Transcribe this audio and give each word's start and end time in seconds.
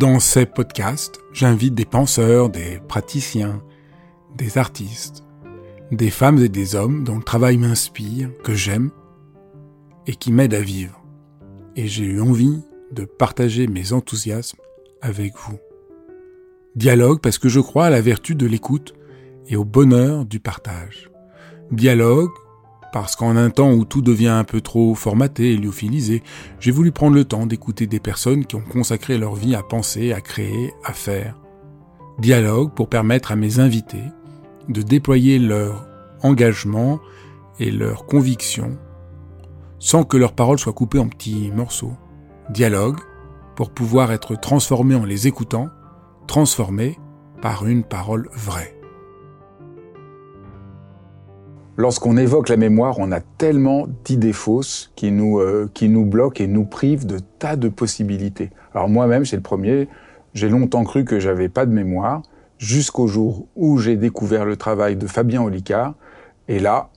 Dans 0.00 0.18
ces 0.18 0.46
podcasts, 0.46 1.20
j'invite 1.34 1.74
des 1.74 1.84
penseurs, 1.84 2.48
des 2.48 2.80
praticiens, 2.88 3.62
des 4.34 4.56
artistes, 4.56 5.24
des 5.92 6.08
femmes 6.08 6.38
et 6.38 6.48
des 6.48 6.74
hommes 6.74 7.04
dont 7.04 7.18
le 7.18 7.22
travail 7.22 7.58
m'inspire, 7.58 8.30
que 8.42 8.54
j'aime 8.54 8.92
et 10.06 10.14
qui 10.14 10.32
m'aident 10.32 10.54
à 10.54 10.62
vivre. 10.62 11.04
Et 11.76 11.86
j'ai 11.86 12.06
eu 12.06 12.18
envie 12.22 12.62
de 12.92 13.04
partager 13.04 13.66
mes 13.66 13.92
enthousiasmes 13.92 14.56
avec 15.02 15.34
vous. 15.36 15.58
Dialogue 16.76 17.20
parce 17.20 17.36
que 17.36 17.50
je 17.50 17.60
crois 17.60 17.84
à 17.84 17.90
la 17.90 18.00
vertu 18.00 18.34
de 18.34 18.46
l'écoute 18.46 18.94
et 19.48 19.56
au 19.56 19.66
bonheur 19.66 20.24
du 20.24 20.40
partage. 20.40 21.10
Dialogue 21.72 22.32
parce 22.92 23.16
qu'en 23.16 23.36
un 23.36 23.50
temps 23.50 23.72
où 23.72 23.84
tout 23.84 24.02
devient 24.02 24.28
un 24.28 24.44
peu 24.44 24.60
trop 24.60 24.94
formaté 24.94 25.52
et 25.52 25.56
lyophilisé, 25.56 26.22
j'ai 26.58 26.70
voulu 26.70 26.92
prendre 26.92 27.14
le 27.14 27.24
temps 27.24 27.46
d'écouter 27.46 27.86
des 27.86 28.00
personnes 28.00 28.44
qui 28.44 28.56
ont 28.56 28.62
consacré 28.62 29.18
leur 29.18 29.34
vie 29.34 29.54
à 29.54 29.62
penser, 29.62 30.12
à 30.12 30.20
créer, 30.20 30.72
à 30.84 30.92
faire. 30.92 31.40
Dialogue 32.18 32.72
pour 32.74 32.88
permettre 32.88 33.32
à 33.32 33.36
mes 33.36 33.60
invités 33.60 34.04
de 34.68 34.82
déployer 34.82 35.38
leur 35.38 35.86
engagement 36.22 37.00
et 37.58 37.70
leur 37.70 38.06
conviction 38.06 38.78
sans 39.78 40.04
que 40.04 40.16
leurs 40.16 40.34
paroles 40.34 40.58
soient 40.58 40.74
coupées 40.74 40.98
en 40.98 41.08
petits 41.08 41.50
morceaux. 41.50 41.94
Dialogue 42.50 42.98
pour 43.56 43.70
pouvoir 43.70 44.12
être 44.12 44.36
transformés 44.36 44.94
en 44.94 45.04
les 45.04 45.26
écoutant, 45.26 45.68
transformés 46.26 46.98
par 47.42 47.66
une 47.66 47.84
parole 47.84 48.28
vraie. 48.32 48.79
Lorsqu'on 51.80 52.18
évoque 52.18 52.50
la 52.50 52.58
mémoire, 52.58 52.98
on 52.98 53.10
a 53.10 53.20
tellement 53.20 53.86
d'idées 54.04 54.34
fausses 54.34 54.92
qui 54.96 55.10
nous, 55.10 55.38
euh, 55.38 55.70
qui 55.72 55.88
nous 55.88 56.04
bloquent 56.04 56.44
et 56.44 56.46
nous 56.46 56.66
privent 56.66 57.06
de 57.06 57.18
tas 57.38 57.56
de 57.56 57.70
possibilités. 57.70 58.50
Alors 58.74 58.90
moi-même, 58.90 59.24
c'est 59.24 59.36
le 59.36 59.40
premier, 59.40 59.88
j'ai 60.34 60.50
longtemps 60.50 60.84
cru 60.84 61.06
que 61.06 61.18
j'avais 61.18 61.48
pas 61.48 61.64
de 61.64 61.72
mémoire, 61.72 62.20
jusqu'au 62.58 63.06
jour 63.06 63.46
où 63.56 63.78
j'ai 63.78 63.96
découvert 63.96 64.44
le 64.44 64.58
travail 64.58 64.94
de 64.96 65.06
Fabien 65.06 65.40
Olicard, 65.42 65.94
et 66.48 66.58
là, 66.58 66.90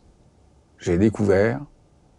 j'ai 0.80 0.98
découvert 0.98 1.61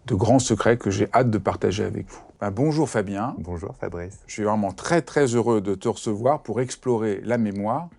de 0.07 0.15
grands 0.15 0.39
secrets 0.39 0.79
que 0.79 0.91
j'ai 0.91 1.07
hâte 1.13 1.29
de 1.29 1.37
partager 1.37 1.85
avec 1.85 2.09
vous. 2.09 2.23
Ben, 2.41 2.51
bonjour 2.51 2.89
Fabien. 2.89 3.35
Bonjour 3.41 3.75
Fabrice. 3.77 4.21
Je 4.27 4.33
suis 4.33 4.45
vraiment 4.45 4.73
très 4.73 5.03
très 5.03 5.27
heureux 5.27 5.61
de 5.61 5.75
te 5.75 5.89
recevoir 5.89 6.43
pour 6.43 6.63
explorer 6.63 7.21
la 7.25 7.37
mémoire. 7.37 7.91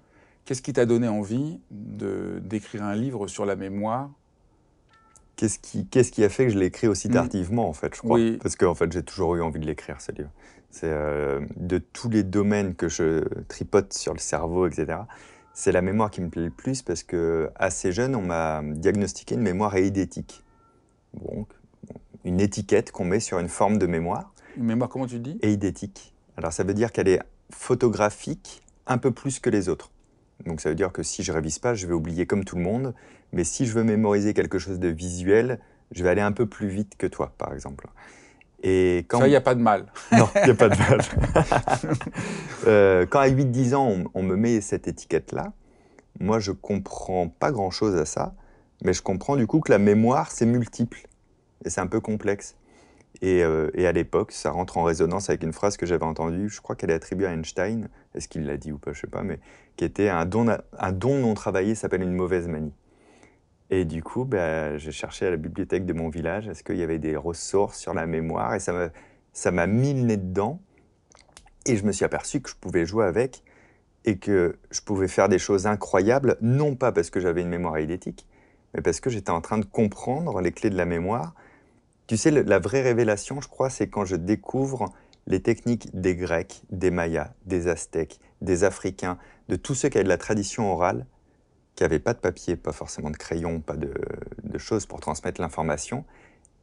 Qu'est-ce 0.43 0.63
qui 0.63 0.73
t'a 0.73 0.87
donné 0.87 1.07
envie 1.07 1.59
d'écrire 1.69 2.83
un 2.83 2.95
livre 2.95 3.27
sur 3.27 3.45
la 3.45 3.55
mémoire 3.55 4.09
Qu'est-ce 5.35 5.59
qui, 5.59 5.85
qu'est-ce 5.87 6.11
qui 6.11 6.23
a 6.23 6.29
fait 6.29 6.45
que 6.45 6.53
je 6.53 6.57
l'ai 6.57 6.67
écrit 6.67 6.87
aussi 6.87 7.09
mm. 7.09 7.13
tardivement, 7.13 7.67
en 7.67 7.73
fait, 7.73 7.93
je 7.95 8.01
crois 8.01 8.19
Parce 8.41 8.55
qu'en 8.55 8.75
fait, 8.75 8.91
j'ai 8.91 9.03
toujours 9.03 9.35
eu 9.35 9.41
envie 9.41 9.59
de 9.59 9.65
l'écrire, 9.65 10.01
ce 10.01 10.11
livre. 10.11 10.29
C'est 10.69 10.89
euh, 10.89 11.41
de 11.55 11.77
tous 11.77 12.09
les 12.09 12.23
domaines 12.23 12.75
que 12.75 12.89
je 12.89 13.23
tripote 13.47 13.93
sur 13.93 14.13
le 14.13 14.19
cerveau, 14.19 14.67
etc. 14.67 14.99
C'est 15.53 15.71
la 15.71 15.81
mémoire 15.81 16.11
qui 16.11 16.21
me 16.21 16.29
plaît 16.29 16.45
le 16.45 16.49
plus 16.49 16.81
parce 16.81 17.03
que 17.03 17.49
assez 17.55 17.91
jeune, 17.91 18.15
on 18.15 18.21
m'a 18.21 18.61
diagnostiqué 18.63 19.35
une 19.35 19.41
mémoire 19.41 19.75
éidétique. 19.75 20.43
Donc, 21.13 21.47
une 22.25 22.41
étiquette 22.41 22.91
qu'on 22.91 23.05
met 23.05 23.21
sur 23.21 23.39
une 23.39 23.47
forme 23.47 23.77
de 23.77 23.85
mémoire. 23.85 24.33
Une 24.57 24.65
mémoire, 24.65 24.89
comment 24.89 25.07
tu 25.07 25.19
dis? 25.19 25.37
Éidétique. 25.41 26.13
Alors, 26.35 26.51
ça 26.51 26.63
veut 26.63 26.73
dire 26.73 26.91
qu'elle 26.91 27.07
est 27.07 27.21
photographique 27.51 28.61
un 28.87 28.97
peu 28.97 29.11
plus 29.11 29.39
que 29.39 29.49
les 29.49 29.69
autres. 29.69 29.91
Donc 30.45 30.61
ça 30.61 30.69
veut 30.69 30.75
dire 30.75 30.91
que 30.91 31.03
si 31.03 31.23
je 31.23 31.31
révise 31.31 31.59
pas, 31.59 31.73
je 31.73 31.87
vais 31.87 31.93
oublier 31.93 32.25
comme 32.25 32.43
tout 32.43 32.55
le 32.55 32.61
monde. 32.61 32.93
Mais 33.33 33.43
si 33.43 33.65
je 33.65 33.73
veux 33.73 33.83
mémoriser 33.83 34.33
quelque 34.33 34.59
chose 34.59 34.79
de 34.79 34.87
visuel, 34.87 35.59
je 35.91 36.03
vais 36.03 36.09
aller 36.09 36.21
un 36.21 36.31
peu 36.31 36.45
plus 36.45 36.67
vite 36.67 36.93
que 36.97 37.07
toi, 37.07 37.33
par 37.37 37.53
exemple. 37.53 37.87
Et 38.63 39.05
quand... 39.07 39.19
Ça, 39.19 39.27
il 39.27 39.31
n'y 39.31 39.35
a 39.35 39.41
pas 39.41 39.55
de 39.55 39.61
mal. 39.61 39.85
Non, 40.11 40.27
il 40.35 40.45
n'y 40.45 40.51
a 40.51 40.55
pas 40.55 40.69
de 40.69 40.77
mal. 40.77 41.01
Euh, 42.67 43.05
quand 43.05 43.19
à 43.19 43.29
8-10 43.29 43.75
ans, 43.75 44.05
on, 44.15 44.23
me 44.23 44.35
met 44.35 44.59
cette 44.59 44.87
étiquette-là, 44.87 45.53
moi, 46.19 46.39
je 46.39 46.51
comprends 46.51 47.27
pas 47.27 47.51
grand-chose 47.51 47.95
à 47.95 48.05
ça, 48.05 48.33
mais 48.83 48.91
je 48.91 49.03
comprends 49.03 49.35
du 49.35 49.45
coup 49.45 49.59
que 49.59 49.71
la 49.71 49.77
mémoire, 49.77 50.31
c'est 50.31 50.47
multiple. 50.47 51.05
Et 51.63 51.69
c'est 51.69 51.81
un 51.81 51.85
peu 51.85 51.99
complexe. 51.99 52.55
Et, 53.21 53.43
euh, 53.43 53.69
et, 53.75 53.85
à 53.85 53.91
l'époque, 53.91 54.31
ça 54.31 54.49
rentre 54.49 54.79
en 54.79 54.83
résonance 54.83 55.29
avec 55.29 55.43
une 55.43 55.53
phrase 55.53 55.77
que 55.77 55.85
j'avais 55.85 56.05
entendue, 56.05 56.49
je 56.49 56.59
crois 56.59 56.75
qu'elle 56.75 56.89
est 56.89 56.95
attribuée 56.95 57.27
à 57.27 57.33
Einstein, 57.33 57.87
est-ce 58.15 58.27
qu'il 58.27 58.47
l'a 58.47 58.57
dit 58.57 58.71
ou 58.71 58.79
pas, 58.79 58.93
je 58.93 59.01
sais 59.01 59.07
pas, 59.07 59.21
mais 59.21 59.39
qui 59.77 59.85
était 59.85 60.09
un 60.09 60.25
don, 60.25 60.47
un 60.79 60.91
don 60.91 61.19
non 61.19 61.35
travaillé 61.35 61.75
s'appelle 61.75 62.01
une 62.01 62.13
mauvaise 62.13 62.47
manie. 62.47 62.73
Et 63.71 63.85
du 63.85 64.03
coup, 64.03 64.25
bah, 64.25 64.77
j'ai 64.77 64.91
cherché 64.91 65.25
à 65.25 65.31
la 65.31 65.37
bibliothèque 65.37 65.85
de 65.85 65.93
mon 65.93 66.09
village, 66.09 66.47
est-ce 66.47 66.63
qu'il 66.63 66.77
y 66.77 66.83
avait 66.83 66.99
des 66.99 67.15
ressources 67.15 67.79
sur 67.79 67.93
la 67.93 68.05
mémoire, 68.05 68.53
et 68.53 68.59
ça 68.59 69.51
m'a 69.51 69.67
mis 69.67 69.93
le 69.93 70.01
nez 70.01 70.17
dedans, 70.17 70.59
et 71.65 71.75
je 71.77 71.83
me 71.83 71.91
suis 71.91 72.05
aperçu 72.05 72.41
que 72.41 72.49
je 72.49 72.55
pouvais 72.55 72.85
jouer 72.85 73.05
avec, 73.05 73.43
et 74.05 74.17
que 74.17 74.57
je 74.69 74.81
pouvais 74.81 75.07
faire 75.07 75.29
des 75.29 75.39
choses 75.39 75.65
incroyables, 75.65 76.37
non 76.41 76.75
pas 76.75 76.91
parce 76.91 77.09
que 77.09 77.19
j'avais 77.19 77.41
une 77.41 77.49
mémoire 77.49 77.79
idétique, 77.79 78.27
mais 78.73 78.81
parce 78.81 78.99
que 78.99 79.09
j'étais 79.09 79.31
en 79.31 79.41
train 79.41 79.57
de 79.57 79.65
comprendre 79.65 80.41
les 80.41 80.51
clés 80.51 80.69
de 80.69 80.77
la 80.77 80.85
mémoire, 80.85 81.33
tu 82.05 82.17
sais, 82.17 82.29
la 82.29 82.59
vraie 82.59 82.83
révélation, 82.83 83.41
je 83.41 83.47
crois, 83.47 83.71
c'est 83.71 83.87
quand 83.87 84.05
je 84.05 84.15
découvre 84.15 84.93
les 85.25 85.41
techniques 85.41 85.89
des 85.99 86.15
Grecs, 86.15 86.61
des 86.69 86.91
Mayas, 86.91 87.33
des 87.47 87.67
Aztèques, 87.67 88.19
des 88.41 88.63
Africains, 88.63 89.17
de 89.49 89.55
tous 89.55 89.73
ceux 89.73 89.89
qui 89.89 89.97
avaient 89.97 90.03
de 90.03 90.09
la 90.09 90.19
tradition 90.19 90.71
orale, 90.71 91.07
qui 91.75 91.83
n'avaient 91.83 91.99
pas 91.99 92.13
de 92.13 92.19
papier, 92.19 92.55
pas 92.55 92.71
forcément 92.71 93.09
de 93.09 93.17
crayon, 93.17 93.59
pas 93.59 93.75
de, 93.75 93.91
choses 94.57 94.85
pour 94.85 95.01
transmettre 95.01 95.41
l'information, 95.41 96.05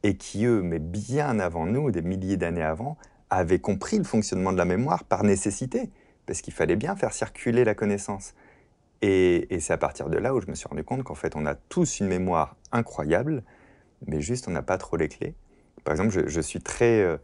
et 0.02 0.16
qui, 0.16 0.46
eux, 0.46 0.62
mais 0.62 0.78
bien 0.78 1.38
avant 1.38 1.66
nous, 1.66 1.90
des 1.90 2.00
milliers 2.00 2.38
d'années 2.38 2.62
avant, 2.62 2.96
avaient 3.28 3.58
compris 3.58 3.98
le 3.98 4.04
fonctionnement 4.04 4.52
de 4.52 4.58
la 4.58 4.64
mémoire 4.64 5.04
par 5.04 5.22
nécessité, 5.22 5.90
parce 6.26 6.40
qu'il 6.40 6.54
fallait 6.54 6.76
bien 6.76 6.96
faire 6.96 7.12
circuler 7.12 7.64
la 7.64 7.74
connaissance. 7.74 8.34
Et, 9.02 9.48
c'est 9.60 9.72
à 9.72 9.78
partir 9.78 10.08
de 10.08 10.16
là 10.16 10.34
où 10.34 10.40
je 10.40 10.46
me 10.46 10.54
suis 10.54 10.68
rendu 10.68 10.84
compte 10.84 11.02
qu'en 11.02 11.14
fait, 11.14 11.36
on 11.36 11.44
a 11.44 11.54
tous 11.54 12.00
une 12.00 12.06
mémoire 12.06 12.56
incroyable, 12.70 13.42
mais 14.06 14.20
juste 14.20 14.48
on 14.48 14.52
n'a 14.52 14.62
pas 14.62 14.78
trop 14.78 14.96
les 14.96 15.08
clés. 15.08 15.34
Par 15.84 15.92
exemple, 15.92 16.28
je, 16.28 16.40
suis 16.40 16.60
très, 16.60 17.00
euh, 17.00 17.16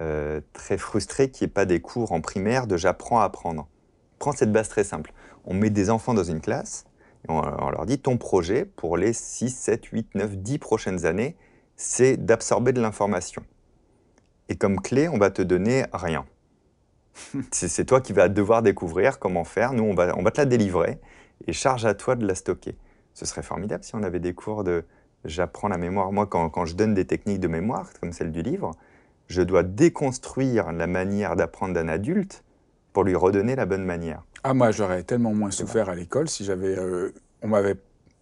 euh, 0.00 0.40
très 0.52 0.76
frustré 0.76 1.30
qu'il 1.30 1.46
n'y 1.46 1.50
ait 1.50 1.54
pas 1.54 1.64
des 1.64 1.80
cours 1.80 2.12
en 2.12 2.20
primaire 2.20 2.66
de 2.66 2.76
j'apprends 2.76 3.20
à 3.20 3.24
apprendre. 3.24 3.68
Prends 4.18 4.32
cette 4.32 4.52
base 4.52 4.68
très 4.68 4.84
simple. 4.84 5.12
On 5.44 5.54
met 5.54 5.70
des 5.70 5.90
enfants 5.90 6.14
dans 6.14 6.24
une 6.24 6.40
classe, 6.40 6.84
on, 7.28 7.70
leur 7.70 7.86
dit 7.86 7.98
ton 7.98 8.16
projet 8.18 8.64
pour 8.64 8.96
les 8.96 9.12
6, 9.12 9.50
7, 9.50 9.86
8, 9.86 10.14
9, 10.14 10.36
10 10.38 10.58
prochaines 10.58 11.06
années, 11.06 11.36
c'est 11.76 12.16
d'absorber 12.16 12.72
de 12.72 12.80
l'information. 12.80 13.42
Et 14.48 14.56
comme 14.56 14.80
clé, 14.80 15.08
on 15.08 15.18
va 15.18 15.30
te 15.30 15.42
donner 15.42 15.84
rien. 15.92 16.24
c'est 17.52 17.84
toi 17.84 18.00
qui 18.00 18.12
vas 18.12 18.28
devoir 18.28 18.62
découvrir 18.62 19.18
comment 19.18 19.44
faire. 19.44 19.72
Nous, 19.72 19.84
on 19.84 19.94
va, 19.94 20.16
on 20.16 20.22
va 20.22 20.30
te 20.30 20.40
la 20.40 20.46
délivrer 20.46 20.98
et 21.46 21.52
charge 21.52 21.84
à 21.84 21.94
toi 21.94 22.16
de 22.16 22.26
la 22.26 22.34
stocker. 22.34 22.76
Ce 23.14 23.26
serait 23.26 23.42
formidable 23.42 23.84
si 23.84 23.94
on 23.94 24.02
avait 24.02 24.20
des 24.20 24.34
cours 24.34 24.64
de 24.64 24.84
j'apprends 25.24 25.68
la 25.68 25.78
mémoire. 25.78 26.12
Moi, 26.12 26.26
quand, 26.26 26.64
je 26.64 26.74
donne 26.74 26.94
des 26.94 27.04
techniques 27.04 27.40
de 27.40 27.48
mémoire, 27.48 27.90
comme 28.00 28.12
celle 28.12 28.32
du 28.32 28.42
livre, 28.42 28.72
je 29.28 29.42
dois 29.42 29.62
déconstruire 29.62 30.72
la 30.72 30.86
manière 30.86 31.36
d'apprendre 31.36 31.74
d'un 31.74 31.88
adulte 31.88 32.44
pour 32.92 33.04
lui 33.04 33.14
redonner 33.14 33.56
la 33.56 33.66
bonne 33.66 33.84
manière. 33.84 34.22
Ah, 34.44 34.54
moi, 34.54 34.72
j'aurais 34.72 35.04
tellement 35.04 35.34
moins 35.34 35.52
souffert 35.52 35.88
à 35.88 35.94
l'école 35.94 36.28
si 36.28 36.44
j'avais, 36.44 36.76
euh, 36.76 37.12
on 37.42 37.48
m'avait 37.48 37.76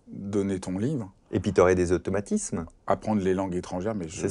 donné 0.06 0.60
ton 0.60 0.78
livre. 0.78 1.10
Et 1.32 1.40
puis, 1.40 1.52
tu 1.52 1.60
aurais 1.60 1.74
des 1.74 1.92
automatismes. 1.92 2.66
Apprendre 2.86 3.22
les 3.22 3.32
langues 3.32 3.54
étrangères, 3.54 3.94
mais 3.94 4.08
je 4.08 4.26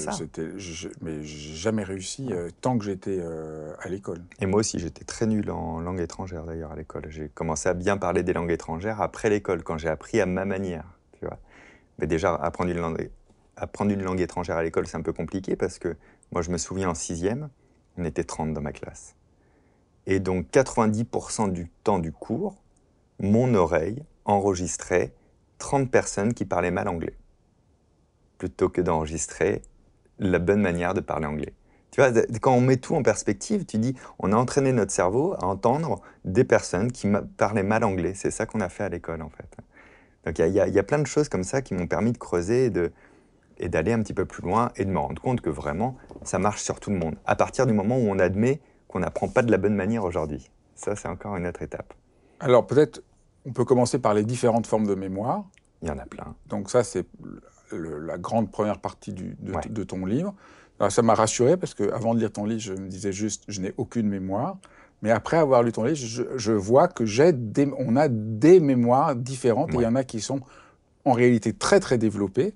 n'ai 1.02 1.24
jamais 1.24 1.84
réussi 1.84 2.28
euh, 2.32 2.50
tant 2.62 2.78
que 2.78 2.86
j'étais 2.86 3.18
euh, 3.20 3.74
à 3.80 3.88
l'école. 3.88 4.22
Et 4.40 4.46
moi 4.46 4.60
aussi, 4.60 4.78
j'étais 4.80 5.06
très 5.06 5.26
nul 5.26 5.50
en 5.50 5.80
langue 5.80 6.02
étrangère 6.02 6.44
d'ailleurs 6.44 6.74
à 6.74 6.76
l'école. 6.76 7.06
J'ai 7.10 7.30
commencé 7.30 7.70
à 7.70 7.74
bien 7.74 7.98
parler 7.98 8.22
des 8.22 8.34
langues 8.34 8.52
étrangères 8.52 9.02
après 9.02 9.30
l'école, 9.30 9.64
quand 9.64 9.78
j'ai 9.78 9.90
appris 9.90 10.20
à 10.20 10.26
ma 10.26 10.46
manière. 10.46 10.86
Tu 11.14 11.26
vois. 11.26 11.40
Mais 11.98 12.06
déjà, 12.06 12.36
apprendre 12.36 12.70
une 12.70 12.80
langue, 12.80 13.10
apprendre 13.56 13.92
une 13.92 14.04
langue 14.04 14.22
étrangère 14.22 14.58
à 14.58 14.64
l'école, 14.64 14.86
c'est 14.86 14.98
un 14.98 15.02
peu 15.02 15.14
compliqué 15.14 15.56
parce 15.56 15.80
que 15.80 15.96
moi, 16.34 16.42
je 16.42 16.52
me 16.52 16.58
souviens 16.58 16.90
en 16.90 16.96
sixième, 16.96 17.50
on 17.98 18.04
était 18.04 18.26
30 18.26 18.54
dans 18.54 18.62
ma 18.62 18.74
classe. 18.74 19.16
Et 20.10 20.20
donc, 20.20 20.48
90% 20.52 21.52
du 21.52 21.70
temps 21.84 22.00
du 22.00 22.12
cours, 22.12 22.56
mon 23.20 23.54
oreille 23.54 24.04
enregistrait 24.26 25.14
30 25.60 25.92
personnes 25.92 26.34
qui 26.34 26.46
parlaient 26.46 26.72
mal 26.72 26.88
anglais, 26.88 27.16
plutôt 28.40 28.70
que 28.70 28.82
d'enregistrer 28.82 29.62
la 30.18 30.40
bonne 30.40 30.62
manière 30.62 30.96
de 30.96 31.00
parler 31.00 31.28
anglais. 31.28 31.54
Tu 31.92 32.02
vois, 32.02 32.12
quand 32.42 32.54
on 32.54 32.62
met 32.62 32.78
tout 32.78 32.96
en 32.96 33.04
perspective, 33.04 33.66
tu 33.66 33.78
dis, 33.78 33.96
on 34.18 34.34
a 34.34 34.36
entraîné 34.36 34.74
notre 34.74 34.92
cerveau 34.92 35.36
à 35.36 35.46
entendre 35.46 36.02
des 36.26 36.44
personnes 36.44 36.92
qui 36.92 37.08
parlaient 37.38 37.62
mal 37.62 37.84
anglais. 37.84 38.14
C'est 38.16 38.32
ça 38.32 38.48
qu'on 38.48 38.62
a 38.62 38.70
fait 38.70 38.86
à 38.86 38.90
l'école, 38.90 39.22
en 39.22 39.30
fait. 39.30 39.58
Donc 40.26 40.40
il 40.40 40.52
y, 40.52 40.80
a 40.80 40.84
plein 40.84 41.00
de 41.00 41.08
choses 41.08 41.30
comme 41.30 41.44
ça 41.44 41.62
qui 41.62 41.76
m'ont 41.76 41.88
permis 41.88 42.14
de 42.14 42.18
creuser 42.18 42.72
et, 43.60 43.70
d'aller 43.70 43.94
un 43.94 44.02
petit 44.02 44.16
peu 44.16 44.26
plus 44.26 44.42
loin 44.42 44.72
et 44.76 44.86
de 44.86 44.90
me 44.90 44.98
rendre 44.98 45.22
compte 45.22 45.42
que 45.42 45.52
vraiment, 45.52 45.98
ça 46.24 46.40
marche 46.40 46.64
sur 46.64 46.80
tout 46.80 46.90
le 46.90 46.98
monde. 46.98 47.16
À 47.26 47.36
partir 47.36 47.68
du 47.68 47.74
moment 47.74 47.96
où 47.96 48.10
on 48.10 48.18
admet 48.18 48.60
qu'on 48.90 49.00
n'apprend 49.00 49.30
pas 49.30 49.42
de 49.42 49.52
la 49.52 49.58
bonne 49.58 49.76
manière 49.76 50.04
aujourd'hui. 50.04 50.50
Ça, 50.76 50.98
c'est 50.98 51.08
encore 51.08 51.38
une 51.38 51.48
autre 51.48 51.62
étape. 51.62 51.94
Alors 52.42 52.68
peut-être, 52.68 53.02
on 53.46 53.54
peut 53.54 53.64
commencer 53.64 54.00
par 54.00 54.14
les 54.14 54.24
différentes 54.24 54.68
formes 54.68 54.88
de 54.88 54.96
mémoire. 54.96 55.46
Il 55.82 55.88
y 55.88 55.92
en 55.92 55.98
a 55.98 56.06
plein. 56.06 56.36
Donc 56.48 56.70
ça, 56.70 56.84
c'est 56.84 57.06
la 57.72 58.18
grande 58.18 58.52
première 58.52 58.80
partie 58.80 59.14
du, 59.14 59.38
de, 59.40 59.54
de, 59.70 59.84
ton 59.84 60.06
livre. 60.06 60.34
ça 60.90 61.02
m'a 61.02 61.14
rassuré 61.14 61.56
parce 61.56 61.74
qu'avant 61.74 62.14
de 62.14 62.20
lire 62.20 62.32
ton 62.32 62.46
livre, 62.46 62.60
je 62.60 62.74
me 62.74 62.88
disais 62.90 63.14
juste, 63.14 63.44
je 63.48 63.62
n'ai 63.62 63.74
aucune 63.78 64.10
mémoire. 64.10 64.58
Mais 65.02 65.12
après 65.12 65.38
avoir 65.38 65.64
lu 65.64 65.72
ton 65.72 65.84
livre, 65.84 65.98
je, 65.98 66.52
vois 66.52 66.88
que 66.88 67.06
j'ai 67.06 67.32
on 67.78 67.96
a 67.96 68.08
des 68.10 68.60
mémoires 68.60 69.16
différentes 69.16 69.74
et 69.74 69.78
il 69.78 69.82
y 69.82 69.88
en 69.88 69.96
a 69.96 70.04
qui 70.04 70.20
sont 70.20 70.42
en 71.06 71.14
réalité 71.14 71.54
très 71.54 71.80
très 71.80 71.98
développées. 71.98 72.54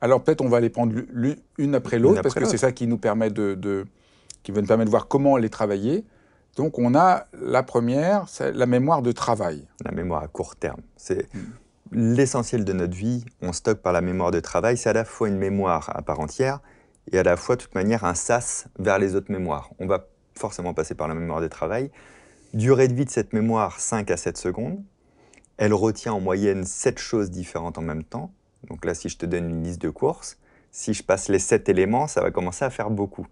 Alors 0.00 0.22
peut-être 0.22 0.40
on 0.40 0.48
va 0.48 0.60
les 0.60 0.70
prendre 0.70 0.94
l'une 1.12 1.74
après 1.74 1.98
l'autre 1.98 2.22
parce 2.22 2.34
que 2.34 2.46
c'est 2.46 2.58
ça 2.58 2.72
qui 2.72 2.86
nous 2.86 2.98
permet 2.98 3.30
de, 3.30 3.86
qui 4.48 4.52
va 4.52 4.62
nous 4.62 4.66
permettre 4.66 4.86
de 4.86 4.90
voir 4.90 5.08
comment 5.08 5.36
les 5.36 5.50
travailler. 5.50 6.06
Donc 6.56 6.78
on 6.78 6.94
a 6.94 7.26
la 7.38 7.62
première, 7.62 8.26
c'est 8.30 8.50
la 8.52 8.64
mémoire 8.64 9.02
de 9.02 9.12
travail. 9.12 9.68
La 9.84 9.92
mémoire 9.92 10.22
à 10.22 10.26
court 10.26 10.56
terme. 10.56 10.80
C'est 10.96 11.28
hmm. 11.34 12.14
l'essentiel 12.14 12.64
de 12.64 12.72
notre 12.72 12.96
vie. 12.96 13.26
On 13.42 13.52
stocke 13.52 13.82
par 13.82 13.92
la 13.92 14.00
mémoire 14.00 14.30
de 14.30 14.40
travail. 14.40 14.78
C'est 14.78 14.88
à 14.88 14.94
la 14.94 15.04
fois 15.04 15.28
une 15.28 15.36
mémoire 15.36 15.92
à 15.94 16.00
part 16.00 16.18
entière 16.18 16.60
et 17.12 17.18
à 17.18 17.22
la 17.22 17.36
fois, 17.36 17.56
de 17.56 17.60
toute 17.60 17.74
manière, 17.74 18.04
un 18.04 18.14
sas 18.14 18.68
vers 18.78 18.98
les 18.98 19.16
autres 19.16 19.30
mémoires. 19.30 19.68
On 19.80 19.86
va 19.86 20.06
forcément 20.34 20.72
passer 20.72 20.94
par 20.94 21.08
la 21.08 21.14
mémoire 21.14 21.42
de 21.42 21.48
travail. 21.48 21.90
Durée 22.54 22.88
de 22.88 22.94
vie 22.94 23.04
de 23.04 23.10
cette 23.10 23.34
mémoire, 23.34 23.78
5 23.80 24.10
à 24.10 24.16
7 24.16 24.38
secondes. 24.38 24.82
Elle 25.58 25.74
retient 25.74 26.14
en 26.14 26.20
moyenne 26.20 26.64
7 26.64 26.98
choses 26.98 27.30
différentes 27.30 27.76
en 27.76 27.82
même 27.82 28.02
temps. 28.02 28.32
Donc 28.66 28.86
là, 28.86 28.94
si 28.94 29.10
je 29.10 29.18
te 29.18 29.26
donne 29.26 29.50
une 29.50 29.62
liste 29.62 29.82
de 29.82 29.90
courses, 29.90 30.38
si 30.70 30.94
je 30.94 31.02
passe 31.02 31.28
les 31.28 31.38
7 31.38 31.68
éléments, 31.68 32.06
ça 32.06 32.22
va 32.22 32.30
commencer 32.30 32.64
à 32.64 32.70
faire 32.70 32.88
beaucoup. 32.88 33.26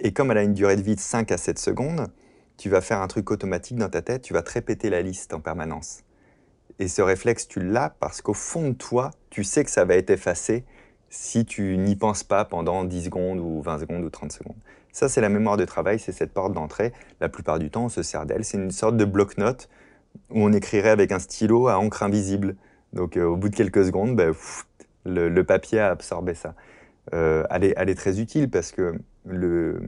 Et 0.00 0.12
comme 0.12 0.30
elle 0.30 0.38
a 0.38 0.42
une 0.42 0.54
durée 0.54 0.76
de 0.76 0.82
vie 0.82 0.94
de 0.94 1.00
5 1.00 1.30
à 1.30 1.36
7 1.36 1.58
secondes, 1.58 2.08
tu 2.56 2.68
vas 2.68 2.80
faire 2.80 3.00
un 3.00 3.06
truc 3.06 3.30
automatique 3.30 3.76
dans 3.76 3.88
ta 3.88 4.02
tête, 4.02 4.22
tu 4.22 4.32
vas 4.32 4.42
te 4.42 4.50
répéter 4.50 4.90
la 4.90 5.02
liste 5.02 5.32
en 5.34 5.40
permanence. 5.40 6.00
Et 6.78 6.88
ce 6.88 7.02
réflexe, 7.02 7.46
tu 7.46 7.60
l'as 7.60 7.90
parce 8.00 8.22
qu'au 8.22 8.34
fond 8.34 8.70
de 8.70 8.74
toi, 8.74 9.10
tu 9.28 9.44
sais 9.44 9.64
que 9.64 9.70
ça 9.70 9.84
va 9.84 9.96
être 9.96 10.10
effacé 10.10 10.64
si 11.10 11.44
tu 11.44 11.76
n'y 11.76 11.96
penses 11.96 12.24
pas 12.24 12.44
pendant 12.44 12.84
10 12.84 13.04
secondes 13.04 13.38
ou 13.38 13.60
20 13.60 13.80
secondes 13.80 14.04
ou 14.04 14.10
30 14.10 14.32
secondes. 14.32 14.56
Ça, 14.92 15.08
c'est 15.08 15.20
la 15.20 15.28
mémoire 15.28 15.56
de 15.56 15.64
travail, 15.64 15.98
c'est 15.98 16.12
cette 16.12 16.32
porte 16.32 16.52
d'entrée. 16.52 16.92
La 17.20 17.28
plupart 17.28 17.58
du 17.58 17.70
temps, 17.70 17.84
on 17.84 17.88
se 17.88 18.02
sert 18.02 18.26
d'elle. 18.26 18.44
C'est 18.44 18.56
une 18.56 18.70
sorte 18.70 18.96
de 18.96 19.04
bloc-notes 19.04 19.68
où 20.30 20.42
on 20.42 20.52
écrirait 20.52 20.90
avec 20.90 21.12
un 21.12 21.18
stylo 21.18 21.68
à 21.68 21.78
encre 21.78 22.02
invisible. 22.02 22.56
Donc, 22.92 23.16
euh, 23.16 23.24
au 23.24 23.36
bout 23.36 23.48
de 23.48 23.56
quelques 23.56 23.84
secondes, 23.84 24.16
ben, 24.16 24.34
le, 25.04 25.42
papier 25.44 25.80
a 25.80 25.90
absorbé 25.90 26.34
ça. 26.34 26.54
Euh, 27.12 27.44
elle, 27.50 27.64
est, 27.64 27.94
très 27.94 28.20
utile 28.20 28.50
parce 28.50 28.72
que 28.72 28.94
le, 29.24 29.80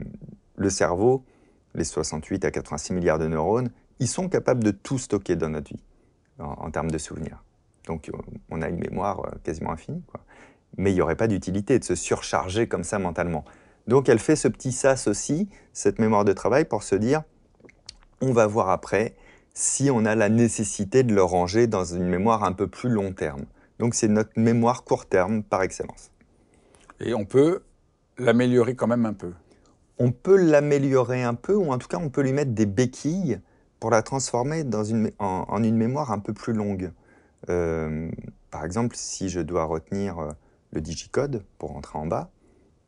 cerveau, 0.69 1.25
les 1.75 1.85
68 1.85 2.45
à 2.45 2.51
86 2.51 2.93
milliards 2.93 3.19
de 3.19 3.27
neurones, 3.27 3.71
ils 3.99 4.09
sont 4.09 4.29
capables 4.29 4.65
de 4.65 4.71
tout 4.71 4.99
stocker 4.99 5.37
dans 5.37 5.49
notre 5.49 5.69
vie 5.69 5.83
en, 6.39 6.71
termes 6.71 6.91
de 6.91 6.99
souvenirs. 6.99 7.43
Donc, 7.87 8.11
on 8.51 8.63
a 8.63 8.69
une 8.69 8.79
mémoire 8.79 9.21
euh, 9.27 9.31
quasiment 9.43 9.73
infinie. 9.73 10.03
Mais 10.77 10.93
il 10.93 10.95
n'y 10.95 11.03
aurait 11.03 11.17
pas 11.17 11.27
d'utilité 11.27 11.79
de 11.79 11.85
se 11.85 11.95
surcharger 11.95 12.67
comme 12.67 12.85
ça 12.85 12.99
mentalement. 12.99 13.45
Donc 13.87 14.09
elle 14.09 14.19
fait 14.19 14.37
ce 14.37 14.49
petit 14.49 14.73
sas 14.73 15.07
aussi, 15.07 15.49
cette 15.73 15.99
mémoire 15.99 16.25
de 16.25 16.33
travail, 16.33 16.65
pour 16.65 16.83
se 16.83 16.95
dire, 16.95 17.23
on 18.21 18.33
va 18.33 18.47
voir 18.47 18.71
après 18.71 19.15
si 19.55 19.91
on 19.91 20.05
a 20.05 20.15
la 20.15 20.29
nécessité 20.29 21.03
de 21.03 21.15
le 21.15 21.23
ranger 21.23 21.67
dans 21.67 21.85
une 21.85 22.07
mémoire 22.07 22.45
un 22.45 22.53
peu 22.53 22.69
plus 22.69 22.89
long 22.89 23.13
terme. 23.13 23.45
Donc 23.79 23.95
c'est 23.95 24.09
notre 24.09 24.33
mémoire 24.37 24.85
court 24.85 25.07
terme 25.07 25.43
par 25.43 25.63
excellence. 25.63 26.11
Et 27.01 27.15
on 27.15 27.25
peut 27.25 27.63
l'améliorer 28.19 28.75
quand 28.75 28.87
même 28.87 29.07
un 29.07 29.13
peu. 29.13 29.33
On 29.99 30.11
peut 30.11 30.37
l'améliorer 30.37 31.23
un 31.23 31.35
peu, 31.35 31.55
ou 31.55 31.73
en 31.73 31.79
tout 31.79 31.89
cas 31.89 31.99
on 31.99 32.09
peut 32.09 32.23
lui 32.23 32.33
mettre 32.33 32.53
des 32.53 32.67
béquilles 32.67 33.41
pour 33.79 33.91
la 33.91 34.03
transformer 34.03 34.65
dans 34.65 34.85
une, 34.85 35.11
en, 35.19 35.63
une 35.63 35.77
mémoire 35.77 36.13
un 36.13 36.19
peu 36.19 36.33
plus 36.33 36.53
longue. 36.53 36.93
Euh, 37.49 38.11
par 38.51 38.65
exemple, 38.65 38.95
si 38.97 39.29
je 39.29 39.41
dois 39.41 39.65
retenir 39.65 40.19
euh, 40.19 40.29
le 40.73 40.81
digicode 40.81 41.45
pour 41.59 41.71
rentrer 41.71 41.99
en 41.99 42.07
bas. 42.07 42.31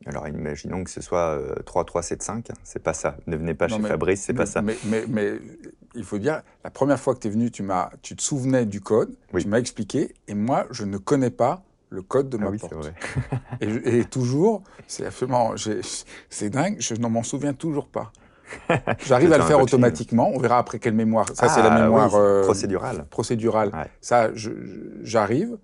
Alors 0.05 0.27
imaginons 0.27 0.83
que 0.83 0.89
ce 0.89 1.01
soit 1.01 1.41
3375, 1.65 2.55
euh, 2.55 2.61
c'est 2.63 2.83
pas 2.83 2.93
ça. 2.93 3.17
Ne 3.27 3.37
venez 3.37 3.55
pas 3.55 3.67
chez 3.67 3.79
Fabrice, 3.79 4.21
c'est 4.21 4.33
pas 4.33 4.45
ça. 4.45 4.61
Mais, 4.61 4.75
mais, 5.07 5.39
il 5.95 6.03
faut 6.03 6.19
dire, 6.19 6.43
la 6.63 6.69
première 6.69 6.99
fois 6.99 7.15
que 7.15 7.19
tu 7.19 7.27
es 7.27 7.31
venu, 7.31 7.49
tu, 7.49 7.63
m'as, 7.63 7.89
tu 8.01 8.15
te 8.15 8.21
souvenais 8.21 8.65
du 8.65 8.81
code, 8.81 9.15
tu 9.37 9.47
m'as 9.47 9.59
expliqué, 9.59 10.13
et 10.27 10.35
moi, 10.35 10.67
je 10.71 10.83
ne 10.83 10.97
connais 10.97 11.29
pas 11.29 11.63
le 11.95 12.01
code 12.01 12.29
de 12.29 12.37
ma 12.37 12.47
ah 12.47 12.49
oui, 12.51 12.59
porte. 12.59 12.73
Vrai. 12.73 12.93
et, 13.61 13.99
et, 13.99 14.05
toujours, 14.05 14.63
c'est 14.87 15.05
absolument, 15.05 15.53
c'est 16.29 16.49
dingue, 16.49 16.77
je 16.79 16.93
ne 16.93 17.07
m'en 17.07 17.23
souviens 17.23 17.53
toujours 17.53 17.87
pas. 17.87 18.11
J'arrive 18.99 19.33
à 19.33 19.39
le 19.39 19.43
faire 19.43 19.59
automatiquement. 19.59 20.29
On 20.31 20.37
verra 20.37 20.59
après 20.59 20.77
quelle 20.77 20.93
mémoire. 20.93 21.25
Ça, 21.33 21.49
c'est 21.49 21.63
la 21.63 21.73
ah 21.73 21.81
mémoire 21.81 22.13
euh, 22.13 22.43
procédurale. 22.43 23.05
Procédurale. 23.09 23.71
Ça, 24.01 24.29
j'arrive 25.01 25.57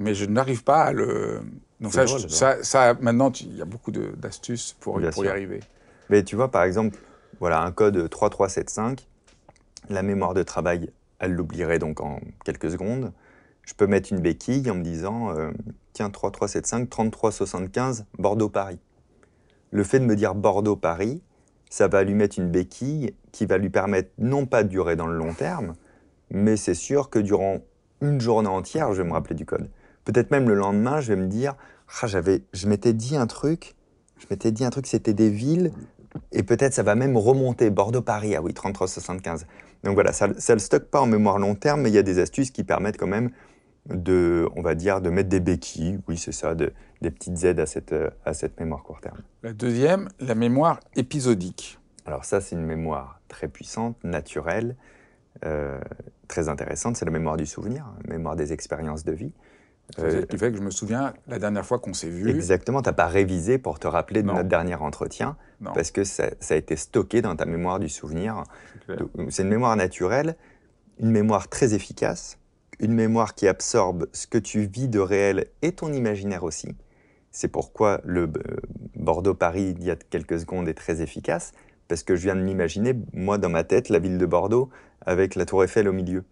mais 0.00 0.14
je 0.14 0.24
n'arrive 0.24 0.64
pas 0.64 0.84
à 0.84 0.92
le. 0.92 1.42
Donc 1.80 1.92
ça, 1.92 2.06
ça, 2.06 2.62
ça, 2.62 2.94
maintenant, 3.00 3.30
il 3.40 3.56
y 3.56 3.62
a 3.62 3.64
beaucoup 3.64 3.92
d'astuces 3.92 4.76
pour, 4.80 5.00
pour 5.12 5.24
y 5.24 5.28
arriver. 5.28 5.60
Mais 6.08 6.24
tu 6.24 6.36
vois, 6.36 6.50
par 6.50 6.64
exemple, 6.64 6.98
voilà, 7.38 7.62
un 7.62 7.70
code 7.70 8.08
3375, 8.08 9.06
la 9.88 10.02
mémoire 10.02 10.34
de 10.34 10.42
travail, 10.42 10.90
elle 11.18 11.32
l'oublierait 11.32 11.78
donc 11.78 12.00
en 12.00 12.20
quelques 12.44 12.70
secondes. 12.70 13.12
Je 13.64 13.74
peux 13.74 13.86
mettre 13.86 14.12
une 14.12 14.20
béquille 14.20 14.70
en 14.70 14.74
me 14.74 14.82
disant, 14.82 15.30
euh, 15.36 15.50
tiens, 15.92 16.10
3375, 16.10 16.88
3375, 16.88 18.06
Bordeaux-Paris. 18.18 18.78
Le 19.70 19.84
fait 19.84 20.00
de 20.00 20.04
me 20.04 20.16
dire 20.16 20.34
Bordeaux-Paris, 20.34 21.22
ça 21.70 21.86
va 21.86 22.02
lui 22.02 22.14
mettre 22.14 22.38
une 22.38 22.50
béquille 22.50 23.14
qui 23.32 23.46
va 23.46 23.58
lui 23.58 23.70
permettre 23.70 24.10
non 24.18 24.46
pas 24.46 24.64
de 24.64 24.68
durer 24.68 24.96
dans 24.96 25.06
le 25.06 25.16
long 25.16 25.32
terme, 25.32 25.74
mais 26.30 26.56
c'est 26.56 26.74
sûr 26.74 27.10
que 27.10 27.18
durant 27.18 27.60
une 28.00 28.20
journée 28.20 28.48
entière, 28.48 28.92
je 28.92 29.02
vais 29.02 29.08
me 29.08 29.12
rappeler 29.12 29.36
du 29.36 29.46
code. 29.46 29.68
Peut-être 30.04 30.30
même 30.30 30.48
le 30.48 30.54
lendemain, 30.54 31.00
je 31.00 31.12
vais 31.12 31.20
me 31.20 31.28
dire, 31.28 31.54
ah, 32.02 32.06
j'avais, 32.06 32.42
je 32.52 32.66
m'étais 32.66 32.92
dit 32.92 33.16
un 33.16 33.26
truc, 33.26 33.76
je 34.18 34.26
m'étais 34.30 34.50
dit 34.50 34.64
un 34.64 34.70
truc, 34.70 34.86
c'était 34.86 35.14
des 35.14 35.30
villes, 35.30 35.72
et 36.32 36.42
peut-être 36.42 36.74
ça 36.74 36.82
va 36.82 36.94
même 36.94 37.16
remonter, 37.16 37.70
Bordeaux-Paris, 37.70 38.34
ah 38.34 38.42
oui, 38.42 38.52
33-75. 38.52 39.44
Donc 39.84 39.94
voilà, 39.94 40.12
ça 40.12 40.28
ne 40.28 40.34
le 40.34 40.58
stocke 40.58 40.84
pas 40.84 41.00
en 41.00 41.06
mémoire 41.06 41.38
long 41.38 41.54
terme, 41.54 41.82
mais 41.82 41.90
il 41.90 41.94
y 41.94 41.98
a 41.98 42.02
des 42.02 42.18
astuces 42.18 42.50
qui 42.50 42.64
permettent 42.64 42.98
quand 42.98 43.06
même 43.06 43.30
de, 43.88 44.48
on 44.56 44.62
va 44.62 44.74
dire, 44.74 45.00
de 45.00 45.10
mettre 45.10 45.28
des 45.28 45.40
béquilles, 45.40 45.98
oui 46.08 46.16
c'est 46.18 46.32
ça, 46.32 46.54
de, 46.54 46.72
des 47.00 47.10
petites 47.10 47.44
aides 47.44 47.60
à 47.60 47.66
cette, 47.66 47.94
à 48.24 48.34
cette 48.34 48.58
mémoire 48.60 48.82
court 48.82 49.00
terme. 49.00 49.18
La 49.42 49.52
deuxième, 49.52 50.08
la 50.20 50.34
mémoire 50.34 50.80
épisodique. 50.96 51.78
Alors 52.06 52.24
ça, 52.24 52.40
c'est 52.40 52.56
une 52.56 52.64
mémoire 52.64 53.20
très 53.28 53.48
puissante, 53.48 53.96
naturelle, 54.04 54.76
euh, 55.44 55.80
très 56.28 56.48
intéressante, 56.48 56.96
c'est 56.96 57.04
la 57.04 57.10
mémoire 57.10 57.36
du 57.36 57.46
souvenir, 57.46 57.86
la 58.04 58.16
mémoire 58.16 58.36
des 58.36 58.52
expériences 58.52 59.04
de 59.04 59.12
vie. 59.12 59.32
Euh, 59.98 60.24
qui 60.26 60.38
fait 60.38 60.50
que 60.52 60.56
je 60.56 60.62
me 60.62 60.70
souviens 60.70 61.14
la 61.26 61.38
dernière 61.38 61.64
fois 61.64 61.78
qu'on 61.78 61.94
s'est 61.94 62.08
vu. 62.08 62.30
Exactement, 62.30 62.82
tu 62.82 62.88
n'as 62.88 62.94
pas 62.94 63.06
révisé 63.06 63.58
pour 63.58 63.78
te 63.78 63.88
rappeler 63.88 64.22
de 64.22 64.28
notre 64.28 64.48
dernier 64.48 64.74
entretien, 64.74 65.36
parce 65.74 65.90
que 65.90 66.04
ça, 66.04 66.30
a 66.48 66.54
été 66.54 66.76
stocké 66.76 67.22
dans 67.22 67.36
ta 67.36 67.44
mémoire 67.44 67.78
du 67.78 67.88
souvenir. 67.88 68.44
C'est 69.28 69.42
une 69.42 69.48
mémoire 69.48 69.76
naturelle, 69.76 70.36
une 70.98 71.10
mémoire 71.10 71.48
très 71.48 71.74
efficace, 71.74 72.38
une 72.80 72.92
mémoire 72.94 73.34
qui 73.34 73.46
absorbe 73.46 74.08
ce 74.12 74.26
que 74.26 74.38
tu 74.38 74.62
vis 74.62 74.88
de 74.88 74.98
réel 74.98 75.46
et 75.62 75.72
ton 75.72 75.92
imaginaire 75.92 76.44
aussi. 76.44 76.74
C'est 77.30 77.48
pourquoi 77.48 78.00
le 78.04 78.22
euh, 78.22 78.56
Bordeaux-Paris 78.96 79.76
il 79.78 79.84
y 79.84 79.90
a 79.90 79.96
quelques 79.96 80.40
secondes 80.40 80.68
est 80.68 80.74
très 80.74 81.00
efficace, 81.00 81.52
parce 81.86 82.02
que 82.02 82.16
je 82.16 82.22
viens 82.22 82.36
de 82.36 82.42
m'imaginer, 82.42 82.94
moi 83.12 83.38
dans 83.38 83.48
ma 83.48 83.62
tête, 83.62 83.88
la 83.88 83.98
ville 83.98 84.18
de 84.18 84.26
Bordeaux 84.26 84.70
avec 85.06 85.34
la 85.36 85.46
tour 85.46 85.62
Eiffel 85.62 85.88
au 85.88 85.92
milieu 85.92 86.24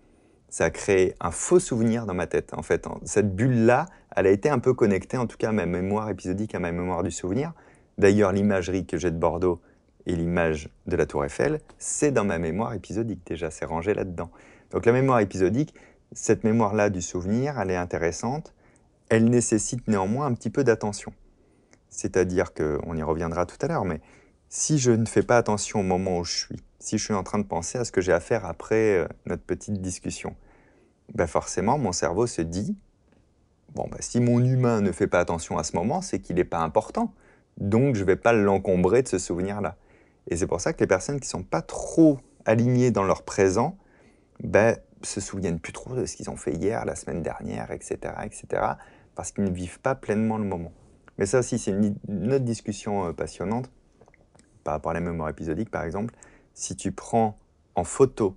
ça 0.48 0.66
a 0.66 0.70
créé 0.70 1.14
un 1.20 1.30
faux 1.30 1.60
souvenir 1.60 2.06
dans 2.06 2.14
ma 2.14 2.26
tête. 2.26 2.54
En 2.54 2.62
fait, 2.62 2.86
cette 3.04 3.34
bulle-là, 3.34 3.86
elle 4.16 4.26
a 4.26 4.30
été 4.30 4.48
un 4.48 4.58
peu 4.58 4.74
connectée, 4.74 5.16
en 5.16 5.26
tout 5.26 5.36
cas 5.36 5.50
à 5.50 5.52
ma 5.52 5.66
mémoire 5.66 6.08
épisodique, 6.08 6.54
à 6.54 6.58
ma 6.58 6.72
mémoire 6.72 7.02
du 7.02 7.10
souvenir. 7.10 7.52
D'ailleurs, 7.98 8.32
l'imagerie 8.32 8.86
que 8.86 8.96
j'ai 8.96 9.10
de 9.10 9.18
Bordeaux 9.18 9.60
et 10.06 10.16
l'image 10.16 10.70
de 10.86 10.96
la 10.96 11.04
Tour 11.04 11.24
Eiffel, 11.24 11.60
c'est 11.78 12.12
dans 12.12 12.24
ma 12.24 12.38
mémoire 12.38 12.72
épisodique 12.72 13.20
déjà, 13.26 13.50
c'est 13.50 13.66
rangé 13.66 13.92
là-dedans. 13.92 14.30
Donc 14.70 14.86
la 14.86 14.92
mémoire 14.92 15.20
épisodique, 15.20 15.74
cette 16.12 16.44
mémoire-là 16.44 16.90
du 16.90 17.02
souvenir, 17.02 17.58
elle 17.60 17.70
est 17.70 17.76
intéressante. 17.76 18.54
Elle 19.08 19.26
nécessite 19.26 19.86
néanmoins 19.88 20.26
un 20.26 20.34
petit 20.34 20.50
peu 20.50 20.64
d'attention. 20.64 21.12
C'est-à-dire 21.88 22.52
qu'on 22.52 22.96
y 22.96 23.02
reviendra 23.02 23.46
tout 23.46 23.56
à 23.60 23.68
l'heure, 23.68 23.84
mais 23.84 24.00
si 24.48 24.78
je 24.78 24.90
ne 24.90 25.06
fais 25.06 25.22
pas 25.22 25.36
attention 25.36 25.80
au 25.80 25.82
moment 25.82 26.18
où 26.18 26.24
je 26.24 26.36
suis, 26.36 26.62
si 26.78 26.98
je 26.98 27.04
suis 27.04 27.14
en 27.14 27.22
train 27.22 27.38
de 27.38 27.44
penser 27.44 27.78
à 27.78 27.84
ce 27.84 27.92
que 27.92 28.00
j'ai 28.00 28.12
à 28.12 28.20
faire 28.20 28.44
après 28.46 28.98
euh, 28.98 29.08
notre 29.26 29.42
petite 29.42 29.80
discussion, 29.80 30.36
ben 31.14 31.26
forcément, 31.26 31.78
mon 31.78 31.92
cerveau 31.92 32.26
se 32.26 32.42
dit, 32.42 32.76
bon, 33.74 33.88
ben 33.90 33.98
si 34.00 34.20
mon 34.20 34.42
humain 34.42 34.80
ne 34.80 34.92
fait 34.92 35.06
pas 35.06 35.20
attention 35.20 35.58
à 35.58 35.64
ce 35.64 35.76
moment, 35.76 36.02
c'est 36.02 36.18
qu'il 36.20 36.36
n'est 36.36 36.44
pas 36.44 36.60
important. 36.60 37.12
Donc, 37.58 37.96
je 37.96 38.02
ne 38.02 38.06
vais 38.06 38.16
pas 38.16 38.32
l'encombrer 38.32 39.02
de 39.02 39.08
ce 39.08 39.18
souvenir-là. 39.18 39.76
Et 40.28 40.36
c'est 40.36 40.46
pour 40.46 40.60
ça 40.60 40.72
que 40.72 40.80
les 40.80 40.86
personnes 40.86 41.18
qui 41.18 41.26
ne 41.26 41.30
sont 41.30 41.42
pas 41.42 41.62
trop 41.62 42.18
alignées 42.44 42.90
dans 42.90 43.02
leur 43.02 43.22
présent, 43.22 43.76
ben, 44.42 44.76
se 45.02 45.20
souviennent 45.20 45.60
plus 45.60 45.72
trop 45.72 45.94
de 45.94 46.06
ce 46.06 46.16
qu'ils 46.16 46.30
ont 46.30 46.36
fait 46.36 46.52
hier, 46.52 46.84
la 46.84 46.96
semaine 46.96 47.22
dernière, 47.22 47.70
etc., 47.70 47.98
etc., 48.24 48.62
parce 49.14 49.32
qu'ils 49.32 49.44
ne 49.44 49.50
vivent 49.50 49.80
pas 49.80 49.94
pleinement 49.94 50.38
le 50.38 50.44
moment. 50.44 50.72
Mais 51.18 51.26
ça 51.26 51.40
aussi, 51.40 51.58
c'est 51.58 51.72
une, 51.72 52.32
autre 52.32 52.44
discussion 52.44 53.06
euh, 53.06 53.12
passionnante 53.12 53.70
par 54.64 54.74
rapport 54.74 54.90
à 54.90 54.94
la 54.94 55.00
mémoire 55.00 55.28
épisodique, 55.28 55.70
par 55.70 55.82
exemple 55.82 56.14
si 56.58 56.74
tu 56.74 56.90
prends 56.90 57.38
en 57.76 57.84
photo 57.84 58.36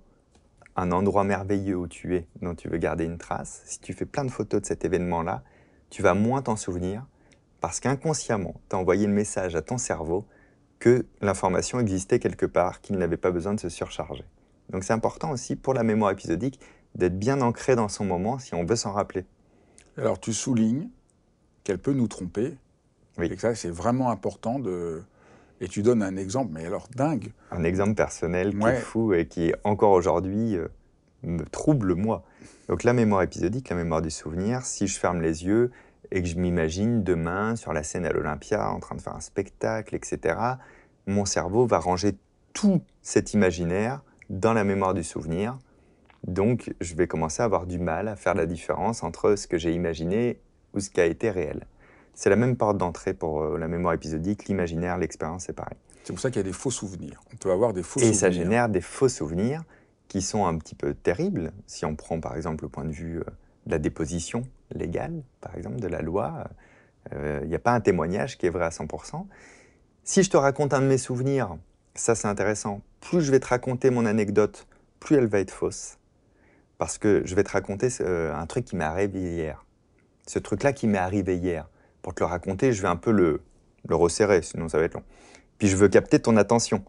un 0.76 0.92
endroit 0.92 1.24
merveilleux 1.24 1.76
où 1.76 1.88
tu 1.88 2.14
es, 2.14 2.28
dont 2.40 2.54
tu 2.54 2.68
veux 2.68 2.78
garder 2.78 3.04
une 3.04 3.18
trace, 3.18 3.62
si 3.66 3.80
tu 3.80 3.92
fais 3.94 4.06
plein 4.06 4.24
de 4.24 4.30
photos 4.30 4.62
de 4.62 4.66
cet 4.66 4.84
événement-là, 4.84 5.42
tu 5.90 6.02
vas 6.02 6.14
moins 6.14 6.40
t'en 6.40 6.54
souvenir 6.54 7.04
parce 7.60 7.80
qu'inconsciemment, 7.80 8.60
tu 8.70 8.76
as 8.76 8.78
envoyé 8.78 9.08
le 9.08 9.12
message 9.12 9.56
à 9.56 9.62
ton 9.62 9.76
cerveau 9.76 10.24
que 10.78 11.04
l'information 11.20 11.80
existait 11.80 12.20
quelque 12.20 12.46
part, 12.46 12.80
qu'il 12.80 12.96
n'avait 12.96 13.16
pas 13.16 13.32
besoin 13.32 13.54
de 13.54 13.60
se 13.60 13.68
surcharger. 13.68 14.24
Donc 14.72 14.84
c'est 14.84 14.92
important 14.92 15.30
aussi 15.30 15.54
pour 15.54 15.74
la 15.74 15.82
mémoire 15.82 16.10
épisodique 16.10 16.58
d'être 16.94 17.18
bien 17.18 17.40
ancré 17.40 17.76
dans 17.76 17.88
son 17.88 18.04
moment 18.04 18.38
si 18.38 18.54
on 18.54 18.64
veut 18.64 18.76
s'en 18.76 18.92
rappeler. 18.92 19.24
Alors 19.96 20.18
tu 20.18 20.32
soulignes 20.32 20.88
qu'elle 21.64 21.78
peut 21.78 21.92
nous 21.92 22.08
tromper. 22.08 22.56
Oui. 23.18 23.26
Et 23.26 23.34
que 23.34 23.40
ça, 23.40 23.54
c'est 23.54 23.70
vraiment 23.70 24.10
important 24.10 24.58
de. 24.58 25.02
Et 25.60 25.68
tu 25.68 25.82
donnes 25.82 26.02
un 26.02 26.16
exemple, 26.16 26.50
mais 26.52 26.66
alors 26.66 26.88
dingue. 26.96 27.32
Un 27.50 27.62
exemple 27.62 27.94
personnel 27.94 28.58
qui 28.58 28.66
est 28.66 28.80
fou 28.80 29.12
et 29.12 29.26
qui, 29.26 29.52
encore 29.62 29.92
aujourd'hui, 29.92 30.56
euh, 30.56 30.66
me 31.22 31.44
trouble 31.44 31.94
moi. 31.94 32.24
Donc 32.68 32.82
la 32.82 32.92
mémoire 32.92 33.22
épisodique, 33.22 33.68
la 33.68 33.76
mémoire 33.76 34.02
du 34.02 34.10
souvenir, 34.10 34.62
si 34.62 34.88
je 34.88 34.98
ferme 34.98 35.20
les 35.20 35.44
yeux 35.44 35.70
et 36.10 36.20
que 36.22 36.28
je 36.28 36.36
m'imagine 36.36 37.04
demain 37.04 37.54
sur 37.54 37.72
la 37.72 37.82
scène 37.82 38.04
à 38.06 38.12
l'Olympia 38.12 38.70
en 38.70 38.80
train 38.80 38.96
de 38.96 39.00
faire 39.00 39.14
un 39.14 39.20
spectacle, 39.20 39.94
etc., 39.94 40.36
mon 41.06 41.24
cerveau 41.24 41.66
va 41.66 41.78
ranger 41.78 42.16
tout 42.52 42.82
cet 43.02 43.34
imaginaire 43.34 44.02
dans 44.32 44.54
la 44.54 44.64
mémoire 44.64 44.94
du 44.94 45.04
souvenir. 45.04 45.58
Donc 46.26 46.74
je 46.80 46.94
vais 46.94 47.06
commencer 47.06 47.42
à 47.42 47.44
avoir 47.44 47.66
du 47.66 47.78
mal 47.78 48.08
à 48.08 48.16
faire 48.16 48.34
la 48.34 48.46
différence 48.46 49.02
entre 49.02 49.36
ce 49.36 49.46
que 49.46 49.58
j'ai 49.58 49.72
imaginé 49.72 50.40
ou 50.74 50.80
ce 50.80 50.90
qui 50.90 51.00
a 51.00 51.04
été 51.04 51.30
réel. 51.30 51.66
C'est 52.14 52.30
la 52.30 52.36
même 52.36 52.56
porte 52.56 52.78
d'entrée 52.78 53.14
pour 53.14 53.42
euh, 53.42 53.58
la 53.58 53.68
mémoire 53.68 53.94
épisodique, 53.94 54.46
l'imaginaire, 54.46 54.98
l'expérience, 54.98 55.44
c'est 55.44 55.52
pareil. 55.52 55.76
C'est 56.04 56.12
pour 56.12 56.20
ça 56.20 56.30
qu'il 56.30 56.38
y 56.38 56.40
a 56.40 56.48
des 56.48 56.52
faux 56.52 56.70
souvenirs. 56.70 57.22
On 57.32 57.36
peut 57.36 57.50
avoir 57.50 57.72
des 57.72 57.82
faux 57.82 58.00
souvenirs. 58.00 58.14
Et 58.14 58.18
ça 58.18 58.30
génère 58.30 58.68
des 58.68 58.80
faux 58.80 59.08
souvenirs 59.08 59.62
qui 60.08 60.22
sont 60.22 60.46
un 60.46 60.56
petit 60.58 60.74
peu 60.74 60.94
terribles. 60.94 61.52
Si 61.66 61.84
on 61.84 61.94
prend 61.94 62.20
par 62.20 62.36
exemple 62.36 62.64
le 62.64 62.68
point 62.68 62.84
de 62.84 62.90
vue 62.90 63.18
euh, 63.18 63.24
de 63.66 63.72
la 63.72 63.78
déposition 63.78 64.42
légale, 64.74 65.22
par 65.40 65.54
exemple, 65.56 65.80
de 65.80 65.86
la 65.86 66.00
loi, 66.00 66.44
il 67.10 67.18
euh, 67.18 67.44
n'y 67.44 67.54
a 67.54 67.58
pas 67.58 67.72
un 67.72 67.80
témoignage 67.80 68.38
qui 68.38 68.46
est 68.46 68.50
vrai 68.50 68.64
à 68.64 68.70
100%. 68.70 69.26
Si 70.04 70.22
je 70.22 70.30
te 70.30 70.36
raconte 70.36 70.72
un 70.74 70.80
de 70.80 70.86
mes 70.86 70.98
souvenirs, 70.98 71.56
ça 71.94 72.14
c'est 72.14 72.28
intéressant, 72.28 72.82
plus 73.00 73.20
je 73.20 73.30
vais 73.30 73.40
te 73.40 73.48
raconter 73.48 73.90
mon 73.90 74.06
anecdote, 74.06 74.66
plus 75.00 75.16
elle 75.16 75.26
va 75.26 75.40
être 75.40 75.50
fausse. 75.50 75.98
Parce 76.78 76.98
que 76.98 77.22
je 77.24 77.34
vais 77.34 77.44
te 77.44 77.50
raconter 77.50 77.88
euh, 78.00 78.34
un 78.34 78.46
truc 78.46 78.64
qui 78.64 78.76
m'est 78.76 78.84
arrivé 78.84 79.20
hier. 79.20 79.64
Ce 80.26 80.38
truc-là 80.38 80.72
qui 80.72 80.86
m'est 80.86 80.98
arrivé 80.98 81.36
hier. 81.36 81.68
Pour 82.00 82.14
te 82.14 82.22
le 82.22 82.26
raconter, 82.26 82.72
je 82.72 82.82
vais 82.82 82.88
un 82.88 82.96
peu 82.96 83.12
le, 83.12 83.40
le 83.88 83.94
resserrer, 83.94 84.42
sinon 84.42 84.68
ça 84.68 84.78
va 84.78 84.84
être 84.84 84.94
long. 84.94 85.04
Puis 85.58 85.68
je 85.68 85.76
veux 85.76 85.88
capter 85.88 86.20
ton 86.20 86.36
attention. 86.36 86.84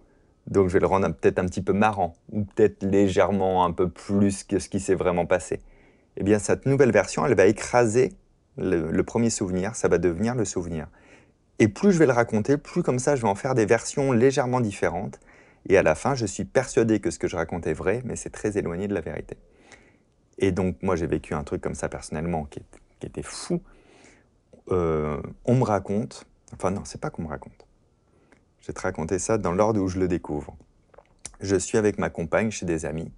Donc 0.48 0.68
je 0.68 0.74
vais 0.74 0.80
le 0.80 0.88
rendre 0.88 1.08
peut-être 1.14 1.40
un 1.40 1.46
petit 1.46 1.62
peu 1.62 1.74
marrant, 1.74 2.16
ou 2.32 2.44
peut-être 2.44 2.84
légèrement 2.84 3.66
un 3.66 3.72
peu 3.72 3.90
plus 3.90 4.44
que 4.44 4.60
ce 4.60 4.70
qui 4.70 4.80
s'est 4.80 4.96
vraiment 4.96 5.26
passé. 5.26 5.62
Eh 6.18 6.24
bien, 6.24 6.40
cette 6.40 6.66
nouvelle 6.66 6.92
version, 6.92 7.26
elle 7.26 7.36
va 7.36 7.46
écraser 7.46 8.14
le, 8.58 9.02
premier 9.02 9.30
souvenir, 9.30 9.76
ça 9.76 9.88
va 9.88 9.98
devenir 9.98 10.36
le 10.36 10.46
souvenir. 10.46 10.88
Et 11.60 11.68
plus 11.68 11.92
je 11.92 12.00
vais 12.00 12.06
le 12.06 12.14
raconter, 12.14 12.58
plus 12.58 12.84
comme 12.84 13.00
ça, 13.00 13.16
je 13.16 13.22
vais 13.22 13.28
en 13.28 13.36
faire 13.36 13.56
des 13.56 13.66
versions 13.66 14.12
légèrement 14.12 14.60
différentes. 14.60 15.20
Et 15.70 15.78
à 15.78 15.84
la 15.84 15.96
fin, 15.96 16.16
je 16.16 16.26
suis 16.26 16.46
persuadé 16.46 17.00
que 17.00 17.12
ce 17.12 17.20
que 17.20 17.28
je 17.28 17.36
raconte 17.36 17.68
est 17.68 17.74
vrai, 17.74 18.02
mais 18.06 18.16
c'est 18.16 18.30
très 18.30 18.58
éloigné 18.58 18.88
de 18.88 18.94
la 18.94 19.02
vérité. 19.02 19.38
Et 20.40 20.52
donc, 20.52 20.78
moi, 20.82 20.96
j'ai 20.96 21.08
vécu 21.08 21.34
un 21.34 21.44
truc 21.44 21.62
comme 21.62 21.76
ça 21.76 21.90
personnellement 21.90 22.46
qui, 22.46 22.62
était 23.04 23.22
fou. 23.22 23.62
Euh, 24.72 25.22
on 25.44 25.56
me 25.56 25.64
raconte, 25.64 26.26
enfin 26.54 26.72
non, 26.72 26.86
c'est 26.86 27.02
pas 27.02 27.10
qu'on 27.10 27.24
me 27.24 27.28
raconte. 27.28 27.66
Je 28.62 28.68
vais 28.68 28.74
te 28.74 28.80
raconter 28.80 29.20
ça 29.20 29.38
dans 29.38 29.52
l'ordre 29.52 29.82
où 29.82 29.90
je 29.90 30.00
le 30.00 30.08
découvre. 30.08 30.56
Je 31.42 31.58
suis 31.58 31.78
avec 31.78 31.98
ma 31.98 32.10
compagne 32.10 32.50
chez 32.50 32.66
des 32.66 32.86
amis 32.86 33.12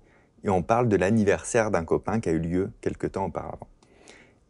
et 0.44 0.50
on 0.50 0.64
parle 0.64 0.90
de 0.90 0.96
l'anniversaire 0.96 1.70
d'un 1.70 1.86
copain 1.86 2.20
qui 2.20 2.30
a 2.30 2.32
eu 2.32 2.40
lieu 2.40 2.72
quelque 2.82 3.06
temps 3.06 3.26
auparavant. 3.26 3.68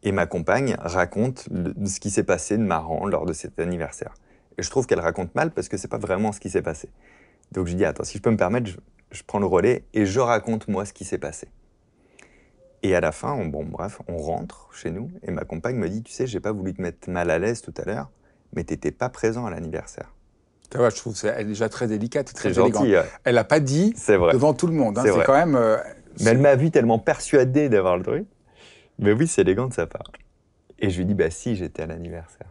Et 0.06 0.12
ma 0.12 0.24
compagne 0.24 0.76
raconte 0.78 1.48
ce 1.84 2.00
qui 2.00 2.10
s'est 2.10 2.22
passé 2.22 2.56
de 2.56 2.62
marrant 2.62 3.06
lors 3.06 3.26
de 3.26 3.34
cet 3.34 3.58
anniversaire. 3.58 4.14
Et 4.56 4.62
je 4.62 4.70
trouve 4.70 4.86
qu'elle 4.86 5.00
raconte 5.00 5.34
mal 5.34 5.50
parce 5.50 5.68
que 5.68 5.76
c'est 5.76 5.88
pas 5.88 5.98
vraiment 5.98 6.32
ce 6.32 6.40
qui 6.40 6.48
s'est 6.48 6.62
passé. 6.62 6.88
Donc 7.52 7.66
je 7.66 7.74
dis 7.74 7.84
attends, 7.84 8.04
si 8.04 8.16
je 8.16 8.22
peux 8.22 8.30
me 8.30 8.38
permettre, 8.38 8.70
je, 9.10 9.22
prends 9.26 9.38
le 9.38 9.46
relais 9.46 9.84
et 9.92 10.06
je 10.06 10.20
raconte 10.20 10.68
moi 10.68 10.86
ce 10.86 10.94
qui 10.94 11.04
s'est 11.04 11.18
passé. 11.18 11.48
Et 12.82 12.94
à 12.94 13.00
la 13.00 13.12
fin, 13.12 13.32
on, 13.32 13.46
bon 13.46 13.64
bref, 13.64 14.00
on 14.08 14.16
rentre 14.16 14.68
chez 14.72 14.90
nous 14.90 15.10
et 15.22 15.30
ma 15.30 15.42
compagne 15.42 15.76
me 15.76 15.88
dit 15.88 16.02
tu 16.02 16.12
sais, 16.12 16.26
j'ai 16.26 16.40
pas 16.40 16.52
voulu 16.52 16.72
te 16.72 16.80
mettre 16.80 17.10
mal 17.10 17.30
à 17.30 17.38
l'aise 17.38 17.60
tout 17.60 17.74
à 17.76 17.84
l'heure, 17.84 18.08
mais 18.54 18.64
t'étais 18.64 18.92
pas 18.92 19.10
présent 19.10 19.44
à 19.44 19.50
l'anniversaire 19.50 20.16
je 20.72 20.96
trouve 20.96 21.20
qu'elle 21.20 21.40
est 21.40 21.44
déjà 21.44 21.68
très 21.68 21.86
délicate 21.86 22.30
et 22.30 22.34
très 22.34 22.58
élégante. 22.58 22.86
Elle 23.24 23.34
n'a 23.34 23.44
pas 23.44 23.60
dit 23.60 23.94
vrai. 24.08 24.32
devant 24.32 24.54
tout 24.54 24.66
le 24.66 24.72
monde. 24.72 24.98
Hein, 24.98 25.04
c'est 25.04 25.24
quand 25.24 25.34
même. 25.34 25.56
Euh, 25.56 25.76
mais 26.20 26.30
elle 26.30 26.38
m'a 26.38 26.56
vu 26.56 26.70
tellement 26.70 26.98
persuadée 26.98 27.68
d'avoir 27.68 27.96
le 27.96 28.02
truc. 28.02 28.26
Mais 28.98 29.12
oui, 29.12 29.26
c'est 29.26 29.42
élégant 29.42 29.68
de 29.68 29.74
sa 29.74 29.86
part. 29.86 30.10
Et 30.78 30.90
je 30.90 30.98
lui 30.98 31.06
dis, 31.06 31.14
bah 31.14 31.30
si, 31.30 31.56
j'étais 31.56 31.82
à 31.82 31.86
l'anniversaire. 31.86 32.48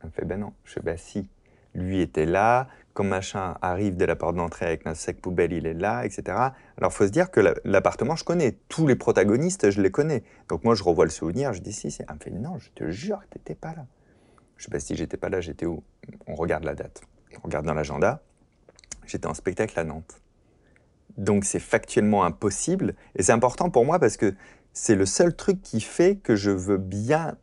Elle 0.00 0.08
me 0.08 0.12
fait, 0.12 0.24
ben 0.24 0.40
non. 0.40 0.52
Je 0.64 0.72
fais, 0.72 0.80
bah 0.80 0.96
si. 0.96 1.28
Lui 1.74 2.00
était 2.00 2.26
là, 2.26 2.68
comme 2.92 3.08
machin 3.08 3.56
arrive 3.60 3.96
de 3.96 4.04
la 4.04 4.14
porte 4.14 4.36
d'entrée 4.36 4.66
avec 4.66 4.84
notre 4.84 4.98
sac 4.98 5.16
poubelle, 5.16 5.52
il 5.52 5.66
est 5.66 5.74
là, 5.74 6.04
etc. 6.04 6.38
Alors, 6.78 6.92
faut 6.92 7.06
se 7.06 7.10
dire 7.10 7.30
que 7.30 7.40
l'appartement, 7.64 8.14
je 8.14 8.24
connais. 8.24 8.52
Tous 8.68 8.86
les 8.86 8.94
protagonistes, 8.94 9.70
je 9.70 9.80
les 9.82 9.90
connais. 9.90 10.22
Donc, 10.48 10.62
moi, 10.62 10.74
je 10.74 10.84
revois 10.84 11.04
le 11.04 11.10
souvenir, 11.10 11.52
je 11.52 11.60
dis, 11.60 11.72
si, 11.72 11.90
si. 11.90 12.02
Elle 12.08 12.14
me 12.14 12.20
fait, 12.20 12.30
non, 12.30 12.58
je 12.58 12.70
te 12.70 12.90
jure 12.90 13.20
que 13.20 13.38
t'étais 13.38 13.56
pas 13.56 13.74
là. 13.74 13.86
Je 14.56 14.64
sais 14.64 14.70
pas 14.70 14.78
si 14.78 14.94
j'étais 14.94 15.16
pas 15.16 15.28
là, 15.28 15.40
j'étais 15.40 15.66
où? 15.66 15.82
On 16.26 16.34
regarde 16.36 16.64
la 16.64 16.74
date 16.74 17.02
on 17.42 17.46
regarde 17.46 17.66
dans 17.66 17.74
l'agenda, 17.74 18.22
j'étais 19.06 19.26
en 19.26 19.34
spectacle 19.34 19.78
à 19.78 19.84
Nantes. 19.84 20.20
Donc 21.16 21.44
c'est 21.44 21.60
factuellement 21.60 22.24
impossible. 22.24 22.94
Et 23.16 23.22
c'est 23.22 23.32
important 23.32 23.70
pour 23.70 23.84
moi 23.84 23.98
parce 23.98 24.16
que 24.16 24.34
c'est 24.74 24.96
le 24.96 25.06
seul 25.06 25.34
truc 25.34 25.62
qui 25.62 25.80
fait 25.80 26.16
que 26.16 26.36
je 26.36 26.50
veux 26.50 26.76
bien 26.76 27.36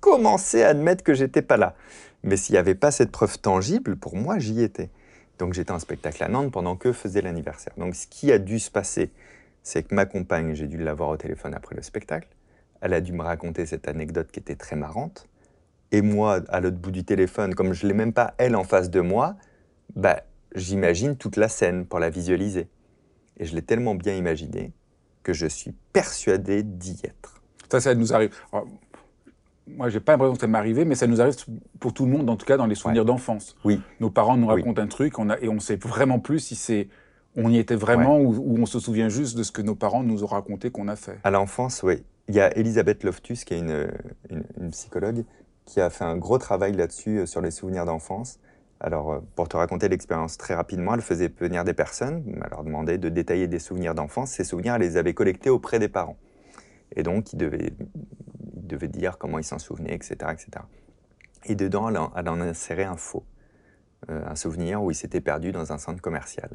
commencer 0.00 0.62
à 0.62 0.68
admettre 0.68 1.02
que 1.02 1.14
j'étais 1.14 1.42
pas 1.42 1.56
là. 1.56 1.74
Mais 2.22 2.36
s'il 2.36 2.52
n'y 2.52 2.58
avait 2.58 2.74
pas 2.74 2.90
cette 2.90 3.10
preuve 3.10 3.38
tangible, 3.38 3.96
pour 3.96 4.16
moi, 4.16 4.38
j'y 4.38 4.62
étais. 4.62 4.90
Donc 5.38 5.54
j'étais 5.54 5.72
en 5.72 5.78
spectacle 5.78 6.22
à 6.22 6.28
Nantes 6.28 6.52
pendant 6.52 6.76
que 6.76 6.92
faisait 6.92 7.22
l'anniversaire. 7.22 7.72
Donc 7.76 7.96
ce 7.96 8.06
qui 8.06 8.30
a 8.30 8.38
dû 8.38 8.58
se 8.58 8.70
passer, 8.70 9.10
c'est 9.62 9.82
que 9.82 9.94
ma 9.94 10.06
compagne, 10.06 10.54
j'ai 10.54 10.68
dû 10.68 10.78
l'avoir 10.78 11.08
au 11.08 11.16
téléphone 11.16 11.54
après 11.54 11.74
le 11.74 11.82
spectacle. 11.82 12.28
Elle 12.80 12.92
a 12.92 13.00
dû 13.00 13.12
me 13.12 13.22
raconter 13.22 13.66
cette 13.66 13.88
anecdote 13.88 14.30
qui 14.30 14.38
était 14.38 14.54
très 14.54 14.76
marrante 14.76 15.26
et 15.90 16.02
moi 16.02 16.40
à 16.48 16.60
l'autre 16.60 16.76
bout 16.76 16.90
du 16.90 17.04
téléphone, 17.04 17.54
comme 17.54 17.72
je 17.72 17.86
l'ai 17.86 17.94
même 17.94 18.12
pas 18.12 18.34
elle 18.38 18.56
en 18.56 18.64
face 18.64 18.90
de 18.90 19.00
moi, 19.00 19.36
bah, 19.96 20.22
j'imagine 20.54 21.16
toute 21.16 21.36
la 21.36 21.48
scène 21.48 21.86
pour 21.86 21.98
la 21.98 22.10
visualiser. 22.10 22.68
Et 23.38 23.44
je 23.46 23.54
l'ai 23.54 23.62
tellement 23.62 23.94
bien 23.94 24.14
imaginé 24.14 24.72
que 25.24 25.32
je 25.32 25.46
suis 25.46 25.72
persuadé 25.92 26.62
d'y 26.62 27.00
être. 27.02 27.42
Ça, 27.70 27.80
ça 27.80 27.94
nous 27.96 28.12
arrive. 28.12 28.30
Moi, 28.52 28.64
moi, 29.66 29.88
j'ai 29.88 30.00
pas 30.00 30.12
l'impression 30.12 30.34
que 30.34 30.40
ça 30.40 30.46
m'est 30.46 30.58
arrivé, 30.58 30.84
mais 30.84 30.94
ça 30.94 31.06
nous 31.06 31.20
arrive 31.20 31.34
pour 31.80 31.94
tout 31.94 32.04
le 32.04 32.12
monde, 32.12 32.28
en 32.28 32.36
tout 32.36 32.46
cas 32.46 32.56
dans 32.56 32.66
les 32.66 32.74
souvenirs 32.74 33.04
d'enfance. 33.04 33.56
Oui. 33.64 33.80
Nos 33.98 34.10
parents 34.10 34.36
nous 34.36 34.46
racontent 34.46 34.80
un 34.80 34.86
truc 34.86 35.18
on 35.18 35.30
a, 35.30 35.38
et 35.40 35.48
on 35.48 35.58
sait 35.58 35.76
vraiment 35.76 36.18
plus 36.18 36.38
si 36.38 36.54
c'est 36.54 36.88
on 37.36 37.50
y 37.50 37.58
était 37.58 37.74
vraiment 37.74 38.20
ou, 38.20 38.56
on 38.60 38.66
se 38.66 38.78
souvient 38.78 39.08
juste 39.08 39.36
de 39.36 39.42
ce 39.42 39.50
que 39.50 39.62
nos 39.62 39.74
parents 39.74 40.04
nous 40.04 40.22
ont 40.22 40.28
raconté 40.28 40.70
qu'on 40.70 40.86
a 40.86 40.94
fait. 40.94 41.18
À 41.24 41.30
l'enfance, 41.30 41.82
oui. 41.82 42.04
Il 42.28 42.34
y 42.34 42.40
a 42.40 42.56
Elisabeth 42.56 43.02
Loftus, 43.02 43.44
qui 43.44 43.54
est 43.54 43.58
une, 43.58 43.88
une 44.30 44.70
psychologue, 44.70 45.24
qui 45.64 45.80
a 45.80 45.90
fait 45.90 46.04
un 46.04 46.16
gros 46.16 46.38
travail 46.38 46.72
là-dessus 46.74 47.20
euh, 47.20 47.26
sur 47.26 47.40
les 47.40 47.50
souvenirs 47.50 47.86
d'enfance. 47.86 48.38
Alors, 48.84 49.12
euh, 49.14 49.20
pour 49.34 49.48
te 49.48 49.56
raconter 49.56 49.88
l'expérience 49.88 50.36
très 50.36 50.54
rapidement, 50.54 50.92
elle 50.92 51.00
faisait 51.00 51.32
venir 51.40 51.64
des 51.64 51.72
personnes, 51.72 52.22
elle 52.26 52.50
leur 52.50 52.64
demandait 52.64 52.98
de 52.98 53.08
détailler 53.08 53.48
des 53.48 53.58
souvenirs 53.58 53.94
d'enfance. 53.94 54.32
Ces 54.32 54.44
souvenirs, 54.44 54.74
elle 54.74 54.82
les 54.82 54.98
avait 54.98 55.14
collectés 55.14 55.48
auprès 55.48 55.78
des 55.78 55.88
parents. 55.88 56.18
Et 56.94 57.02
donc, 57.02 57.32
ils 57.32 57.38
devaient, 57.38 57.72
ils 58.70 58.88
dire 58.90 59.16
comment 59.16 59.38
ils 59.38 59.44
s'en 59.44 59.58
souvenaient, 59.58 59.94
etc., 59.94 60.16
etc. 60.32 60.66
Et 61.46 61.54
dedans, 61.54 61.88
elle 62.14 62.28
en, 62.28 62.40
insérait 62.42 62.84
un 62.84 62.98
faux, 62.98 63.24
euh, 64.10 64.22
un 64.26 64.36
souvenir 64.36 64.82
où 64.82 64.90
il 64.90 64.94
s'était 64.94 65.22
perdu 65.22 65.50
dans 65.50 65.72
un 65.72 65.78
centre 65.78 66.02
commercial. 66.02 66.50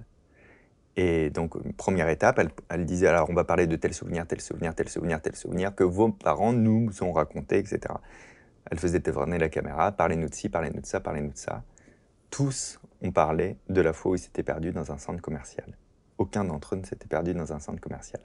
Et 0.98 1.32
donc, 1.32 1.58
première 1.78 2.10
étape, 2.10 2.38
elle, 2.38 2.52
elle, 2.70 2.86
disait 2.86 3.08
alors 3.08 3.28
on 3.32 3.34
va 3.34 3.44
parler 3.44 3.66
de 3.66 3.76
tel 3.76 3.96
souvenir, 3.96 4.28
tel 4.28 4.40
souvenir, 4.40 4.76
tel 4.76 4.88
souvenir, 4.88 5.20
tel 5.20 5.36
souvenir 5.36 5.74
que 5.74 5.84
vos 5.84 6.12
parents 6.12 6.54
nous 6.54 6.92
ont 7.02 7.12
raconté, 7.12 7.58
etc. 7.58 7.80
Elle 8.70 8.78
faisait 8.78 9.00
tourner 9.00 9.40
la 9.40 9.50
caméra, 9.50 9.92
parlez-nous 9.92 10.30
de 10.30 10.36
ci, 10.36 10.50
parlez-nous 10.50 10.82
de 10.82 10.86
ça, 10.86 11.00
parlez-nous 11.00 11.32
de 11.32 11.38
ça. 11.38 11.64
Tous 12.30 12.80
ont 13.02 13.12
parlé 13.12 13.58
de 13.70 13.82
la 13.82 13.94
fois 13.94 14.12
où 14.12 14.16
ils 14.16 14.20
s'étaient 14.20 14.44
perdus 14.44 14.72
dans 14.72 14.92
un 14.92 14.98
centre 14.98 15.22
commercial. 15.22 15.66
Aucun 16.18 16.44
d'entre 16.44 16.76
eux 16.76 16.78
ne 16.78 16.86
s'était 16.86 17.08
perdu 17.08 17.34
dans 17.34 17.54
un 17.54 17.60
centre 17.60 17.80
commercial. 17.80 18.22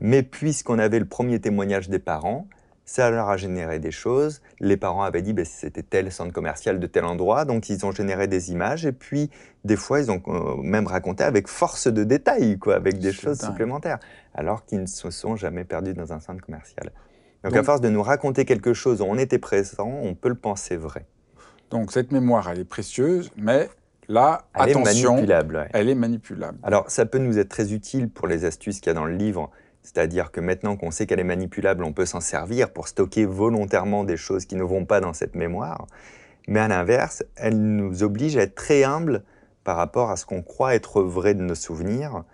Mais 0.00 0.22
puisqu'on 0.22 0.78
avait 0.78 0.98
le 0.98 1.06
premier 1.06 1.40
témoignage 1.40 1.88
des 1.88 1.98
parents, 1.98 2.46
ça 2.84 3.08
leur 3.10 3.28
a 3.28 3.36
généré 3.36 3.78
des 3.78 3.92
choses. 3.92 4.42
Les 4.58 4.76
parents 4.76 5.04
avaient 5.04 5.22
dit 5.22 5.30
que 5.30 5.36
ben, 5.36 5.44
c'était 5.44 5.82
tel 5.82 6.10
centre 6.10 6.32
commercial 6.32 6.80
de 6.80 6.86
tel 6.86 7.04
endroit, 7.04 7.44
donc 7.44 7.68
ils 7.68 7.86
ont 7.86 7.92
généré 7.92 8.26
des 8.26 8.50
images. 8.50 8.84
Et 8.84 8.92
puis, 8.92 9.30
des 9.64 9.76
fois, 9.76 10.00
ils 10.00 10.10
ont 10.10 10.20
euh, 10.26 10.56
même 10.56 10.88
raconté 10.88 11.22
avec 11.22 11.46
force 11.46 11.86
de 11.86 12.02
détail, 12.02 12.58
quoi, 12.58 12.74
avec 12.74 12.98
des 12.98 13.12
choses 13.12 13.40
supplémentaires, 13.40 14.00
alors 14.34 14.64
qu'ils 14.64 14.80
ne 14.80 14.86
se 14.86 15.10
sont 15.10 15.36
jamais 15.36 15.64
perdus 15.64 15.94
dans 15.94 16.12
un 16.12 16.18
centre 16.18 16.44
commercial. 16.44 16.90
Donc, 17.44 17.56
à 17.56 17.62
force 17.62 17.80
de 17.80 17.88
nous 17.88 18.02
raconter 18.02 18.44
quelque 18.44 18.74
chose 18.74 19.00
où 19.00 19.04
on 19.04 19.16
était 19.16 19.38
présent, 19.38 19.88
on 19.88 20.14
peut 20.14 20.28
le 20.28 20.34
penser 20.34 20.76
vrai. 20.76 21.06
Donc 21.70 21.92
cette 21.92 22.12
mémoire, 22.12 22.50
elle 22.50 22.58
est 22.58 22.64
précieuse, 22.64 23.30
mais 23.36 23.70
là, 24.08 24.42
elle 24.54 24.70
attention, 24.70 25.12
est 25.12 25.14
manipulable. 25.14 25.68
Elle 25.72 25.88
est 25.88 25.94
manipulable. 25.94 26.58
Alors 26.62 26.90
ça 26.90 27.06
peut 27.06 27.18
nous 27.18 27.38
être 27.38 27.48
très 27.48 27.72
utile 27.72 28.10
pour 28.10 28.26
les 28.26 28.44
astuces 28.44 28.80
qu'il 28.80 28.88
y 28.88 28.90
a 28.90 28.94
dans 28.94 29.06
le 29.06 29.16
livre. 29.16 29.50
C'est-à-dire 29.82 30.30
que 30.30 30.40
maintenant 30.40 30.76
qu'on 30.76 30.90
sait 30.90 31.06
qu'elle 31.06 31.20
est 31.20 31.24
manipulable, 31.24 31.84
on 31.84 31.92
peut 31.92 32.04
s'en 32.06 32.20
servir 32.20 32.72
pour 32.72 32.88
stocker 32.88 33.24
volontairement 33.24 34.04
des 34.04 34.16
choses 34.16 34.44
qui 34.44 34.56
ne 34.56 34.62
vont 34.62 34.84
pas 34.84 35.00
dans 35.00 35.14
cette 35.14 35.34
mémoire. 35.34 35.86
Mais 36.48 36.60
à 36.60 36.68
l'inverse, 36.68 37.22
elle 37.36 37.58
nous 37.58 38.02
oblige 38.02 38.36
à 38.36 38.42
être 38.42 38.54
très 38.54 38.84
humbles 38.84 39.22
par 39.64 39.76
rapport 39.76 40.10
à 40.10 40.16
ce 40.16 40.26
qu'on 40.26 40.42
croit 40.42 40.74
être 40.74 41.02
vrai 41.02 41.34
de 41.34 41.42
nos 41.42 41.54
souvenirs, 41.54 42.24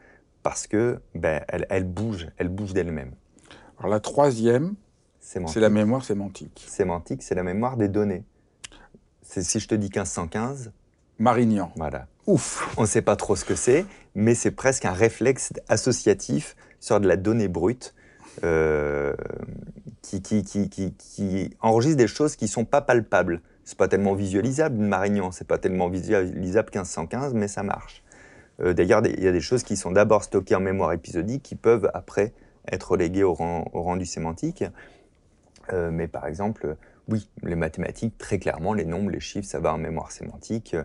parce 0.43 0.67
que 0.67 1.01
ben, 1.15 1.43
elle, 1.49 1.67
elle 1.71 1.85
bouge, 1.85 2.29
elle 2.39 2.49
bouge 2.49 2.73
d'elle-même. 2.73 3.13
Alors 3.79 3.91
la 3.91 4.01
troisième, 4.01 4.75
c'est 5.21 5.57
la 5.57 5.71
mémoire 5.71 6.05
sémantique. 6.05 6.65
Sémantique, 6.69 7.23
c'est 7.23 7.35
la 7.35 7.43
mémoire 7.43 7.77
des 7.77 7.89
données. 7.89 8.25
Si 9.29 9.61
je 9.61 9.69
te 9.69 9.75
dis 9.75 9.89
1515, 9.89 10.73
Marignan. 11.19 11.73
Voilà. 11.77 12.07
Ouf. 12.27 12.73
On 12.77 12.83
ne 12.83 12.87
sait 12.87 13.03
pas 13.03 13.17
trop 13.17 13.37
ce 13.37 13.45
que 13.45 13.55
c'est, 13.55 13.85
mais 14.15 14.35
c'est 14.35 14.51
presque 14.51 14.85
un 14.85 14.93
réflexe 14.93 15.53
associatif 15.69 16.57
sur 16.81 17.01
de 17.01 17.09
la 17.09 17.17
donnée 17.17 17.49
brute 17.49 17.95
euh, 18.45 19.15
qui, 20.03 20.23
qui, 20.23 20.43
qui, 20.45 20.69
qui, 20.69 21.51
enregistre 21.61 21.97
des 21.97 22.07
choses 22.07 22.37
qui 22.37 22.45
ne 22.45 22.51
sont 22.51 22.65
pas 22.65 22.81
palpables. 22.81 23.41
C'est 23.65 23.77
pas 23.79 23.89
tellement 23.89 24.15
visualisable, 24.15 24.77
Marignan, 24.77 25.33
c'est 25.33 25.47
pas 25.47 25.59
tellement 25.59 25.89
visualisable 25.89 26.71
1515, 26.73 27.35
mais 27.35 27.49
ça 27.49 27.63
marche. 27.63 28.05
Euh, 28.61 28.73
d'ailleurs, 28.73 29.05
il 29.05 29.23
y 29.23 29.29
a 29.29 29.33
des 29.33 29.41
choses 29.41 29.63
qui 29.63 29.77
sont 29.77 29.91
d'abord 29.91 30.23
stockées 30.23 30.55
en 30.55 30.61
mémoire 30.61 30.93
épisodique 30.93 31.43
qui 31.43 31.57
peuvent 31.57 31.91
après 31.93 32.33
être 32.71 32.93
reléguées 32.93 33.25
au, 33.25 33.35
rang, 33.35 33.69
au 33.73 33.83
rendu 33.83 34.07
sémantique. 34.07 34.65
Euh, 35.73 35.91
mais 35.91 36.07
par 36.07 36.27
exemple, 36.27 36.77
oui, 37.09 37.29
les 37.43 37.57
mathématiques, 37.57 38.19
très 38.19 38.39
clairement, 38.39 38.75
les 38.75 38.85
nombres, 38.85 39.11
les 39.11 39.21
chiffres, 39.21 39.49
ça 39.49 39.61
va 39.61 39.73
en 39.73 39.79
mémoire 39.79 40.11
sémantique. 40.11 40.77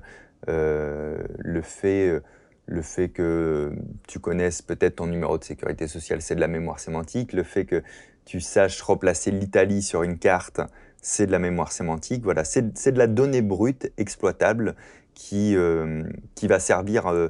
Euh, 0.47 1.23
le, 1.39 1.61
fait, 1.61 2.21
le 2.65 2.81
fait 2.81 3.09
que 3.09 3.73
tu 4.07 4.19
connaisses 4.19 4.61
peut-être 4.61 4.97
ton 4.97 5.07
numéro 5.07 5.37
de 5.37 5.43
sécurité 5.43 5.87
sociale, 5.87 6.21
c'est 6.21 6.35
de 6.35 6.41
la 6.41 6.47
mémoire 6.47 6.79
sémantique. 6.79 7.33
Le 7.33 7.43
fait 7.43 7.65
que 7.65 7.83
tu 8.25 8.39
saches 8.39 8.81
replacer 8.81 9.31
l'Italie 9.31 9.81
sur 9.81 10.03
une 10.03 10.17
carte, 10.17 10.61
c'est 11.01 11.25
de 11.25 11.31
la 11.31 11.39
mémoire 11.39 11.71
sémantique. 11.71 12.23
Voilà, 12.23 12.43
c'est 12.43 12.91
de 12.91 12.97
la 12.97 13.07
donnée 13.07 13.41
brute, 13.41 13.91
exploitable, 13.97 14.75
qui, 15.13 15.55
euh, 15.55 16.03
qui 16.35 16.47
va 16.47 16.59
servir 16.59 17.07
euh, 17.07 17.29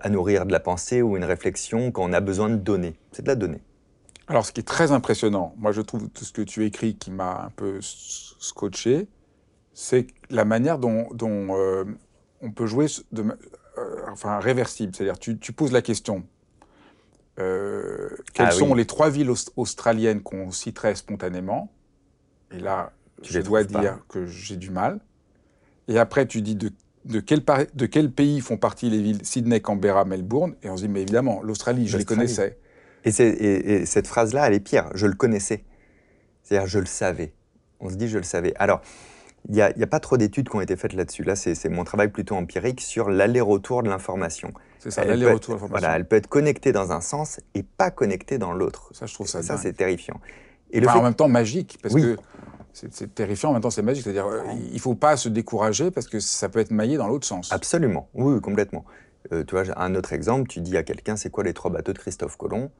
à 0.00 0.08
nourrir 0.08 0.46
de 0.46 0.52
la 0.52 0.60
pensée 0.60 1.02
ou 1.02 1.16
une 1.16 1.24
réflexion 1.24 1.90
quand 1.90 2.04
on 2.08 2.12
a 2.12 2.20
besoin 2.20 2.48
de 2.50 2.56
données. 2.56 2.94
C'est 3.12 3.22
de 3.22 3.28
la 3.28 3.34
donnée. 3.34 3.60
Alors, 4.28 4.46
ce 4.46 4.52
qui 4.52 4.60
est 4.60 4.64
très 4.64 4.92
impressionnant, 4.92 5.54
moi 5.58 5.72
je 5.72 5.80
trouve 5.80 6.08
tout 6.08 6.24
ce 6.24 6.32
que 6.32 6.42
tu 6.42 6.64
écris 6.64 6.96
qui 6.96 7.10
m'a 7.10 7.44
un 7.44 7.50
peu 7.50 7.80
scotché, 7.80 9.08
c'est 9.74 10.06
la 10.30 10.44
manière 10.44 10.78
dont, 10.78 11.08
euh, 11.22 11.84
on 12.40 12.50
peut 12.50 12.66
jouer 12.66 12.86
de, 13.10 13.22
euh, 13.78 14.02
enfin 14.10 14.38
réversible. 14.38 14.94
C'est-à-dire, 14.94 15.18
tu, 15.18 15.38
tu, 15.38 15.52
poses 15.52 15.72
la 15.72 15.82
question 15.82 16.24
euh, 17.38 18.10
quelles 18.34 18.48
ah 18.48 18.50
sont 18.50 18.74
les 18.74 18.84
trois 18.84 19.08
villes 19.08 19.30
australiennes 19.56 20.22
qu'on 20.22 20.50
citerait 20.50 20.94
spontanément? 20.94 21.72
Et 22.50 22.58
là, 22.58 22.92
je 23.22 23.40
dois 23.40 23.64
dire 23.64 24.00
que 24.08 24.26
j'ai 24.26 24.56
du 24.56 24.70
mal. 24.70 25.00
Et 25.88 25.98
après, 25.98 26.26
tu 26.26 26.42
dis 26.42 26.54
de, 26.54 26.70
de, 27.06 27.20
quel, 27.20 27.42
de 27.74 27.86
quel 27.86 28.10
pays 28.10 28.40
font 28.40 28.58
partie 28.58 28.90
les 28.90 29.00
villes 29.00 29.24
Sydney, 29.24 29.60
Canberra, 29.60 30.04
Melbourne? 30.04 30.54
Et 30.62 30.68
on 30.68 30.76
se 30.76 30.82
dit, 30.82 30.88
mais 30.88 31.02
évidemment, 31.02 31.42
l'Australie, 31.42 31.88
je 31.88 31.96
les 31.96 32.04
connaissais. 32.04 32.58
Et, 33.04 33.10
et, 33.10 33.86
cette 33.86 34.06
phrase-là, 34.06 34.46
elle 34.46 34.54
est 34.54 34.60
pire. 34.60 34.90
Je 34.94 35.06
le 35.06 35.14
connaissais. 35.14 35.64
C'est-à-dire, 36.42 36.68
je 36.68 36.78
le 36.78 36.86
savais. 36.86 37.32
On 37.80 37.88
se 37.88 37.96
dit, 37.96 38.08
je 38.08 38.18
le 38.18 38.24
savais. 38.24 38.54
Alors, 38.56 38.80
il 39.48 39.54
n'y 39.54 39.62
a, 39.62 39.72
a, 39.76 39.86
pas 39.86 39.98
trop 39.98 40.16
d'études 40.16 40.48
qui 40.48 40.56
ont 40.56 40.60
été 40.60 40.76
faites 40.76 40.92
là-dessus. 40.92 41.24
Là, 41.24 41.34
c'est 41.34 41.68
mon 41.68 41.84
travail 41.84 42.08
plutôt 42.08 42.36
empirique 42.36 42.80
sur 42.80 43.10
l'aller-retour 43.10 43.82
de 43.82 43.88
l'information. 43.88 44.52
C'est 44.78 44.90
ça, 44.90 45.04
l'aller-retour 45.04 45.54
de 45.56 45.60
l'information. 45.60 45.80
Voilà, 45.80 45.96
elle 45.96 46.06
peut 46.06 46.16
être 46.16 46.28
connectée 46.28 46.70
dans 46.70 46.92
un 46.92 47.00
sens 47.00 47.40
et 47.54 47.64
pas 47.64 47.90
connectée 47.90 48.38
dans 48.38 48.52
l'autre. 48.52 48.90
Ça, 48.92 49.06
je 49.06 49.14
trouve 49.14 49.26
ça. 49.26 49.42
Ça, 49.42 49.56
c'est 49.56 49.72
terrifiant. 49.72 50.20
Et 50.70 50.80
le 50.80 50.88
En 50.88 51.02
même 51.02 51.14
temps, 51.14 51.28
magique, 51.28 51.78
parce 51.82 51.94
que 51.94 52.16
c'est 52.72 53.14
terrifiant, 53.14 53.50
en 53.50 53.52
même 53.52 53.62
temps, 53.62 53.70
c'est 53.70 53.82
magique. 53.82 54.04
C'est-à-dire, 54.04 54.26
euh, 54.26 54.42
il 54.68 54.74
ne 54.74 54.78
faut 54.78 54.94
pas 54.94 55.16
se 55.16 55.28
décourager 55.28 55.90
parce 55.90 56.06
que 56.06 56.20
ça 56.20 56.48
peut 56.48 56.58
être 56.60 56.70
maillé 56.70 56.96
dans 56.96 57.08
l'autre 57.08 57.26
sens. 57.26 57.52
Absolument, 57.52 58.08
oui, 58.14 58.40
complètement. 58.40 58.84
Euh, 59.32 59.44
tu 59.44 59.54
vois, 59.54 59.64
un 59.76 59.94
autre 59.94 60.12
exemple, 60.12 60.48
tu 60.48 60.60
dis 60.60 60.76
à 60.76 60.82
quelqu'un, 60.82 61.16
c'est 61.16 61.30
quoi 61.30 61.44
les 61.44 61.52
trois 61.52 61.70
bateaux 61.70 61.92
de 61.92 61.98
Christophe 61.98 62.36
Colomb? 62.36 62.70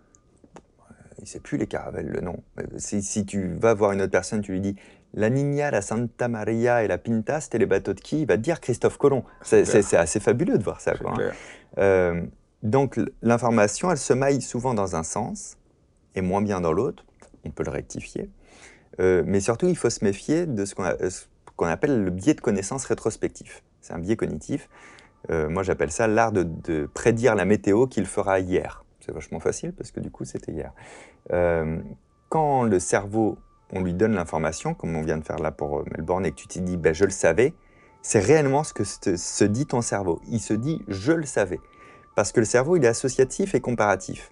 Il 1.22 1.26
ne 1.26 1.28
sait 1.28 1.38
plus 1.38 1.56
les 1.56 1.68
caravelles, 1.68 2.08
le 2.08 2.20
nom. 2.20 2.42
Si, 2.78 3.00
si, 3.00 3.24
tu 3.24 3.54
vas 3.54 3.74
voir 3.74 3.92
une 3.92 4.02
autre 4.02 4.10
personne, 4.10 4.40
tu 4.40 4.50
lui 4.50 4.60
dis 4.60 4.74
la 5.14 5.30
Niña, 5.30 5.70
la 5.70 5.80
Santa 5.80 6.26
Maria 6.26 6.82
et 6.82 6.88
la 6.88 6.98
Pinta, 6.98 7.40
c'était 7.40 7.58
les 7.58 7.66
bateaux 7.66 7.92
de 7.92 8.00
qui? 8.00 8.22
Il 8.22 8.26
va 8.26 8.36
te 8.36 8.42
dire 8.42 8.60
Christophe 8.60 8.98
Colomb. 8.98 9.22
C'est 9.42 9.94
assez 9.94 10.18
fabuleux 10.18 10.58
de 10.58 10.64
voir 10.64 10.80
ça. 10.80 10.96
Quoi, 10.96 11.12
hein. 11.12 11.30
euh, 11.78 12.22
donc 12.64 12.98
l'information, 13.22 13.92
elle 13.92 13.98
se 13.98 14.12
maille 14.12 14.42
souvent 14.42 14.74
dans 14.74 14.96
un 14.96 15.04
sens 15.04 15.58
et 16.16 16.22
moins 16.22 16.42
bien 16.42 16.60
dans 16.60 16.72
l'autre. 16.72 17.04
On 17.44 17.50
peut 17.50 17.62
le 17.62 17.70
rectifier. 17.70 18.28
Euh, 18.98 19.22
mais 19.24 19.38
surtout, 19.38 19.68
il 19.68 19.76
faut 19.76 19.90
se 19.90 20.04
méfier 20.04 20.46
de 20.46 20.64
ce 20.64 20.74
qu'on 20.74 21.66
appelle 21.66 22.02
le 22.02 22.10
biais 22.10 22.34
de 22.34 22.40
connaissance 22.40 22.84
rétrospectif. 22.84 23.62
C'est 23.80 23.92
un 23.92 24.00
biais 24.00 24.16
cognitif. 24.16 24.68
Euh, 25.30 25.48
moi, 25.48 25.62
j'appelle 25.62 25.92
ça 25.92 26.08
l'art 26.08 26.32
de, 26.32 26.42
de, 26.42 26.90
prédire 26.92 27.36
la 27.36 27.44
météo 27.44 27.86
qu'il 27.86 28.06
fera 28.06 28.40
hier. 28.40 28.84
C'est 29.04 29.12
vachement 29.12 29.40
facile 29.40 29.72
parce 29.72 29.90
que 29.90 30.00
du 30.00 30.10
coup, 30.10 30.24
c'était 30.24 30.52
hier. 30.52 30.72
quand 32.28 32.62
le 32.62 32.78
cerveau 32.78 33.38
on 33.72 33.80
lui 33.80 33.94
donne 33.94 34.14
l'information, 34.14 34.74
comme 34.74 34.94
on 34.96 35.02
vient 35.02 35.16
de 35.16 35.24
faire 35.24 35.38
là 35.38 35.50
pour 35.50 35.78
euh, 35.78 35.84
Melbourne, 35.92 36.26
et 36.26 36.30
que 36.30 36.36
tu 36.36 36.46
te 36.46 36.58
dis, 36.58 36.76
ben, 36.76 36.94
je 36.94 37.04
le 37.04 37.10
savais, 37.10 37.54
c'est 38.02 38.20
réellement 38.20 38.64
ce 38.64 38.74
que 38.74 38.84
se 38.84 39.44
dit 39.44 39.66
ton 39.66 39.80
cerveau. 39.80 40.20
Il 40.28 40.40
se 40.40 40.54
dit, 40.54 40.82
je 40.88 41.12
le 41.12 41.24
savais. 41.24 41.60
Parce 42.14 42.32
que 42.32 42.40
le 42.40 42.46
cerveau, 42.46 42.76
il 42.76 42.84
est 42.84 42.88
associatif 42.88 43.54
et 43.54 43.60
comparatif. 43.60 44.30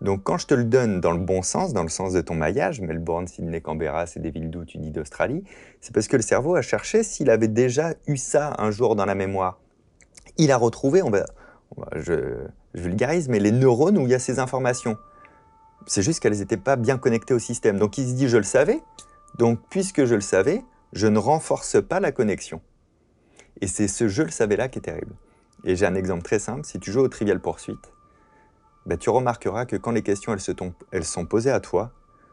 Donc 0.00 0.24
quand 0.24 0.36
je 0.36 0.48
te 0.48 0.54
le 0.54 0.64
donne 0.64 1.00
dans 1.00 1.12
le 1.12 1.20
bon 1.20 1.42
sens, 1.42 1.72
dans 1.72 1.84
le 1.84 1.88
sens 1.88 2.12
de 2.12 2.20
ton 2.20 2.34
maillage, 2.34 2.80
Melbourne, 2.80 3.28
Sydney, 3.28 3.60
Canberra, 3.60 4.06
c'est 4.06 4.18
des 4.18 4.30
villes 4.30 4.50
d'où 4.50 4.64
tu 4.64 4.78
dis 4.78 4.90
d'Australie, 4.90 5.44
c'est 5.80 5.94
parce 5.94 6.08
que 6.08 6.16
le 6.16 6.22
cerveau 6.22 6.56
a 6.56 6.62
cherché 6.62 7.04
s'il 7.04 7.30
avait 7.30 7.46
déjà 7.46 7.94
eu 8.08 8.16
ça 8.16 8.56
un 8.58 8.72
jour 8.72 8.96
dans 8.96 9.04
la 9.04 9.14
mémoire. 9.14 9.60
Il 10.38 10.50
a 10.50 10.56
retrouvé, 10.56 11.02
on 11.04 11.10
va, 11.10 11.24
je, 11.94 12.34
je 12.74 12.82
vulgarise, 12.82 13.28
mais 13.28 13.38
les 13.38 13.52
neurones 13.52 13.98
où 13.98 14.02
il 14.02 14.10
y 14.10 14.14
a 14.14 14.18
ces 14.18 14.38
informations. 14.38 14.96
C'est 15.86 16.02
juste 16.02 16.20
qu'elles 16.20 16.38
n'étaient 16.38 16.56
pas 16.56 16.76
bien 16.76 16.98
connectées 16.98 17.34
au 17.34 17.38
système. 17.38 17.78
Donc 17.78 17.98
il 17.98 18.08
se 18.08 18.14
dit 18.14 18.28
je 18.28 18.36
le 18.36 18.42
savais, 18.44 18.80
donc 19.38 19.60
puisque 19.70 20.04
je 20.04 20.14
le 20.14 20.20
savais, 20.20 20.64
je 20.92 21.06
ne 21.06 21.18
renforce 21.18 21.82
pas 21.82 22.00
la 22.00 22.12
connexion. 22.12 22.60
Et 23.60 23.66
c'est 23.66 23.88
ce 23.88 24.08
je 24.08 24.22
le 24.22 24.30
savais 24.30 24.56
là 24.56 24.68
qui 24.68 24.78
est 24.78 24.82
terrible. 24.82 25.14
Et 25.64 25.76
j'ai 25.76 25.86
un 25.86 25.94
exemple 25.94 26.22
très 26.22 26.38
simple, 26.38 26.64
si 26.64 26.80
tu 26.80 26.90
joues 26.90 27.00
au 27.00 27.08
Trivial 27.08 27.40
Poursuite, 27.40 27.92
ben, 28.86 28.98
tu 28.98 29.10
remarqueras 29.10 29.64
que 29.64 29.76
quand 29.76 29.92
les 29.92 30.02
questions 30.02 30.36
elles 30.90 31.04
sont 31.04 31.26
posées 31.26 31.52
à 31.52 31.60
toi, 31.60 31.92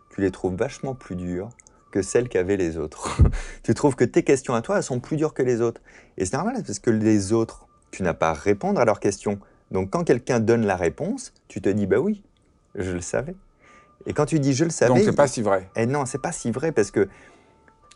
tu 0.09 0.21
les 0.21 0.31
trouves 0.31 0.55
vachement 0.55 0.95
plus 0.95 1.15
dures 1.15 1.49
que 1.91 2.01
celles 2.01 2.29
qu'avaient 2.29 2.57
les 2.57 2.77
autres. 2.77 3.21
tu 3.63 3.73
trouves 3.73 3.95
que 3.95 4.03
tes 4.03 4.23
questions 4.23 4.53
à 4.53 4.61
toi, 4.61 4.77
elles 4.77 4.83
sont 4.83 4.99
plus 4.99 5.17
dures 5.17 5.33
que 5.33 5.43
les 5.43 5.61
autres. 5.61 5.81
Et 6.17 6.25
c'est 6.25 6.33
normal 6.33 6.61
parce 6.65 6.79
que 6.79 6.89
les 6.89 7.33
autres, 7.33 7.67
tu 7.91 8.03
n'as 8.03 8.13
pas 8.13 8.29
à 8.29 8.33
répondre 8.33 8.79
à 8.79 8.85
leurs 8.85 8.99
questions. 8.99 9.39
Donc 9.71 9.89
quand 9.91 10.03
quelqu'un 10.03 10.39
donne 10.39 10.65
la 10.65 10.75
réponse, 10.75 11.33
tu 11.47 11.61
te 11.61 11.69
dis 11.69 11.85
bah 11.85 11.99
oui, 11.99 12.23
je 12.75 12.91
le 12.91 13.01
savais. 13.01 13.35
Et 14.05 14.13
quand 14.13 14.25
tu 14.25 14.39
dis 14.39 14.53
je 14.53 14.63
le 14.63 14.69
savais. 14.69 14.93
Donc 14.93 15.03
c'est 15.03 15.15
pas 15.15 15.27
si 15.27 15.41
vrai. 15.41 15.69
Et 15.75 15.83
eh 15.83 15.85
non, 15.85 16.05
c'est 16.05 16.21
pas 16.21 16.31
si 16.31 16.51
vrai 16.51 16.71
parce 16.71 16.91
que 16.91 17.07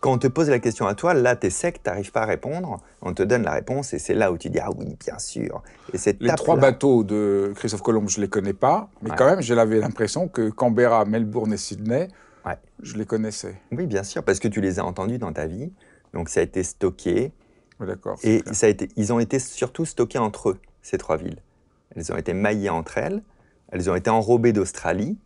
quand 0.04 0.12
on 0.12 0.18
te 0.18 0.28
pose 0.28 0.50
la 0.50 0.60
question 0.60 0.86
à 0.86 0.96
toi, 0.96 1.14
là, 1.14 1.38
tu 1.38 1.48
es 1.48 1.50
sec, 1.50 1.82
tu 1.82 1.90
n'arrives 1.90 2.12
pas 2.12 2.24
à 2.24 2.26
répondre, 2.26 2.82
on 3.02 3.14
te 3.14 3.24
donne 3.24 3.44
la 3.44 3.54
réponse 3.54 3.94
et 3.94 4.00
c'est 4.00 4.14
là 4.14 4.34
où 4.34 4.38
tu 4.38 4.50
dis 4.50 4.60
Ah 4.60 4.68
oui, 4.78 4.98
bien 5.00 5.18
sûr. 5.18 5.64
Et 5.94 5.98
les 6.20 6.36
trois 6.36 6.58
bateaux 6.58 7.06
de 7.06 7.54
Christophe 7.56 7.84
Colomb, 7.84 8.10
je 8.10 8.20
ne 8.20 8.26
les 8.26 8.30
connais 8.30 8.54
pas, 8.54 8.90
mais 9.02 9.12
quand 9.18 9.26
même, 9.26 9.42
j'avais 9.42 9.80
l'impression 9.80 10.28
que 10.28 10.50
Canberra, 10.50 11.06
Melbourne 11.06 11.54
et 11.54 11.58
Sydney, 11.58 12.10
je 12.82 12.98
les 12.98 13.06
connaissais. 13.06 13.56
Oui, 13.72 13.88
bien 13.88 14.04
sûr, 14.04 14.24
parce 14.24 14.40
que 14.40 14.50
tu 14.50 14.60
les 14.60 14.78
as 14.78 14.84
entendus 14.84 15.20
dans 15.20 15.32
ta 15.32 15.46
vie, 15.46 15.72
donc 16.14 16.28
ça 16.28 16.42
a 16.42 16.44
été 16.44 16.64
stocké. 16.64 17.32
D'accord. 17.80 18.20
Et 18.24 18.44
ça 18.52 18.66
a 18.66 18.70
été, 18.70 18.90
ils 18.98 19.14
ont 19.14 19.20
été 19.20 19.40
surtout 19.40 19.86
stockés 19.86 20.20
entre 20.20 20.50
eux, 20.50 20.60
ces 20.82 20.98
trois 20.98 21.16
villes. 21.16 21.38
Elles 21.96 22.12
ont 22.12 22.18
été 22.18 22.34
maillées 22.34 22.70
entre 22.70 22.98
elles. 22.98 23.22
Elles 23.72 23.90
ont 23.90 23.96
été 23.96 24.10
enrobées 24.10 24.54
d'Australie, 24.54 25.18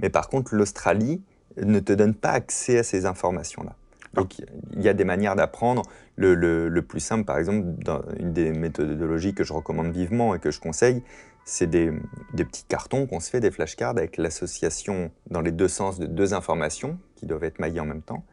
mais 0.00 0.08
par 0.08 0.28
contre, 0.28 0.54
l'Australie 0.54 1.22
ne 1.62 1.78
te 1.78 1.92
donne 1.92 2.14
pas 2.14 2.30
accès 2.30 2.78
à 2.78 2.82
ces 2.82 3.06
informations-là. 3.06 3.74
Donc, 4.14 4.38
il 4.72 4.82
y 4.82 4.88
a 4.88 4.94
des 4.94 5.04
manières 5.04 5.36
d'apprendre. 5.36 5.82
Le, 6.16 6.80
plus 6.80 7.00
simple, 7.00 7.24
par 7.24 7.38
exemple, 7.38 7.66
dans 7.84 8.02
une 8.18 8.32
des 8.32 8.50
méthodologies 8.50 9.34
que 9.34 9.44
je 9.44 9.52
recommande 9.52 9.92
vivement 9.92 10.34
et 10.34 10.38
que 10.38 10.50
je 10.50 10.58
conseille, 10.58 11.02
c'est 11.44 11.66
des, 11.66 11.92
petits 12.34 12.64
cartons 12.64 13.06
qu'on 13.06 13.20
se 13.20 13.28
fait, 13.28 13.40
des 13.40 13.50
flashcards, 13.50 13.90
avec 13.90 14.16
l'association 14.16 15.10
dans 15.30 15.42
les 15.42 15.52
deux 15.52 15.68
sens 15.68 15.98
de 15.98 16.06
deux 16.06 16.32
informations 16.32 16.98
qui 17.14 17.26
doivent 17.26 17.44
être 17.44 17.58
maillées 17.58 17.80
en 17.80 17.86
même 17.86 18.02
temps. 18.02 18.24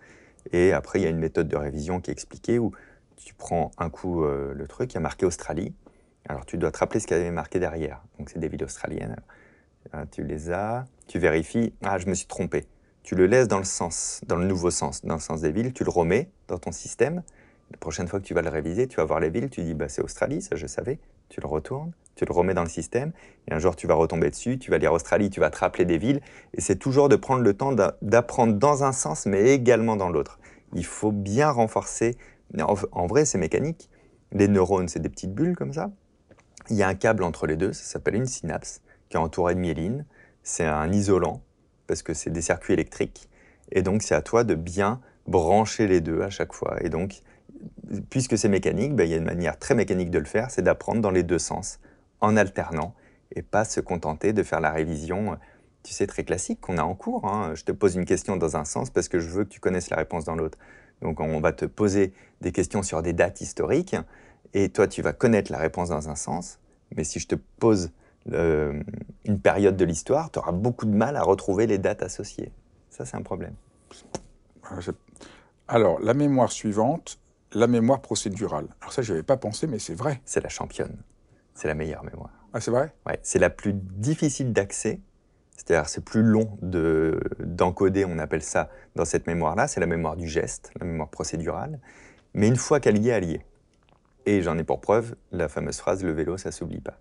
Et 0.54 0.72
après, 0.72 1.00
il 1.00 1.04
y 1.04 1.06
a 1.06 1.10
une 1.10 1.20
méthode 1.20 1.50
de 1.50 1.58
révision 1.58 2.00
qui 2.00 2.12
est 2.12 2.14
expliquée 2.14 2.60
où 2.60 2.72
tu 3.18 3.34
prends 3.34 3.72
un 3.78 3.90
coup 3.90 4.24
euh, 4.24 4.54
le 4.54 4.68
truc, 4.68 4.94
il 4.94 4.96
y 4.96 4.98
a 4.98 5.02
marqué 5.02 5.26
Australie. 5.26 5.74
Alors, 6.28 6.46
tu 6.46 6.58
dois 6.58 6.72
te 6.72 6.78
rappeler 6.78 7.00
ce 7.00 7.08
qu'il 7.08 7.18
y 7.18 7.20
avait 7.20 7.32
marqué 7.32 7.60
derrière. 7.60 8.02
Donc, 8.18 8.30
c'est 8.30 8.40
des 8.40 8.48
villes 8.48 8.64
australiennes. 8.64 9.16
Ah, 9.92 10.06
tu 10.10 10.24
les 10.24 10.52
as, 10.52 10.86
tu 11.08 11.20
vérifies, 11.20 11.74
ah, 11.84 11.98
je 11.98 12.08
me 12.08 12.14
suis 12.14 12.28
trompé. 12.28 12.66
Tu 13.04 13.16
le 13.16 13.26
laisses 13.26 13.50
dans 13.50 13.58
le 13.58 13.66
sens, 13.66 14.22
dans 14.28 14.38
le 14.38 14.46
nouveau 14.46 14.72
sens, 14.72 15.04
dans 15.04 15.16
le 15.16 15.20
sens 15.20 15.42
des 15.42 15.52
villes, 15.52 15.74
tu 15.74 15.84
le 15.84 15.90
remets 15.90 16.30
dans 16.48 16.58
ton 16.58 16.72
système. 16.72 17.22
La 17.72 17.78
prochaine 17.78 18.08
fois 18.08 18.20
que 18.20 18.26
tu 18.26 18.34
vas 18.34 18.42
le 18.42 18.50
réviser, 18.50 18.88
tu 18.88 18.98
vas 18.98 19.04
voir 19.04 19.20
les 19.20 19.30
villes, 19.30 19.50
tu 19.50 19.62
dis, 19.62 19.74
bah, 19.74 19.90
c'est 19.90 20.02
Australie, 20.02 20.42
ça 20.42 20.56
je 20.56 20.68
savais. 20.68 21.00
Tu 21.28 21.42
le 21.42 21.48
retournes, 21.48 21.92
tu 22.16 22.26
le 22.26 22.32
remets 22.32 22.54
dans 22.54 22.64
le 22.64 22.70
système, 22.70 23.12
et 23.48 23.54
un 23.54 23.60
jour 23.60 23.76
tu 23.76 23.88
vas 23.88 23.96
retomber 23.96 24.30
dessus, 24.30 24.60
tu 24.60 24.72
vas 24.72 24.78
lire 24.78 24.94
Australie, 24.94 25.30
tu 25.30 25.40
vas 25.40 25.50
te 25.50 25.58
rappeler 25.58 25.84
des 25.84 25.98
villes, 25.98 26.22
et 26.54 26.62
c'est 26.62 26.76
toujours 26.76 27.10
de 27.10 27.16
prendre 27.16 27.42
le 27.42 27.54
temps 27.54 27.74
d'apprendre 28.02 28.54
dans 28.54 28.84
un 28.84 28.92
sens, 28.92 29.26
mais 29.26 29.50
également 29.50 29.96
dans 29.96 30.10
l'autre. 30.10 30.40
Il 30.74 30.86
faut 30.86 31.12
bien 31.12 31.50
renforcer 31.50 32.16
En, 32.60 33.08
vrai, 33.08 33.26
c'est 33.26 33.38
mécanique. 33.38 33.90
Les 34.32 34.48
neurones, 34.48 34.88
c'est 34.88 35.00
des 35.00 35.10
petites 35.10 35.34
bulles 35.34 35.56
comme 35.56 35.74
ça. 35.74 35.92
Il 36.70 36.76
y 36.76 36.84
a 36.84 36.88
un 36.88 36.96
câble 36.96 37.24
entre 37.24 37.48
les 37.48 37.58
deux, 37.58 37.74
ça 37.74 37.84
s'appelle 37.84 38.16
une 38.16 38.26
synapse, 38.26 38.82
qui 39.10 39.18
est 39.18 39.20
entourée 39.20 39.56
de 39.56 39.60
myéline. 39.60 40.06
C'est 40.44 40.66
un 40.66 40.92
isolant, 40.92 41.42
parce 41.88 42.04
que 42.04 42.14
c'est 42.14 42.30
des 42.30 42.42
circuits 42.42 42.74
électriques. 42.74 43.30
Et 43.72 43.82
donc, 43.82 44.02
c'est 44.02 44.16
à 44.16 44.22
toi 44.22 44.44
de 44.44 44.56
bien 44.56 45.02
brancher 45.28 45.88
les 45.88 46.02
deux 46.02 46.22
à 46.22 46.30
chaque 46.30 46.54
fois. 46.54 46.78
Et 46.82 46.90
donc, 46.90 47.22
puisque 48.10 48.38
c'est 48.38 48.50
mécanique, 48.50 48.96
ben, 48.96 49.06
il 49.06 49.12
y 49.12 49.14
a 49.14 49.18
une 49.18 49.26
manière 49.26 49.58
très 49.58 49.76
mécanique 49.76 50.10
de 50.10 50.20
le 50.20 50.26
faire, 50.26 50.52
c'est 50.52 50.62
d'apprendre 50.62 51.02
dans 51.02 51.12
les 51.12 51.24
deux 51.24 51.40
sens, 51.40 51.80
en 52.22 52.38
alternant, 52.38 52.94
et 53.36 53.42
pas 53.42 53.66
se 53.66 53.80
contenter 53.80 54.34
de 54.34 54.44
faire 54.44 54.60
la 54.60 54.72
révision, 54.72 55.38
tu 55.84 55.94
sais, 55.94 56.08
très 56.08 56.24
classique 56.24 56.62
qu'on 56.62 56.78
a 56.78 56.84
en 56.84 56.96
cours. 56.96 57.26
Hein. 57.26 57.54
Je 57.56 57.64
te 57.64 57.72
pose 57.72 57.96
une 57.96 58.06
question 58.06 58.38
dans 58.38 58.56
un 58.58 58.66
sens 58.66 58.90
parce 58.90 59.10
que 59.10 59.20
je 59.20 59.30
veux 59.30 59.44
que 59.44 59.50
tu 59.50 59.60
connaisses 59.60 59.90
la 59.90 59.98
réponse 59.98 60.24
dans 60.24 60.36
l'autre. 60.36 60.58
Donc 61.02 61.20
on 61.20 61.42
va 61.42 61.52
te 61.52 61.66
poser 61.66 62.14
des 62.42 62.52
questions 62.52 62.84
sur 62.84 63.02
des 63.02 63.14
dates 63.14 63.42
historiques, 63.42 63.96
et 64.54 64.70
toi 64.70 64.88
tu 64.88 65.02
vas 65.02 65.14
connaître 65.14 65.52
la 65.52 65.58
réponse 65.58 65.90
dans 65.90 66.10
un 66.10 66.16
sens, 66.16 66.60
mais 66.96 67.04
si 67.04 67.20
je 67.20 67.28
te 67.28 67.36
pose 67.60 67.92
une 68.26 69.40
période 69.42 69.76
de 69.76 69.86
l'histoire, 69.86 70.32
tu 70.32 70.40
auras 70.40 70.54
beaucoup 70.54 70.86
de 70.86 70.96
mal 70.96 71.18
à 71.18 71.24
retrouver 71.24 71.68
les 71.68 71.78
dates 71.78 72.04
associées. 72.04 72.52
Ça, 72.90 73.06
c'est 73.06 73.18
un 73.18 73.22
problème. 73.22 73.56
Alors, 75.68 76.00
la 76.00 76.14
mémoire 76.14 76.52
suivante, 76.52 77.20
la 77.52 77.68
mémoire 77.68 78.02
procédurale. 78.02 78.68
Alors 78.82 78.94
ça, 78.94 79.02
je 79.02 79.14
avais 79.14 79.24
pas 79.24 79.36
pensé, 79.36 79.68
mais 79.68 79.80
c'est 79.80 79.94
vrai. 79.94 80.22
C'est 80.26 80.42
la 80.42 80.50
championne. 80.50 80.96
C'est 81.54 81.68
la 81.68 81.76
meilleure 81.76 82.04
mémoire. 82.04 82.32
Ah, 82.54 82.62
c'est 82.62 82.72
vrai? 82.72 82.94
Ouais, 83.06 83.20
c'est 83.24 83.40
la 83.40 83.50
plus 83.50 83.74
difficile 83.74 84.54
d'accès. 84.54 85.02
C'est-à-dire, 85.58 85.90
c'est 85.90 86.04
plus 86.04 86.24
long 86.24 86.58
de, 86.62 87.20
d'encoder, 87.40 88.06
on 88.06 88.18
appelle 88.20 88.42
ça, 88.42 88.70
dans 88.96 89.06
cette 89.06 89.28
mémoire-là. 89.28 89.68
C'est 89.68 89.80
la 89.80 89.86
mémoire 89.86 90.16
du 90.16 90.28
geste, 90.28 90.72
la 90.80 90.86
mémoire 90.86 91.10
procédurale. 91.10 91.80
Mais 92.34 92.48
une 92.48 92.56
fois 92.56 92.80
qu'elle 92.80 92.98
y 93.00 93.10
est, 93.10 93.12
elle 93.12 93.26
y 93.26 93.34
est. 93.34 93.46
Et 94.26 94.42
j'en 94.42 94.58
ai 94.58 94.64
pour 94.64 94.80
preuve 94.80 95.16
la 95.32 95.50
fameuse 95.50 95.78
phrase 95.78 96.04
«le 96.06 96.12
vélo, 96.12 96.38
ça 96.38 96.52
s'oublie 96.52 96.80
pas». 96.80 97.00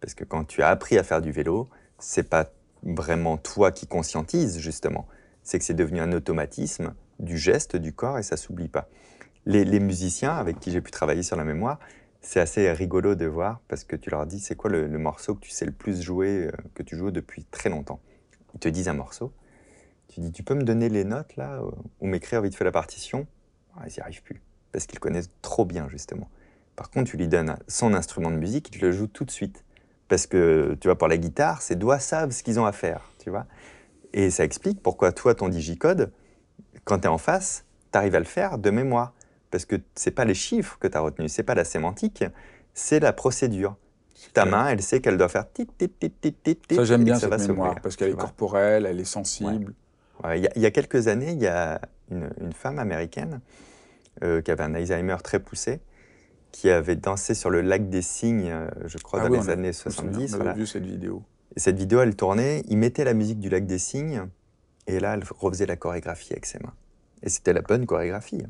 Parce 0.00 0.14
que 0.14 0.24
quand 0.24 0.44
tu 0.44 0.62
as 0.62 0.68
appris 0.68 0.98
à 0.98 1.02
faire 1.02 1.20
du 1.20 1.32
vélo, 1.32 1.68
c'est 1.98 2.28
pas 2.28 2.50
vraiment 2.82 3.36
toi 3.36 3.72
qui 3.72 3.86
conscientise, 3.86 4.58
justement. 4.58 5.08
C'est 5.42 5.58
que 5.58 5.64
c'est 5.64 5.74
devenu 5.74 6.00
un 6.00 6.12
automatisme 6.12 6.94
du 7.18 7.38
geste, 7.38 7.76
du 7.76 7.92
corps, 7.92 8.18
et 8.18 8.22
ça 8.22 8.36
s'oublie 8.36 8.68
pas. 8.68 8.88
Les, 9.46 9.80
musiciens 9.80 10.34
avec 10.34 10.58
qui 10.58 10.72
j'ai 10.72 10.80
pu 10.80 10.90
travailler 10.90 11.22
sur 11.22 11.36
la 11.36 11.44
mémoire, 11.44 11.78
c'est 12.20 12.40
assez 12.40 12.72
rigolo 12.72 13.14
de 13.14 13.26
voir 13.26 13.60
parce 13.68 13.84
que 13.84 13.94
tu 13.94 14.10
leur 14.10 14.26
dis 14.26 14.40
c'est 14.40 14.56
quoi 14.56 14.70
le, 14.70 14.88
morceau 14.98 15.36
que 15.36 15.40
tu 15.40 15.50
sais 15.50 15.64
le 15.64 15.72
plus 15.72 16.02
jouer, 16.02 16.48
euh, 16.48 16.52
que 16.74 16.82
tu 16.82 16.96
joues 16.96 17.12
depuis 17.12 17.44
très 17.44 17.70
longtemps? 17.70 18.00
Ils 18.54 18.60
te 18.60 18.68
disent 18.68 18.88
un 18.88 18.94
morceau. 18.94 19.32
Tu 20.08 20.20
dis 20.20 20.32
tu 20.32 20.42
peux 20.42 20.54
me 20.54 20.64
donner 20.64 20.88
les 20.88 21.04
notes 21.04 21.36
là 21.36 21.60
ou 22.00 22.06
m'écrire 22.06 22.42
vite 22.42 22.56
fait 22.56 22.64
la 22.64 22.72
partition? 22.72 23.28
Ah, 23.76 23.84
Ils 23.86 23.92
n'y 23.92 24.00
arrivent 24.00 24.22
plus 24.22 24.42
parce 24.72 24.86
qu'ils 24.86 24.98
connaissent 24.98 25.30
trop 25.42 25.64
bien 25.64 25.88
justement. 25.88 26.28
Par 26.76 26.90
contre, 26.90 27.10
tu 27.10 27.16
lui 27.16 27.26
donnes 27.26 27.56
son 27.68 27.94
instrument 27.94 28.30
de 28.30 28.36
musique, 28.36 28.70
il 28.74 28.80
le 28.82 28.92
joue 28.92 29.06
tout 29.06 29.24
de 29.24 29.30
suite. 29.30 29.64
Parce 30.08 30.26
que, 30.26 30.76
tu 30.80 30.88
vois, 30.88 30.96
pour 30.96 31.08
la 31.08 31.16
guitare, 31.16 31.62
ses 31.62 31.74
doigts 31.74 31.98
savent 31.98 32.30
ce 32.30 32.42
qu'ils 32.42 32.60
ont 32.60 32.66
à 32.66 32.72
faire, 32.72 33.10
tu 33.18 33.30
vois. 33.30 33.46
Et 34.12 34.30
ça 34.30 34.44
explique 34.44 34.80
pourquoi 34.82 35.10
toi, 35.12 35.34
ton 35.34 35.48
digicode, 35.48 36.12
quand 36.84 37.00
tu 37.00 37.04
es 37.04 37.08
en 37.08 37.18
face, 37.18 37.64
tu 37.92 37.98
arrives 37.98 38.14
à 38.14 38.20
le 38.20 38.24
faire 38.24 38.58
de 38.58 38.70
mémoire. 38.70 39.14
Parce 39.50 39.64
que 39.64 39.76
c'est 39.94 40.10
pas 40.10 40.24
les 40.24 40.34
chiffres 40.34 40.76
que 40.78 40.86
tu 40.86 40.96
as 40.96 41.00
retenus, 41.00 41.32
c'est 41.32 41.42
pas 41.42 41.54
la 41.54 41.64
sémantique, 41.64 42.24
c'est 42.74 43.00
la 43.00 43.12
procédure. 43.12 43.76
Ta 44.32 44.44
main, 44.44 44.68
elle 44.68 44.82
sait 44.82 45.00
qu'elle 45.00 45.18
doit 45.18 45.28
faire 45.28 45.50
tit, 45.50 45.66
tit, 45.66 45.88
tit, 45.88 46.10
tit, 46.10 46.34
tit. 46.34 46.74
Ça, 46.74 46.84
j'aime 46.84 47.04
bien 47.04 47.18
cette 47.18 47.38
mémoire, 47.48 47.80
parce 47.82 47.96
qu'elle 47.96 48.10
est 48.10 48.16
corporelle, 48.16 48.86
elle 48.86 49.00
est 49.00 49.04
sensible. 49.04 49.72
Il 50.34 50.48
y, 50.56 50.66
a 50.66 50.70
quelques 50.70 51.08
années, 51.08 51.32
il 51.32 51.42
y 51.42 51.46
a 51.46 51.80
une, 52.10 52.52
femme 52.52 52.78
américaine 52.78 53.40
euh, 54.24 54.40
qui 54.40 54.50
avait 54.50 54.64
un 54.64 54.74
Alzheimer 54.74 55.16
très 55.22 55.40
poussé, 55.40 55.80
qui 56.56 56.70
avait 56.70 56.96
dansé 56.96 57.34
sur 57.34 57.50
le 57.50 57.60
lac 57.60 57.90
des 57.90 58.00
Cygnes, 58.00 58.48
euh, 58.48 58.70
je 58.86 58.96
crois, 58.96 59.20
ah 59.20 59.28
dans 59.28 59.34
les 59.34 59.50
années 59.50 59.74
70. 59.74 60.36
On 60.40 60.46
a 60.46 60.54
vu 60.54 60.66
cette 60.66 60.86
vidéo. 60.86 61.22
Et 61.54 61.60
cette 61.60 61.76
vidéo, 61.76 62.00
elle 62.00 62.16
tournait, 62.16 62.62
il 62.68 62.78
mettait 62.78 63.04
la 63.04 63.12
musique 63.12 63.40
du 63.40 63.50
lac 63.50 63.66
des 63.66 63.78
Cygnes, 63.78 64.22
et 64.86 64.98
là, 64.98 65.12
elle 65.14 65.24
refaisait 65.38 65.66
la 65.66 65.76
chorégraphie 65.76 66.32
avec 66.32 66.46
ses 66.46 66.58
mains. 66.60 66.72
Et 67.22 67.28
c'était 67.28 67.52
la 67.52 67.60
bonne 67.60 67.84
chorégraphie, 67.84 68.42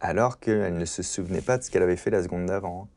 alors 0.00 0.40
qu'elle 0.40 0.76
ne 0.76 0.84
se 0.84 1.04
souvenait 1.04 1.40
pas 1.40 1.56
de 1.56 1.62
ce 1.62 1.70
qu'elle 1.70 1.84
avait 1.84 1.96
fait 1.96 2.10
la 2.10 2.20
seconde 2.20 2.46
d'avant. 2.46 2.88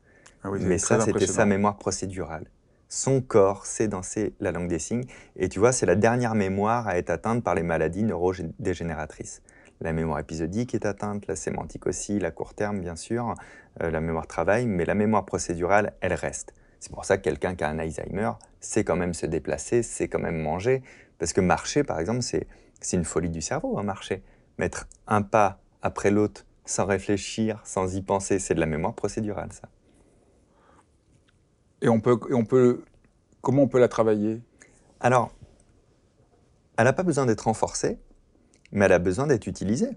Ah 0.42 0.48
Mais 0.58 0.78
ça, 0.78 1.00
c'était 1.00 1.28
sa 1.28 1.46
mémoire 1.46 1.76
procédurale. 1.76 2.46
Son 2.88 3.20
corps 3.20 3.66
sait 3.66 3.86
danser 3.86 4.34
la 4.40 4.50
langue 4.50 4.66
des 4.66 4.80
signes. 4.80 5.04
Et 5.36 5.48
tu 5.48 5.60
vois, 5.60 5.70
c'est 5.70 5.86
la 5.86 5.94
dernière 5.94 6.34
mémoire 6.34 6.88
à 6.88 6.98
être 6.98 7.10
atteinte 7.10 7.44
par 7.44 7.54
les 7.54 7.62
maladies 7.62 8.02
neurodégénératrices. 8.02 9.42
La 9.82 9.94
mémoire 9.94 10.18
épisodique 10.18 10.74
est 10.74 10.84
atteinte, 10.84 11.26
la 11.26 11.36
sémantique 11.36 11.86
aussi, 11.86 12.18
la 12.18 12.30
court 12.30 12.52
terme 12.52 12.80
bien 12.80 12.96
sûr, 12.96 13.34
la 13.78 14.00
mémoire 14.00 14.26
travail, 14.26 14.66
mais 14.66 14.84
la 14.84 14.94
mémoire 14.94 15.24
procédurale, 15.24 15.94
elle 16.00 16.14
reste. 16.14 16.54
C'est 16.80 16.92
pour 16.92 17.04
ça 17.04 17.18
que 17.18 17.22
quelqu'un 17.22 17.54
qui 17.54 17.62
a 17.62 17.68
un 17.68 17.78
Alzheimer 17.78 18.32
sait 18.60 18.84
quand 18.84 18.96
même 18.96 19.14
se 19.14 19.26
déplacer, 19.26 19.82
sait 19.82 20.08
quand 20.08 20.18
même 20.18 20.40
manger, 20.40 20.82
parce 21.18 21.32
que 21.32 21.40
marcher, 21.40 21.84
par 21.84 22.00
exemple, 22.00 22.22
c'est 22.22 22.46
une 22.92 23.04
folie 23.04 23.28
du 23.28 23.42
cerveau, 23.42 23.78
hein, 23.78 23.82
marcher. 23.82 24.22
Mettre 24.58 24.88
un 25.06 25.22
pas 25.22 25.60
après 25.82 26.10
l'autre 26.10 26.46
sans 26.64 26.86
réfléchir, 26.86 27.60
sans 27.64 27.94
y 27.96 28.02
penser, 28.02 28.38
c'est 28.38 28.54
de 28.54 28.60
la 28.60 28.66
mémoire 28.66 28.94
procédurale, 28.94 29.52
ça. 29.52 29.68
Et 31.82 31.88
on 31.88 32.00
peut, 32.00 32.18
et 32.30 32.34
on 32.34 32.44
peut, 32.44 32.84
comment 33.40 33.62
on 33.62 33.68
peut 33.68 33.78
la 33.78 33.88
travailler? 33.88 34.40
Alors, 35.00 35.32
elle 36.76 36.84
n'a 36.84 36.92
pas 36.92 37.02
besoin 37.02 37.26
d'être 37.26 37.42
renforcée, 37.42 37.98
mais 38.72 38.84
elle 38.86 38.92
a 38.92 38.98
besoin 38.98 39.26
d'être 39.26 39.46
utilisée. 39.46 39.90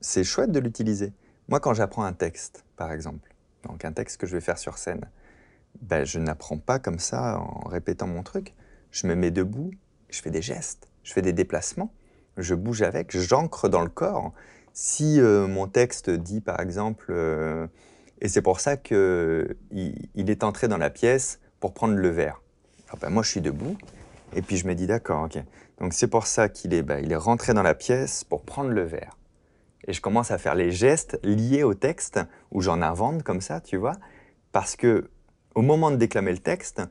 C'est 0.00 0.24
chouette 0.24 0.50
de 0.50 0.60
l'utiliser. 0.60 1.12
Moi, 1.48 1.60
quand 1.60 1.74
j'apprends 1.74 2.04
un 2.04 2.14
texte, 2.14 2.64
par 2.76 2.90
exemple, 2.90 3.34
donc 3.64 3.84
un 3.84 3.92
texte 3.92 4.18
que 4.18 4.26
je 4.26 4.32
vais 4.34 4.40
faire 4.40 4.56
sur 4.56 4.78
scène, 4.78 5.10
ben, 5.82 6.04
je 6.04 6.18
n'apprends 6.18 6.56
pas 6.56 6.78
comme 6.78 6.98
ça 6.98 7.38
en 7.38 7.68
répétant 7.68 8.06
mon 8.06 8.22
truc. 8.22 8.54
Je 8.90 9.06
me 9.06 9.14
mets 9.14 9.30
debout, 9.30 9.70
je 10.08 10.22
fais 10.22 10.30
des 10.30 10.40
gestes, 10.40 10.88
je 11.02 11.12
fais 11.12 11.20
des 11.20 11.34
déplacements, 11.34 11.92
je 12.38 12.54
bouge 12.54 12.80
avec, 12.80 13.14
j'ancre 13.14 13.68
dans 13.68 13.82
le 13.82 13.90
corps. 13.90 14.32
Si 14.72 15.20
euh, 15.20 15.46
mon 15.46 15.66
texte 15.66 16.08
dit, 16.08 16.40
par 16.40 16.60
exemple, 16.60 17.08
euh, 17.10 17.66
et 18.22 18.28
c'est 18.28 18.42
pour 18.42 18.60
ça 18.60 18.78
qu'il 18.78 19.54
il 20.14 20.30
est 20.30 20.44
entré 20.44 20.66
dans 20.66 20.78
la 20.78 20.88
pièce 20.88 21.40
pour 21.60 21.74
prendre 21.74 21.94
le 21.94 22.08
verre. 22.08 22.40
ben, 23.02 23.10
moi, 23.10 23.22
je 23.22 23.28
suis 23.28 23.42
debout, 23.42 23.76
et 24.34 24.40
puis 24.40 24.56
je 24.56 24.66
me 24.66 24.74
dis, 24.74 24.86
d'accord, 24.86 25.24
ok. 25.24 25.42
Donc 25.78 25.92
c'est 25.92 26.08
pour 26.08 26.26
ça 26.26 26.48
qu'il 26.48 26.72
est, 26.72 26.82
ben, 26.82 27.04
est 27.12 27.16
rentré 27.16 27.52
dans 27.52 27.62
la 27.62 27.74
pièce 27.74 28.24
pour 28.24 28.44
prendre 28.44 28.70
le 28.70 28.82
verre 28.82 29.18
et 29.86 29.92
je 29.92 30.00
commence 30.00 30.30
à 30.30 30.38
faire 30.38 30.54
les 30.54 30.70
gestes 30.70 31.18
liés 31.22 31.62
au 31.62 31.74
texte, 31.74 32.20
où 32.50 32.60
j'en 32.60 32.82
invente 32.82 33.22
comme 33.22 33.40
ça, 33.40 33.60
tu 33.60 33.76
vois, 33.76 33.96
parce 34.52 34.76
que 34.76 35.10
au 35.54 35.62
moment 35.62 35.90
de 35.90 35.96
déclamer 35.96 36.32
le 36.32 36.38
texte, 36.38 36.82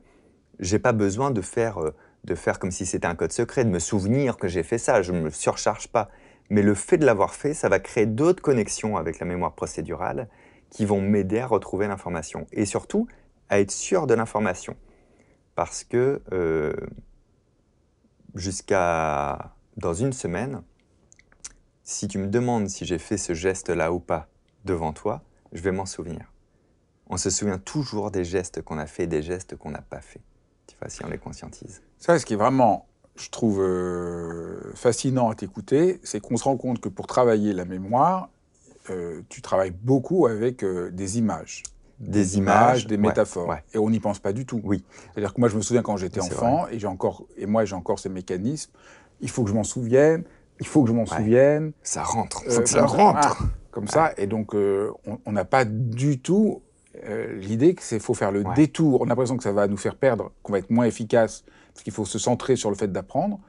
j'ai 0.60 0.78
pas 0.78 0.92
besoin 0.92 1.30
de 1.30 1.40
faire, 1.40 1.78
euh, 1.78 1.94
de 2.24 2.34
faire 2.34 2.58
comme 2.58 2.70
si 2.70 2.86
c'était 2.86 3.06
un 3.06 3.14
code 3.14 3.32
secret, 3.32 3.64
de 3.64 3.70
me 3.70 3.78
souvenir 3.78 4.36
que 4.36 4.48
j'ai 4.48 4.62
fait 4.62 4.78
ça, 4.78 5.02
je 5.02 5.12
ne 5.12 5.20
me 5.20 5.30
surcharge 5.30 5.88
pas. 5.88 6.10
Mais 6.50 6.62
le 6.62 6.74
fait 6.74 6.98
de 6.98 7.06
l'avoir 7.06 7.34
fait, 7.34 7.54
ça 7.54 7.68
va 7.68 7.78
créer 7.80 8.06
d'autres 8.06 8.42
connexions 8.42 8.96
avec 8.96 9.18
la 9.18 9.26
mémoire 9.26 9.54
procédurale 9.54 10.28
qui 10.70 10.84
vont 10.84 11.00
m'aider 11.00 11.40
à 11.40 11.46
retrouver 11.46 11.86
l'information. 11.86 12.46
Et 12.52 12.64
surtout, 12.64 13.06
à 13.48 13.60
être 13.60 13.70
sûr 13.70 14.06
de 14.06 14.14
l'information. 14.14 14.76
Parce 15.54 15.84
que 15.84 16.22
euh, 16.32 16.74
jusqu'à 18.34 19.54
dans 19.76 19.94
une 19.94 20.12
semaine, 20.12 20.62
si 21.84 22.08
tu 22.08 22.18
me 22.18 22.26
demandes 22.26 22.68
si 22.68 22.84
j'ai 22.84 22.98
fait 22.98 23.18
ce 23.18 23.34
geste-là 23.34 23.92
ou 23.92 24.00
pas 24.00 24.28
devant 24.64 24.92
toi, 24.92 25.22
je 25.52 25.62
vais 25.62 25.72
m'en 25.72 25.86
souvenir. 25.86 26.32
On 27.08 27.18
se 27.18 27.28
souvient 27.30 27.58
toujours 27.58 28.10
des 28.10 28.24
gestes 28.24 28.62
qu'on 28.62 28.78
a 28.78 28.86
fait, 28.86 29.06
des 29.06 29.22
gestes 29.22 29.56
qu'on 29.56 29.70
n'a 29.70 29.82
pas 29.82 30.00
fait. 30.00 30.22
Tu 30.66 30.76
vois, 30.80 30.88
si 30.88 31.04
on 31.04 31.08
les 31.08 31.18
conscientise. 31.18 31.82
Ça, 31.98 32.18
ce 32.18 32.24
qui 32.24 32.32
est 32.32 32.38
vraiment, 32.38 32.86
je 33.16 33.28
trouve 33.28 33.60
euh, 33.60 34.72
fascinant 34.74 35.28
à 35.28 35.34
t'écouter, 35.34 36.00
c'est 36.02 36.20
qu'on 36.20 36.38
se 36.38 36.44
rend 36.44 36.56
compte 36.56 36.80
que 36.80 36.88
pour 36.88 37.06
travailler 37.06 37.52
la 37.52 37.66
mémoire, 37.66 38.30
euh, 38.90 39.20
tu 39.28 39.42
travailles 39.42 39.70
beaucoup 39.70 40.26
avec 40.26 40.64
euh, 40.64 40.90
des 40.90 41.18
images. 41.18 41.62
Des, 42.00 42.38
images, 42.38 42.86
des 42.86 42.96
métaphores. 42.96 43.54
Et 43.72 43.78
on 43.78 43.88
n'y 43.88 44.00
pense 44.00 44.18
pas 44.18 44.32
du 44.32 44.46
tout. 44.46 44.60
Oui. 44.64 44.84
C'est-à-dire 45.12 45.32
que 45.32 45.40
moi, 45.40 45.48
je 45.48 45.56
me 45.56 45.62
souviens 45.62 45.82
quand 45.82 45.96
j'étais 45.96 46.20
enfant, 46.20 46.66
et, 46.68 46.78
j'ai 46.78 46.86
encore, 46.86 47.24
et 47.36 47.46
moi, 47.46 47.64
j'ai 47.64 47.76
encore 47.76 47.98
ces 47.98 48.08
mécanismes. 48.08 48.72
Il 49.20 49.30
faut 49.30 49.44
que 49.44 49.50
je 49.50 49.54
m'en 49.54 49.64
souvienne, 49.64 50.24
il 50.60 50.66
faut 50.66 50.82
que 50.82 50.88
je 50.88 50.94
m'en 50.94 51.06
souvienne. 51.06 51.72
Ça 51.82 52.02
rentre, 52.02 52.42
euh, 52.46 52.64
ça 52.64 52.86
rentre. 52.86 53.38
Ah, 53.40 53.46
comme 53.70 53.88
ça, 53.88 54.12
et 54.16 54.26
donc 54.28 54.54
euh, 54.54 54.92
on 55.26 55.32
n'a 55.32 55.44
pas 55.44 55.64
du 55.64 56.20
tout 56.20 56.62
euh, 57.04 57.34
l'idée 57.34 57.74
qu'il 57.74 57.98
faut 57.98 58.14
faire 58.14 58.30
le 58.30 58.44
détour. 58.54 59.00
On 59.00 59.04
a 59.06 59.08
l'impression 59.08 59.36
que 59.36 59.42
ça 59.42 59.52
va 59.52 59.66
nous 59.66 59.76
faire 59.76 59.96
perdre, 59.96 60.30
qu'on 60.42 60.52
va 60.52 60.60
être 60.60 60.70
moins 60.70 60.84
efficace, 60.84 61.44
parce 61.72 61.82
qu'il 61.82 61.92
faut 61.92 62.04
se 62.04 62.20
centrer 62.20 62.54
sur 62.54 62.70
le 62.70 62.76
fait 62.76 62.92
d'apprendre. 62.92 63.40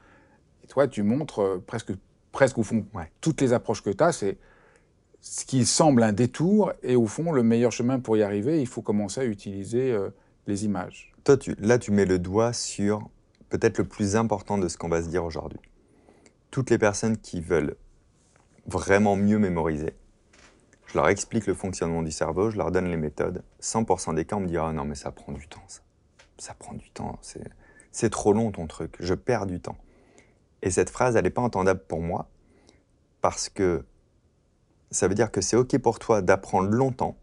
Et 0.64 0.66
toi, 0.66 0.88
tu 0.88 1.04
montres 1.04 1.60
presque, 1.64 1.92
presque 2.32 2.58
au 2.58 2.64
fond, 2.64 2.84
toutes 3.20 3.40
les 3.40 3.52
approches 3.52 3.82
que 3.82 3.90
tu 3.90 4.02
as, 4.02 4.10
c'est 4.10 4.36
ce 5.20 5.44
qui 5.44 5.64
semble 5.64 6.02
un 6.02 6.12
détour, 6.12 6.72
et 6.82 6.96
au 6.96 7.06
fond, 7.06 7.30
le 7.30 7.44
meilleur 7.44 7.70
chemin 7.70 8.00
pour 8.00 8.16
y 8.16 8.24
arriver, 8.24 8.60
il 8.60 8.66
faut 8.66 8.82
commencer 8.82 9.20
à 9.20 9.24
utiliser 9.24 9.96
les 10.48 10.64
images. 10.64 11.12
Toi, 11.22 11.36
tu, 11.36 11.54
là, 11.60 11.78
tu 11.78 11.92
mets 11.92 12.04
le 12.04 12.18
doigt 12.18 12.52
sur 12.52 13.08
peut-être 13.48 13.78
le 13.78 13.84
plus 13.84 14.16
important 14.16 14.58
de 14.58 14.66
ce 14.66 14.76
qu'on 14.76 14.88
va 14.88 15.02
se 15.02 15.08
dire 15.08 15.24
aujourd'hui 15.24 15.60
toutes 16.50 16.70
les 16.70 16.78
personnes 16.78 17.16
qui 17.16 17.40
veulent 17.40 17.76
vraiment 18.66 19.16
mieux 19.16 19.38
mémoriser, 19.38 19.94
je 20.86 20.94
leur 20.98 21.08
explique 21.08 21.46
le 21.46 21.54
fonctionnement 21.54 22.02
du 22.02 22.10
cerveau, 22.10 22.50
je 22.50 22.56
leur 22.56 22.70
donne 22.70 22.86
les 22.86 22.96
méthodes. 22.96 23.42
100% 23.60 24.14
des 24.14 24.24
cas, 24.24 24.36
on 24.36 24.40
me 24.40 24.46
dit 24.46 24.56
Ah 24.56 24.72
non, 24.72 24.84
mais 24.84 24.94
ça 24.94 25.10
prend 25.10 25.32
du 25.32 25.46
temps, 25.48 25.64
ça. 25.66 25.80
Ça 26.38 26.54
prend 26.54 26.74
du 26.74 26.90
temps, 26.90 27.18
c'est 27.92 28.10
trop 28.10 28.34
long 28.34 28.50
ton 28.52 28.66
truc, 28.66 28.94
je 29.00 29.14
perds 29.14 29.46
du 29.46 29.58
temps. 29.58 29.78
Et 30.60 30.70
cette 30.70 30.90
phrase, 30.90 31.16
elle 31.16 31.24
n'est 31.24 31.30
pas 31.30 31.42
entendable 31.42 31.80
pour 31.88 32.02
moi, 32.02 32.28
parce 33.22 33.48
que 33.48 33.84
ça 34.90 35.08
veut 35.08 35.14
dire 35.14 35.30
que 35.30 35.40
c'est 35.40 35.56
OK 35.56 35.78
pour 35.78 35.98
toi 35.98 36.20
d'apprendre 36.20 36.68
longtemps, 36.68 37.16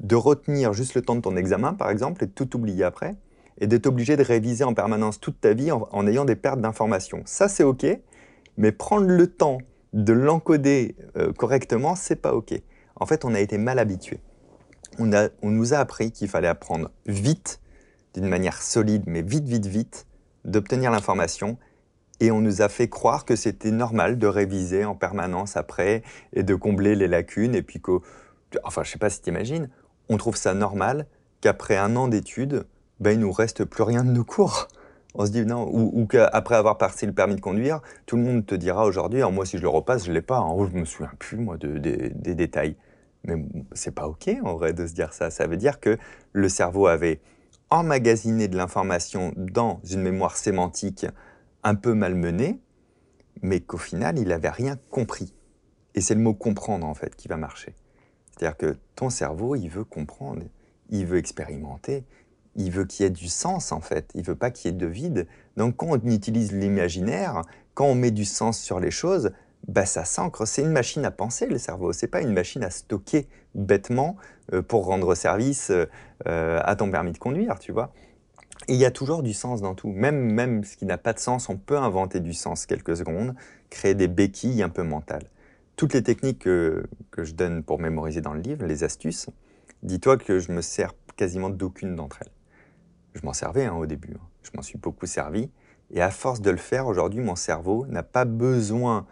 de 0.00 0.16
retenir 0.16 0.72
juste 0.72 0.94
le 0.94 1.02
temps 1.02 1.16
de 1.16 1.20
ton 1.20 1.36
examen, 1.36 1.74
par 1.74 1.90
exemple, 1.90 2.24
et 2.24 2.26
de 2.26 2.32
tout 2.32 2.56
oublier 2.56 2.84
après, 2.84 3.14
et 3.60 3.66
d'être 3.66 3.86
obligé 3.86 4.16
de 4.16 4.22
réviser 4.22 4.64
en 4.64 4.74
permanence 4.74 5.20
toute 5.20 5.40
ta 5.40 5.52
vie 5.52 5.70
en, 5.72 6.06
ayant 6.06 6.24
des 6.24 6.36
pertes 6.36 6.60
d'informations. 6.60 7.22
Ça, 7.26 7.48
c'est 7.48 7.64
OK, 7.64 7.86
mais 8.56 8.72
prendre 8.72 9.06
le 9.06 9.26
temps 9.26 9.58
de 9.92 10.12
l'encoder 10.12 10.96
euh, 11.16 11.32
correctement, 11.32 11.94
c'est 11.94 12.16
pas 12.16 12.34
OK. 12.34 12.54
En 12.96 13.06
fait, 13.06 13.24
on 13.24 13.34
a 13.34 13.40
été 13.40 13.58
mal 13.58 13.78
habitué. 13.78 14.20
On, 14.98 15.10
on 15.42 15.50
nous 15.50 15.74
a 15.74 15.78
appris 15.78 16.12
qu'il 16.12 16.28
fallait 16.28 16.48
apprendre 16.48 16.90
vite, 17.06 17.60
d'une 18.14 18.28
manière 18.28 18.60
solide, 18.62 19.04
mais 19.06 19.22
vite, 19.22 19.48
vite, 19.48 19.66
vite, 19.66 20.06
d'obtenir 20.44 20.90
l'information. 20.90 21.58
Et 22.20 22.30
on 22.30 22.40
nous 22.40 22.62
a 22.62 22.68
fait 22.68 22.88
croire 22.88 23.24
que 23.24 23.36
c'était 23.36 23.70
normal 23.70 24.18
de 24.18 24.26
réviser 24.26 24.84
en 24.84 24.96
permanence 24.96 25.56
après 25.56 26.02
et 26.32 26.42
de 26.42 26.54
combler 26.54 26.96
les 26.96 27.06
lacunes. 27.06 27.54
Et 27.54 27.62
puis 27.62 27.80
que, 27.80 28.00
enfin, 28.64 28.82
je 28.82 28.90
sais 28.90 28.98
pas 28.98 29.10
si 29.10 29.22
tu 29.22 29.28
imagines, 29.28 29.68
on 30.08 30.16
trouve 30.16 30.36
ça 30.36 30.54
normal 30.54 31.06
qu'après 31.40 31.76
un 31.76 31.94
an 31.94 32.08
d'études, 32.08 32.66
ben, 33.00 33.12
il 33.12 33.20
nous 33.20 33.32
reste 33.32 33.64
plus 33.64 33.82
rien 33.82 34.04
de 34.04 34.10
nos 34.10 34.24
cours. 34.24 34.68
On 35.14 35.26
se 35.26 35.30
dit 35.30 35.44
non, 35.44 35.68
ou, 35.72 36.06
qu'après 36.06 36.56
avoir 36.56 36.78
passé 36.78 37.06
le 37.06 37.12
permis 37.12 37.34
de 37.34 37.40
conduire, 37.40 37.80
tout 38.06 38.16
le 38.16 38.22
monde 38.22 38.46
te 38.46 38.54
dira 38.54 38.86
aujourd'hui, 38.86 39.22
moi 39.32 39.46
si 39.46 39.56
je 39.56 39.62
le 39.62 39.68
repasse, 39.68 40.04
je 40.04 40.12
l'ai 40.12 40.22
pas. 40.22 40.38
Hein. 40.38 40.68
je 40.72 40.78
me 40.78 40.84
souviens 40.84 41.10
plus 41.18 41.38
moi 41.38 41.56
de, 41.56 41.78
des 41.78 42.34
détails. 42.34 42.76
Mais 43.24 43.36
c'est 43.72 43.94
pas 43.94 44.06
ok 44.06 44.30
en 44.44 44.54
vrai 44.54 44.72
de 44.72 44.86
se 44.86 44.92
dire 44.92 45.12
ça. 45.12 45.30
Ça 45.30 45.46
veut 45.46 45.56
dire 45.56 45.80
que 45.80 45.98
le 46.32 46.48
cerveau 46.48 46.86
avait 46.86 47.20
emmagasiné 47.70 48.48
de 48.48 48.56
l'information 48.56 49.32
dans 49.36 49.80
une 49.90 50.02
mémoire 50.02 50.36
sémantique 50.36 51.06
un 51.64 51.74
peu 51.74 51.94
malmenée, 51.94 52.60
mais 53.42 53.60
qu'au 53.60 53.78
final, 53.78 54.18
il 54.18 54.28
n'avait 54.28 54.50
rien 54.50 54.78
compris. 54.90 55.34
Et 55.94 56.00
c'est 56.00 56.14
le 56.14 56.20
mot 56.20 56.34
comprendre 56.34 56.86
en 56.86 56.94
fait 56.94 57.16
qui 57.16 57.28
va 57.28 57.36
marcher. 57.36 57.74
C'est-à-dire 58.30 58.56
que 58.56 58.76
ton 58.94 59.10
cerveau, 59.10 59.56
il 59.56 59.68
veut 59.68 59.84
comprendre, 59.84 60.44
il 60.90 61.06
veut 61.06 61.18
expérimenter, 61.18 62.04
il 62.58 62.70
veut 62.70 62.84
qu'il 62.84 63.04
y 63.04 63.06
ait 63.06 63.10
du 63.10 63.28
sens 63.28 63.72
en 63.72 63.80
fait, 63.80 64.10
il 64.14 64.22
veut 64.22 64.34
pas 64.34 64.50
qu'il 64.50 64.70
y 64.70 64.74
ait 64.74 64.76
de 64.76 64.86
vide. 64.86 65.26
Donc 65.56 65.76
quand 65.76 65.88
on 65.90 66.10
utilise 66.10 66.52
l'imaginaire, 66.52 67.42
quand 67.74 67.86
on 67.86 67.94
met 67.94 68.10
du 68.10 68.24
sens 68.24 68.60
sur 68.60 68.80
les 68.80 68.90
choses, 68.90 69.30
bah 69.66 69.86
ça 69.86 70.04
s'ancre. 70.04 70.46
C'est 70.46 70.62
une 70.62 70.72
machine 70.72 71.04
à 71.04 71.10
penser 71.10 71.46
le 71.46 71.58
cerveau, 71.58 71.92
c'est 71.92 72.08
pas 72.08 72.20
une 72.20 72.32
machine 72.32 72.62
à 72.62 72.70
stocker 72.70 73.26
bêtement 73.54 74.16
euh, 74.52 74.60
pour 74.60 74.84
rendre 74.84 75.14
service 75.14 75.70
euh, 75.70 76.60
à 76.62 76.76
ton 76.76 76.90
permis 76.90 77.12
de 77.12 77.18
conduire, 77.18 77.58
tu 77.58 77.72
vois. 77.72 77.92
Il 78.68 78.76
y 78.76 78.84
a 78.84 78.90
toujours 78.90 79.22
du 79.22 79.32
sens 79.32 79.62
dans 79.62 79.74
tout. 79.74 79.88
Même, 79.88 80.32
même 80.32 80.64
ce 80.64 80.76
qui 80.76 80.84
n'a 80.84 80.98
pas 80.98 81.12
de 81.12 81.20
sens, 81.20 81.48
on 81.48 81.56
peut 81.56 81.78
inventer 81.78 82.20
du 82.20 82.34
sens 82.34 82.66
quelques 82.66 82.96
secondes, 82.96 83.34
créer 83.70 83.94
des 83.94 84.08
béquilles 84.08 84.62
un 84.62 84.68
peu 84.68 84.82
mentales 84.82 85.28
toutes 85.78 85.94
les 85.94 86.02
techniques 86.02 86.40
que, 86.40 86.84
je 87.16 87.32
donne 87.32 87.62
pour 87.62 87.78
mémoriser 87.78 88.20
dans 88.20 88.34
le 88.34 88.40
livre, 88.40 88.66
les 88.66 88.84
astuces, 88.84 89.28
dis-toi 89.84 90.18
que 90.18 90.40
je 90.40 90.52
me 90.52 90.60
sers 90.60 90.92
quasiment 91.16 91.50
d'aucune 91.50 91.94
d'entre 91.94 92.18
elles. 92.20 92.32
Je 93.18 93.26
m'en 93.26 93.32
servais 93.32 93.64
hein, 93.64 93.74
au 93.74 93.86
début, 93.86 94.14
hein. 94.14 94.26
je 94.42 94.50
m'en 94.54 94.62
suis 94.62 94.78
beaucoup 94.78 95.06
servi, 95.06 95.50
et 95.90 96.00
à 96.00 96.10
force 96.10 96.40
de 96.40 96.50
le 96.50 96.56
faire, 96.56 96.86
aujourd'hui, 96.86 97.20
mon 97.20 97.34
cerveau 97.34 97.84
n'a 97.86 98.02
pas 98.02 98.24
besoin 98.24 99.06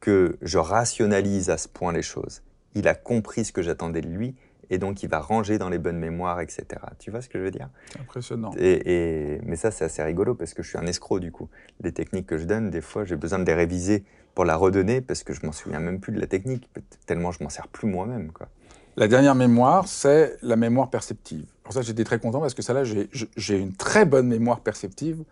que 0.00 0.36
je 0.42 0.58
rationalise 0.58 1.48
à 1.48 1.56
ce 1.56 1.68
point 1.68 1.92
les 1.92 2.02
choses. 2.02 2.42
Il 2.74 2.86
a 2.86 2.94
compris 2.94 3.46
ce 3.46 3.52
que 3.52 3.62
j'attendais 3.62 4.02
de 4.02 4.08
lui, 4.08 4.34
et 4.68 4.78
donc 4.78 5.02
il 5.02 5.08
va 5.08 5.20
ranger 5.20 5.58
dans 5.58 5.68
les 5.68 5.78
bonnes 5.78 5.98
mémoires, 5.98 6.40
etc. 6.40 6.66
Tu 6.98 7.10
vois 7.10 7.22
ce 7.22 7.28
que 7.28 7.38
je 7.38 7.44
veux 7.44 7.50
dire? 7.50 7.70
C'est 7.92 8.00
impressionnant. 8.00 8.52
Et, 8.58 9.40
mais 9.44 9.56
ça, 9.56 9.70
c'est 9.70 9.84
assez 9.84 10.02
rigolo 10.02 10.34
parce 10.34 10.54
que 10.54 10.62
je 10.62 10.68
suis 10.68 10.78
un 10.78 10.86
escroc 10.86 11.20
du 11.20 11.32
coup. 11.32 11.48
Les 11.80 11.92
techniques 11.92 12.26
que 12.26 12.36
je 12.36 12.44
donne, 12.44 12.70
des 12.70 12.80
fois, 12.80 13.04
j'ai 13.04 13.16
besoin 13.16 13.38
de 13.38 13.44
les 13.44 13.54
réviser 13.54 14.04
pour 14.34 14.44
la 14.44 14.56
redonner 14.56 15.00
parce 15.00 15.22
que 15.22 15.32
je 15.32 15.46
m'en 15.46 15.52
souviens 15.52 15.80
même 15.80 16.00
plus 16.00 16.12
de 16.12 16.20
la 16.20 16.26
technique, 16.26 16.68
tellement 17.06 17.32
je 17.32 17.42
m'en 17.42 17.48
sers 17.48 17.68
plus 17.68 17.88
moi-même. 17.88 18.32
Quoi. 18.32 18.48
La 18.96 19.08
dernière 19.08 19.34
mémoire, 19.34 19.88
c'est 19.88 20.38
la 20.42 20.56
mémoire 20.56 20.88
perceptive. 20.88 21.44
Pour 21.62 21.74
ça, 21.74 21.82
j'étais 21.82 22.04
très 22.04 22.18
content 22.18 22.40
parce 22.40 22.54
que 22.54 22.62
ça 22.62 22.72
là, 22.72 22.82
j'ai 22.84 23.58
une 23.58 23.74
très 23.74 24.06
bonne 24.06 24.26
mémoire 24.26 24.60
perceptive. 24.60 25.22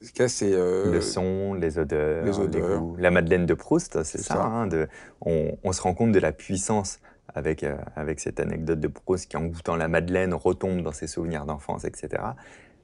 C'est 0.00 0.52
euh, 0.52 0.90
le 0.90 1.00
son, 1.00 1.54
les 1.54 1.78
odeurs, 1.78 2.24
les 2.24 2.38
odeurs. 2.38 2.82
La 2.98 3.10
Madeleine 3.10 3.46
de 3.46 3.54
Proust, 3.54 4.02
c'est 4.02 4.18
ça. 4.18 4.42
Hein, 4.42 4.66
de, 4.66 4.88
on, 5.20 5.56
on, 5.62 5.72
se 5.72 5.80
rend 5.80 5.94
compte 5.94 6.10
de 6.10 6.18
la 6.18 6.32
puissance 6.32 6.98
avec, 7.34 7.62
euh, 7.62 7.76
avec 7.94 8.18
cette 8.18 8.40
anecdote 8.40 8.80
de 8.80 8.88
Proust 8.88 9.30
qui, 9.30 9.36
en 9.36 9.44
goûtant 9.44 9.76
la 9.76 9.86
Madeleine, 9.86 10.34
retombe 10.34 10.82
dans 10.82 10.92
ses 10.92 11.06
souvenirs 11.06 11.44
d'enfance, 11.44 11.84
etc. 11.84 12.22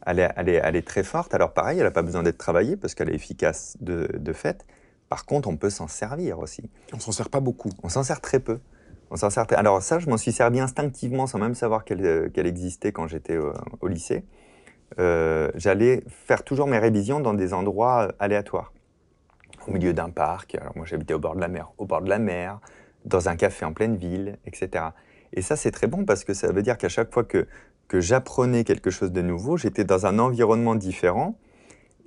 Elle 0.06 0.20
est, 0.20 0.30
elle, 0.36 0.48
est, 0.48 0.60
elle 0.62 0.76
est, 0.76 0.86
très 0.86 1.02
forte. 1.02 1.34
Alors 1.34 1.54
pareil, 1.54 1.78
elle 1.78 1.84
n'a 1.84 1.90
pas 1.90 2.02
besoin 2.02 2.22
d'être 2.22 2.38
travaillée 2.38 2.76
parce 2.76 2.94
qu'elle 2.94 3.10
est 3.10 3.16
efficace 3.16 3.76
de, 3.80 4.08
de 4.16 4.32
fait. 4.32 4.64
Par 5.08 5.24
contre, 5.24 5.48
on 5.48 5.56
peut 5.56 5.70
s'en 5.70 5.88
servir 5.88 6.38
aussi. 6.38 6.70
On 6.92 7.00
s'en 7.00 7.12
sert 7.12 7.30
pas 7.30 7.40
beaucoup. 7.40 7.70
On 7.82 7.88
s'en 7.88 8.04
sert 8.04 8.20
très 8.20 8.38
peu. 8.38 8.60
Alors 9.10 9.82
ça, 9.82 9.98
je 9.98 10.08
m'en 10.08 10.16
suis 10.16 10.32
servi 10.32 10.60
instinctivement, 10.60 11.26
sans 11.26 11.38
même 11.38 11.54
savoir 11.54 11.84
qu'elle 11.84 12.04
euh, 12.04 12.44
existait 12.44 12.92
quand 12.92 13.06
j'étais 13.08 13.38
au, 13.38 13.88
lycée. 13.88 14.24
Euh, 14.98 15.50
j'allais 15.54 16.02
faire 16.08 16.42
toujours 16.42 16.66
mes 16.66 16.78
révisions 16.78 17.20
dans 17.20 17.34
des 17.34 17.54
endroits 17.54 18.12
aléatoires, 18.18 18.72
au 19.66 19.72
milieu 19.72 19.92
d'un 19.92 20.10
parc. 20.10 20.54
Alors 20.54 20.76
moi, 20.76 20.86
j'habitais 20.86 21.14
au 21.14 21.18
bord 21.18 21.34
de 21.34 21.40
la 21.40 21.48
mer, 21.48 21.72
au 21.78 21.86
bord 21.86 22.02
de 22.02 22.08
la 22.08 22.18
mer, 22.18 22.60
dans 23.04 23.28
un 23.28 23.36
café 23.36 23.64
en 23.64 23.72
pleine 23.72 23.96
ville, 23.96 24.38
etc. 24.46 24.84
Et 25.32 25.42
ça, 25.42 25.56
c'est 25.56 25.70
très 25.70 25.86
bon 25.86 26.04
parce 26.04 26.24
que 26.24 26.34
ça 26.34 26.50
veut 26.52 26.62
dire 26.62 26.76
qu'à 26.78 26.88
chaque 26.88 27.12
fois 27.12 27.24
que, 27.24 27.46
que 27.86 28.00
j'apprenais 28.00 28.64
quelque 28.64 28.90
chose 28.90 29.12
de 29.12 29.22
nouveau, 29.22 29.56
j'étais 29.56 29.84
dans 29.84 30.06
un 30.06 30.18
environnement 30.18 30.74
différent 30.74 31.36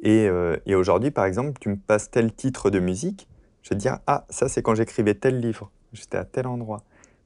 euh, 0.05 0.57
et, 0.65 0.75
aujourd'hui, 0.75 1.11
par 1.11 1.25
exemple, 1.25 1.59
tu 1.59 1.69
me 1.69 1.77
passes 1.77 2.09
tel 2.09 2.33
titre 2.33 2.69
de 2.69 2.79
musique, 2.79 3.27
je 3.61 3.69
vais 3.69 3.75
te 3.75 3.81
dire, 3.81 3.99
ah, 4.07 4.25
ça 4.29 4.49
c'est 4.49 4.61
quand 4.61 4.75
j'écrivais 4.75 5.13
tel 5.13 5.39
livre, 5.39 5.71
j'étais 5.93 6.17
à 6.17 6.25
tel 6.25 6.47
endroit. 6.47 6.83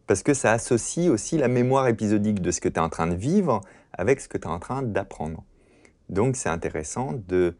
Parce 0.08 0.24
que 0.24 0.34
ça 0.34 0.52
associe 0.52 1.10
aussi 1.10 1.38
la 1.38 1.48
mémoire 1.48 1.88
épisodique 1.88 2.42
de 2.42 2.52
ce 2.52 2.62
que 2.62 2.70
tu 2.70 2.76
es 2.76 2.80
en 2.80 2.90
train 2.90 3.08
de 3.08 3.16
vivre 3.16 3.62
avec 3.94 4.20
ce 4.20 4.28
que 4.28 4.38
tu 4.38 4.48
es 4.48 4.52
en 4.52 4.60
train 4.60 4.84
d'apprendre. 4.84 5.44
Donc 6.10 6.36
c'est 6.36 6.50
intéressant 6.50 7.14
de 7.28 7.56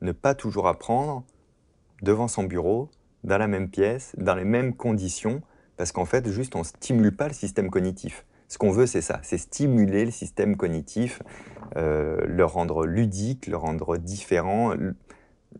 ne 0.00 0.12
pas 0.12 0.34
toujours 0.34 0.68
apprendre 0.68 1.24
devant 2.02 2.28
son 2.28 2.44
bureau, 2.44 2.90
dans 3.24 3.38
la 3.38 3.46
même 3.46 3.68
pièce, 3.68 4.12
dans 4.18 4.34
les 4.34 4.44
mêmes 4.44 4.74
conditions, 4.74 5.42
parce 5.76 5.92
qu'en 5.92 6.04
fait, 6.04 6.28
juste, 6.28 6.56
on 6.56 6.60
ne 6.60 6.64
stimule 6.64 7.14
pas 7.14 7.28
le 7.28 7.34
système 7.34 7.70
cognitif. 7.70 8.24
Ce 8.48 8.58
qu'on 8.58 8.70
veut, 8.70 8.86
c'est 8.86 9.00
ça, 9.00 9.20
c'est 9.22 9.38
stimuler 9.38 10.04
le 10.04 10.10
système 10.10 10.56
cognitif, 10.56 11.22
euh, 11.76 12.20
le 12.26 12.44
rendre 12.44 12.84
ludique, 12.84 13.46
le 13.46 13.56
rendre 13.56 13.96
différent. 13.96 14.74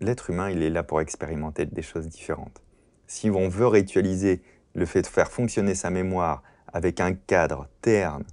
L'être 0.00 0.30
humain, 0.30 0.50
il 0.50 0.62
est 0.62 0.70
là 0.70 0.82
pour 0.82 1.00
expérimenter 1.00 1.64
des 1.64 1.82
choses 1.82 2.08
différentes. 2.08 2.62
Si 3.06 3.30
on 3.30 3.48
veut 3.48 3.66
ritualiser 3.66 4.42
le 4.74 4.86
fait 4.86 5.02
de 5.02 5.06
faire 5.06 5.30
fonctionner 5.30 5.74
sa 5.74 5.90
mémoire 5.90 6.42
avec 6.72 7.00
un 7.00 7.14
cadre 7.14 7.68
terne, 7.80 8.24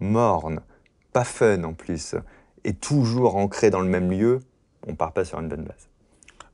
morne, 0.00 0.60
pas 1.12 1.24
fun 1.24 1.64
en 1.64 1.72
plus, 1.72 2.14
et 2.64 2.74
toujours 2.74 3.36
ancré 3.36 3.70
dans 3.70 3.80
le 3.80 3.88
même 3.88 4.10
lieu, 4.10 4.40
on 4.86 4.94
part 4.94 5.12
pas 5.12 5.24
sur 5.24 5.40
une 5.40 5.48
bonne 5.48 5.64
base. 5.64 5.88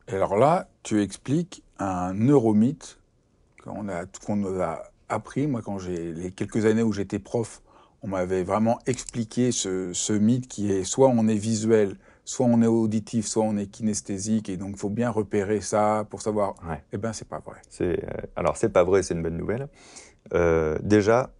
Et 0.09 0.14
alors 0.14 0.37
là, 0.37 0.68
tu 0.83 1.02
expliques 1.02 1.62
un 1.78 2.12
neuromythe 2.14 2.98
qu'on 3.64 3.88
a, 3.88 4.05
qu'on 4.24 4.61
a 4.61 4.83
appris, 5.09 5.46
moi, 5.46 5.62
quand 5.62 5.78
j'ai 5.78 6.12
les 6.12 6.31
quelques 6.31 6.66
années 6.66 6.83
où 6.83 6.92
j'étais 6.92 7.18
prof, 7.18 7.62
on 8.02 8.09
m'avait 8.09 8.42
vraiment 8.42 8.78
expliqué 8.87 9.52
ce, 9.52 10.12
mythe 10.12 10.48
qui 10.48 10.72
est 10.72 10.85
soit 10.85 11.09
on 11.09 11.28
est 11.28 11.37
visuel, 11.37 11.96
soit 12.24 12.46
on 12.46 12.62
est 12.62 12.66
auditif, 12.66 13.26
soit 13.26 13.44
on 13.44 13.56
est 13.56 13.66
kinesthésique, 13.66 14.48
et 14.48 14.56
donc 14.56 14.70
il 14.74 14.78
faut 14.78 14.90
bien 14.90 15.11
repérer 15.11 15.61
ça 15.61 16.06
pour 16.11 16.22
savoir. 16.22 16.54
Eh 16.92 16.98
bien, 16.98 17.12
c'est 17.12 17.28
pas 17.28 17.40
vrai. 17.40 17.56
C'est, 17.68 18.04
euh, 18.04 18.26
alors, 18.37 18.56
c'est 18.56 18.70
pas 18.70 18.85
vrai, 18.85 19.02
c'est 19.02 19.14
une 19.14 19.22
bonne 19.22 19.37
nouvelle. 19.37 19.68
Euh, 20.35 20.78
déjà, 20.82 21.30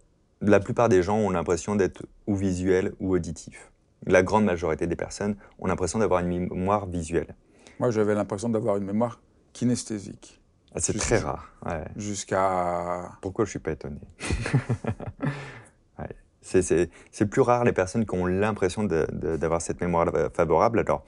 la 0.41 0.59
plupart 0.59 0.89
des 0.89 1.03
gens 1.03 1.17
ont 1.17 1.29
l'impression 1.29 1.75
d'être 1.75 2.05
ou 2.27 2.35
visuel 2.35 2.93
ou 2.99 3.15
auditif. 3.15 3.71
La 4.05 4.23
grande 4.23 4.43
majorité 4.43 4.87
des 4.87 4.97
personnes 4.97 5.35
ont 5.59 5.67
l'impression 5.67 5.99
d'avoir 5.99 6.19
une 6.19 6.27
mémoire 6.27 6.85
visuelle. 6.85 7.35
Moi, 7.79 7.91
j'avais 7.91 8.13
l'impression 8.13 8.49
d'avoir 8.49 8.77
une 8.77 8.83
mémoire 8.83 9.21
kinesthésique. 9.53 10.41
Ah, 10.75 10.79
c'est 10.79 10.97
très 10.97 11.19
rare. 11.19 11.53
Jusqu'à. 11.95 13.11
Pourquoi 13.21 13.45
je 13.45 13.51
suis 13.51 13.59
pas 13.59 13.71
étonné? 13.71 13.99
C'est 16.43 17.25
plus 17.29 17.41
rare 17.41 17.63
les 17.63 17.73
personnes 17.73 18.05
qui 18.05 18.15
ont 18.15 18.25
l'impression 18.25 18.83
d'avoir 18.83 19.61
cette 19.61 19.81
mémoire 19.81 20.11
favorable. 20.33 20.79
Alors, 20.79 21.03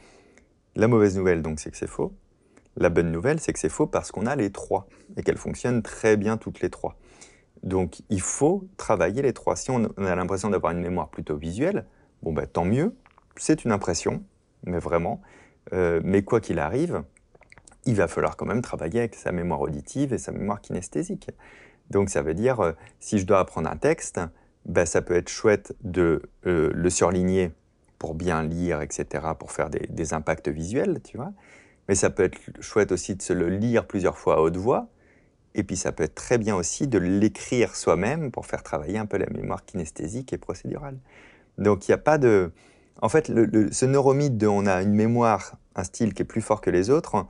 la 0.76 0.88
mauvaise 0.88 1.17
nouvelle, 1.17 1.41
donc, 1.41 1.60
c'est 1.60 1.71
que 1.71 1.78
c'est 1.78 1.88
faux. 1.88 2.13
La 2.78 2.89
bonne 2.89 3.12
nouvelle, 3.12 3.39
c'est 3.39 3.54
que 3.54 3.60
c'est 3.60 3.69
faux 3.69 3.88
parce 3.88 4.12
qu'on 4.12 4.26
a 4.26 4.36
les 4.36 4.52
trois 4.52 4.88
et 5.15 5.24
qu'elles 5.24 5.38
fonctionnent 5.38 5.82
très 5.82 6.17
bien 6.17 6.38
toutes 6.38 6.62
les 6.62 6.69
trois. 6.69 6.98
Donc, 7.63 8.02
il 8.10 8.21
faut 8.21 8.67
travailler 8.78 9.21
les 9.21 9.34
trois. 9.34 9.56
Si 9.56 9.71
on 9.71 9.86
a 9.86 10.15
l'impression 10.15 10.50
d'avoir 10.50 10.71
une 10.71 10.82
mémoire 10.82 11.10
plutôt 11.10 11.38
visuelle, 11.38 11.86
bon, 12.21 12.34
ben, 12.34 12.45
tant 12.48 12.65
mieux. 12.65 12.95
C'est 13.38 13.65
une 13.65 13.71
impression, 13.71 14.24
mais 14.63 14.80
vraiment. 14.80 15.21
Euh, 15.74 16.02
mais 16.04 16.24
quoi 16.24 16.41
qu'il 16.41 16.60
arrive, 16.60 17.04
il 17.86 17.95
va 17.95 18.08
falloir 18.08 18.38
quand 18.38 18.45
même 18.45 18.62
travailler 18.62 19.00
avec 19.00 19.15
sa 19.15 19.32
mémoire 19.32 19.62
auditive 19.62 20.13
et 20.13 20.17
sa 20.17 20.32
mémoire 20.32 20.62
kinesthésique. 20.62 21.30
Donc 21.89 22.10
ça 22.10 22.21
veut 22.21 22.34
dire, 22.34 22.60
euh, 22.60 22.71
si 23.00 23.19
je 23.19 23.26
dois 23.26 23.39
apprendre 23.39 23.69
un 23.69 23.78
texte, 23.78 24.19
ben, 24.65 24.86
ça 24.86 25.01
peut 25.01 25.15
être 25.15 25.30
chouette 25.30 25.73
de 25.84 26.23
euh, 26.47 26.71
le 26.73 26.89
surligner 26.89 27.51
pour 27.99 28.15
bien 28.15 28.43
lire, 28.43 28.82
etc., 28.82 29.25
pour 29.38 29.51
faire 29.51 29.69
des, 29.69 30.13
impacts 30.13 30.49
visuels, 30.49 30.99
tu 31.04 31.17
vois. 31.17 31.32
Mais 31.88 31.95
ça 31.95 32.10
peut 32.10 32.23
être 32.23 32.39
chouette 32.62 32.91
aussi 32.91 33.15
de 33.15 33.21
se 33.21 33.34
le 33.34 33.47
lire 33.47 33.86
plusieurs 33.86 34.17
fois 34.17 34.36
à 34.36 34.39
haute 34.39 34.58
voix. 34.58 34.88
Et 35.54 35.63
puis 35.63 35.78
ça 35.78 35.91
peut 35.91 36.04
être 36.04 36.15
très 36.15 36.38
bien 36.38 36.56
aussi 36.56 36.88
de 36.88 36.97
l'écrire 36.97 37.75
soi-même 37.75 38.32
pour 38.32 38.45
faire 38.45 38.63
travailler 38.63 38.97
un 38.97 39.06
peu 39.06 39.17
la 39.17 39.28
mémoire 39.28 39.63
kinesthésique 39.63 40.34
et 40.34 40.38
procédurale. 40.38 40.97
Donc 41.58 41.88
il 41.88 41.91
n'y 41.91 41.95
a 41.95 41.99
pas 41.99 42.17
de... 42.17 42.51
En 43.01 43.10
fait, 43.10 43.28
ce 43.28 43.86
neuromythe 43.86 44.38
de 44.38 44.47
on 44.47 44.65
a 44.65 44.82
une 44.82 44.93
mémoire, 44.93 45.58
un 45.75 45.84
style 45.84 46.13
qui 46.13 46.23
est 46.23 46.25
plus 46.25 46.41
fort 46.41 46.60
que 46.60 46.69
les 46.69 46.89
autres, 46.89 47.25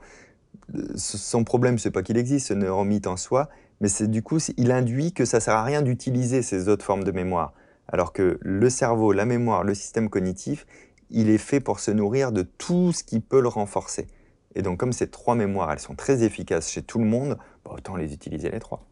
son 0.96 1.44
problème, 1.44 1.78
c'est 1.78 1.90
pas 1.90 2.02
qu'il 2.02 2.16
existe, 2.16 2.48
ce 2.48 2.54
neuromythe 2.54 3.06
en 3.06 3.16
soi, 3.16 3.48
mais 3.80 3.88
c'est 3.88 4.08
du 4.08 4.22
coup, 4.22 4.38
il 4.56 4.72
induit 4.72 5.12
que 5.12 5.24
ça 5.24 5.40
sert 5.40 5.54
à 5.54 5.64
rien 5.64 5.82
d'utiliser 5.82 6.42
ces 6.42 6.68
autres 6.68 6.84
formes 6.84 7.04
de 7.04 7.12
mémoire. 7.12 7.52
Alors 7.88 8.12
que 8.12 8.38
le 8.40 8.70
cerveau, 8.70 9.12
la 9.12 9.26
mémoire, 9.26 9.64
le 9.64 9.74
système 9.74 10.08
cognitif, 10.08 10.66
il 11.10 11.30
est 11.30 11.38
fait 11.38 11.60
pour 11.60 11.80
se 11.80 11.90
nourrir 11.90 12.32
de 12.32 12.42
tout 12.42 12.92
ce 12.92 13.04
qui 13.04 13.20
peut 13.20 13.40
le 13.40 13.48
renforcer. 13.48 14.08
Et 14.54 14.62
donc, 14.62 14.78
comme 14.78 14.92
ces 14.92 15.08
trois 15.08 15.34
mémoires, 15.34 15.70
elles 15.70 15.78
sont 15.78 15.94
très 15.94 16.24
efficaces 16.24 16.70
chez 16.70 16.82
tout 16.82 16.98
le 16.98 17.04
monde, 17.04 17.38
bah, 17.64 17.72
autant 17.74 17.96
les 17.96 18.12
utiliser 18.12 18.50
les 18.50 18.58
trois. 18.58 18.84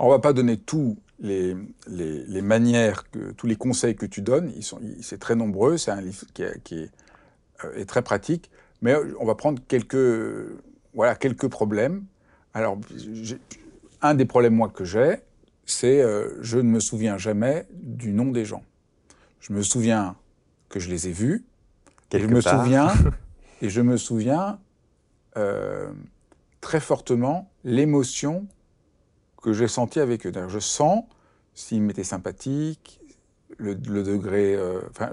On 0.00 0.06
ne 0.06 0.10
va 0.10 0.18
pas 0.18 0.32
donner 0.32 0.56
tous 0.56 0.96
les, 1.20 1.56
les, 1.88 2.42
manières, 2.42 3.04
tous 3.36 3.46
les 3.46 3.56
conseils 3.56 3.96
que 3.96 4.06
tu 4.06 4.22
donnes. 4.22 4.52
C'est 5.00 5.18
très 5.18 5.34
nombreux, 5.34 5.76
c'est 5.76 5.90
un 5.90 6.00
livre 6.00 6.24
qui, 6.34 6.42
est, 6.42 6.90
euh, 7.64 7.74
est, 7.74 7.84
très 7.84 8.02
pratique. 8.02 8.50
Mais 8.82 8.94
on 9.18 9.24
va 9.24 9.34
prendre 9.34 9.60
quelques, 9.66 9.96
voilà, 10.94 11.16
quelques 11.16 11.48
problèmes. 11.48 12.04
Alors, 12.54 12.78
un 14.02 14.14
des 14.14 14.24
problèmes, 14.24 14.54
moi, 14.54 14.68
que 14.68 14.84
j'ai, 14.84 15.18
c'est 15.68 16.00
euh, 16.00 16.42
je 16.42 16.58
ne 16.58 16.62
me 16.62 16.80
souviens 16.80 17.18
jamais 17.18 17.66
du 17.72 18.12
nom 18.12 18.30
des 18.30 18.44
gens. 18.44 18.64
Je 19.40 19.52
me 19.52 19.62
souviens 19.62 20.16
que 20.68 20.80
je 20.80 20.88
les 20.88 21.08
ai 21.08 21.12
vus. 21.12 21.44
Quelque 22.08 22.28
je 22.28 22.34
me 22.34 22.40
souviens 22.40 22.92
et 23.60 23.68
je 23.68 23.80
me 23.80 23.96
souviens 23.96 24.58
euh, 25.36 25.92
très 26.60 26.80
fortement 26.80 27.50
l'émotion 27.64 28.46
que 29.42 29.52
j'ai 29.52 29.68
sentie 29.68 30.00
avec 30.00 30.26
eux. 30.26 30.32
Je 30.48 30.58
sens 30.58 31.04
s'ils 31.54 31.82
m'étaient 31.82 32.04
sympathiques, 32.04 33.00
le, 33.58 33.74
degré. 33.74 34.54
Euh, 34.54 34.80
enfin, 34.90 35.10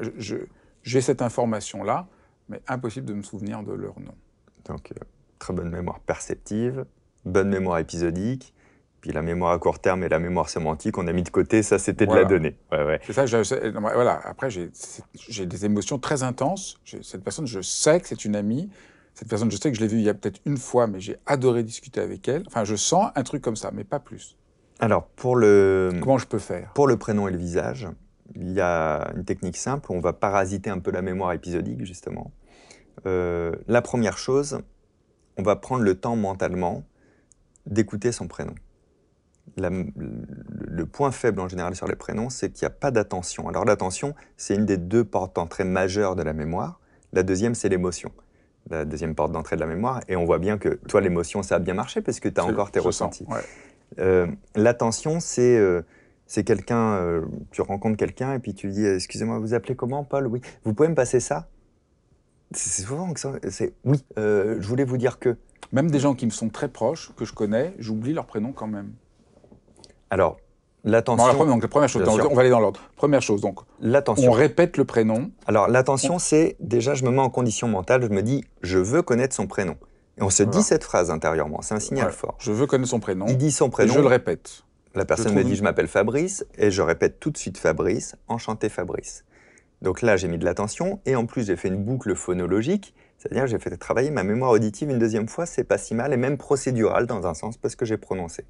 j'ai 0.83 1.01
cette 1.01 1.21
information-là, 1.21 2.07
mais 2.47 2.61
impossible 2.67 3.07
de 3.07 3.13
me 3.13 3.23
souvenir 3.23 3.61
de 3.63 3.73
leur 3.73 3.99
nom. 3.99 4.15
Donc, 4.65 4.93
très 5.37 5.53
bonne 5.53 5.69
mémoire 5.69 5.99
perceptive, 5.99 6.85
bonne 7.25 7.49
mémoire 7.49 7.79
épisodique, 7.79 8.53
puis 9.05 9.13
la 9.13 9.21
mémoire 9.21 9.51
à 9.51 9.59
court 9.59 9.77
terme 9.77 10.03
et 10.03 10.09
la 10.09 10.17
mémoire 10.17 10.49
sémantique, 10.49 10.97
on 10.97 11.05
a 11.05 11.13
mis 11.13 11.21
de 11.21 11.29
côté, 11.29 11.61
ça 11.61 11.77
c'était 11.77 12.07
de 12.07 12.15
la 12.15 12.25
donnée. 12.25 12.57
C'est 13.03 13.13
ça, 13.13 13.25
voilà. 13.79 14.19
Après, 14.23 14.49
j'ai 14.49 15.45
des 15.45 15.65
émotions 15.65 15.99
très 15.99 16.23
intenses. 16.23 16.81
Cette 17.03 17.23
personne, 17.23 17.45
je 17.45 17.61
sais 17.61 17.99
que 17.99 18.07
c'est 18.07 18.25
une 18.25 18.35
amie. 18.35 18.67
Cette 19.13 19.27
personne, 19.27 19.51
je 19.51 19.57
sais 19.57 19.69
que 19.69 19.77
je 19.77 19.81
l'ai 19.81 19.87
vue 19.87 19.99
il 19.99 20.03
y 20.03 20.09
a 20.09 20.15
peut-être 20.15 20.41
une 20.47 20.57
fois, 20.57 20.87
mais 20.87 20.99
j'ai 20.99 21.17
adoré 21.27 21.61
discuter 21.61 22.01
avec 22.01 22.27
elle. 22.27 22.45
Enfin, 22.47 22.63
je 22.63 22.75
sens 22.75 23.11
un 23.13 23.21
truc 23.21 23.43
comme 23.43 23.55
ça, 23.55 23.69
mais 23.71 23.83
pas 23.83 23.99
plus. 23.99 24.37
Alors, 24.79 25.05
pour 25.05 25.35
le. 25.35 25.91
Comment 25.99 26.17
je 26.17 26.25
peux 26.25 26.39
faire? 26.39 26.71
Pour 26.73 26.87
le 26.87 26.97
prénom 26.97 27.27
et 27.27 27.31
le 27.31 27.37
visage, 27.37 27.87
il 28.33 28.53
y 28.53 28.59
a 28.59 29.11
une 29.15 29.23
technique 29.23 29.57
simple. 29.57 29.91
On 29.91 29.99
va 29.99 30.13
parasiter 30.13 30.71
un 30.71 30.79
peu 30.79 30.89
la 30.89 31.03
mémoire 31.03 31.31
épisodique, 31.33 31.85
justement. 31.85 32.31
Euh, 33.05 33.51
la 33.67 33.83
première 33.83 34.17
chose, 34.17 34.61
on 35.37 35.43
va 35.43 35.55
prendre 35.57 35.83
le 35.83 35.93
temps 35.93 36.15
mentalement 36.15 36.83
d'écouter 37.67 38.11
son 38.11 38.27
prénom 38.27 38.55
le 39.57 40.85
point 40.85 41.11
faible 41.11 41.39
en 41.39 41.47
général 41.47 41.75
sur 41.75 41.87
les 41.87 41.95
prénoms, 41.95 42.29
c'est 42.29 42.49
qu'il 42.51 42.65
n'y 42.65 42.67
a 42.67 42.75
pas 42.75 42.91
d'attention. 42.91 43.47
Alors 43.47 43.65
l'attention, 43.65 44.15
c'est 44.37 44.55
une 44.55 44.65
des 44.65 44.77
deux 44.77 45.03
portes 45.03 45.35
d'entrée 45.35 45.63
majeures 45.63 46.15
de 46.15 46.23
la 46.23 46.33
mémoire. 46.33 46.79
La 47.13 47.23
deuxième, 47.23 47.55
c'est 47.55 47.69
l'émotion. 47.69 48.11
La 48.69 48.83
deuxième 48.83 49.15
porte 49.15 49.31
d'entrée 49.31 49.55
de 49.55 49.61
la 49.61 49.67
mémoire. 49.67 50.01
Et 50.07 50.15
on 50.15 50.25
voit 50.25 50.39
bien 50.39 50.57
que 50.57 50.79
toi, 50.87 50.99
l'émotion, 50.99 51.43
ça 51.43 51.55
a 51.55 51.59
bien 51.59 51.75
marché 51.75 52.01
parce 52.01 52.19
que 52.19 52.27
tu 52.27 52.41
as 52.41 52.45
encore 52.45 52.71
tes 52.71 52.79
ressentis. 52.79 53.25
Euh, 53.99 54.27
l'attention, 54.55 55.19
c'est 55.19 55.57
euh, 55.57 55.81
c'est 56.25 56.43
quelqu'un, 56.43 56.95
euh, 56.95 57.21
tu 57.51 57.61
rencontres 57.61 57.97
quelqu'un 57.97 58.33
et 58.33 58.39
puis 58.39 58.55
tu 58.55 58.69
dis, 58.69 58.85
excusez-moi, 58.85 59.37
vous 59.37 59.53
appelez 59.53 59.75
comment, 59.75 60.03
Paul? 60.03 60.27
Oui. 60.27 60.41
Vous 60.63 60.73
pouvez 60.73 60.89
me 60.89 60.95
passer 60.95 61.19
ça? 61.19 61.47
C'est 62.51 62.83
souvent 62.83 63.13
que 63.13 63.19
c'est 63.49 63.73
oui. 63.83 64.03
je 64.17 64.67
voulais 64.67 64.83
vous 64.83 64.97
dire 64.97 65.19
que. 65.19 65.37
Même 65.71 65.89
des 65.89 65.99
gens 65.99 66.13
qui 66.13 66.25
me 66.25 66.31
sont 66.31 66.49
très 66.49 66.69
proches, 66.69 67.11
que 67.15 67.25
je 67.25 67.33
connais, 67.33 67.73
j'oublie 67.79 68.13
leur 68.13 68.27
prénom 68.27 68.51
quand 68.51 68.67
même. 68.67 68.91
Alors, 70.15 70.37
l'attention. 70.85 71.45
donc, 71.45 71.61
la 71.61 71.67
première 71.67 71.89
chose, 71.89 72.07
on 72.07 72.33
va 72.33 72.39
aller 72.39 72.49
dans 72.49 72.61
l'ordre. 72.61 72.79
Première 72.95 73.21
chose, 73.21 73.41
donc. 73.41 73.59
L'attention. 73.81 74.29
On 74.29 74.31
répète 74.31 74.77
le 74.77 74.85
prénom. 74.85 75.29
Alors, 75.45 75.67
l'attention, 75.67 76.19
c'est 76.19 76.55
déjà, 76.61 76.93
je 76.93 77.03
me 77.03 77.11
mets 77.11 77.19
en 77.19 77.29
condition 77.29 77.67
mentale, 77.67 78.01
je 78.03 78.07
me 78.07 78.21
dis, 78.21 78.45
je 78.61 78.77
veux 78.77 79.01
connaître 79.01 79.35
son 79.35 79.45
prénom. 79.45 79.75
Et 80.17 80.23
on 80.23 80.29
se 80.29 80.43
dit 80.43 80.63
cette 80.63 80.85
phrase 80.85 81.11
intérieurement, 81.11 81.61
c'est 81.61 81.73
un 81.73 81.81
signal 81.81 82.13
fort. 82.13 82.37
Je 82.39 82.53
veux 82.53 82.65
connaître 82.65 82.91
son 82.91 83.01
prénom. 83.01 83.25
Il 83.27 83.37
dit 83.37 83.51
son 83.51 83.69
prénom. 83.69 83.91
Et 83.91 83.95
je 83.97 83.99
le 83.99 84.07
répète. 84.07 84.63
La 84.93 85.03
personne 85.03 85.33
me 85.33 85.43
dit, 85.43 85.57
je 85.57 85.63
m'appelle 85.63 85.89
Fabrice, 85.89 86.45
et 86.57 86.71
je 86.71 86.81
répète 86.81 87.19
tout 87.19 87.29
de 87.29 87.37
suite 87.37 87.57
Fabrice, 87.57 88.15
enchanté 88.29 88.69
Fabrice. 88.69 89.25
Donc 89.81 90.01
là, 90.01 90.15
j'ai 90.15 90.29
mis 90.29 90.37
de 90.37 90.45
l'attention, 90.45 91.01
et 91.05 91.17
en 91.17 91.25
plus, 91.25 91.47
j'ai 91.47 91.57
fait 91.57 91.67
une 91.67 91.83
boucle 91.83 92.15
phonologique, 92.15 92.93
c'est-à-dire 93.17 93.47
j'ai 93.47 93.59
fait 93.59 93.75
travailler 93.75 94.11
ma 94.11 94.23
mémoire 94.23 94.51
auditive 94.51 94.89
une 94.89 94.97
deuxième 94.97 95.27
fois, 95.27 95.45
c'est 95.45 95.65
pas 95.65 95.77
si 95.77 95.93
mal, 95.93 96.13
et 96.13 96.17
même 96.17 96.37
procédurale 96.37 97.05
dans 97.05 97.27
un 97.27 97.33
sens, 97.33 97.57
parce 97.57 97.75
que 97.75 97.83
j'ai 97.83 97.97
prononcé. 97.97 98.45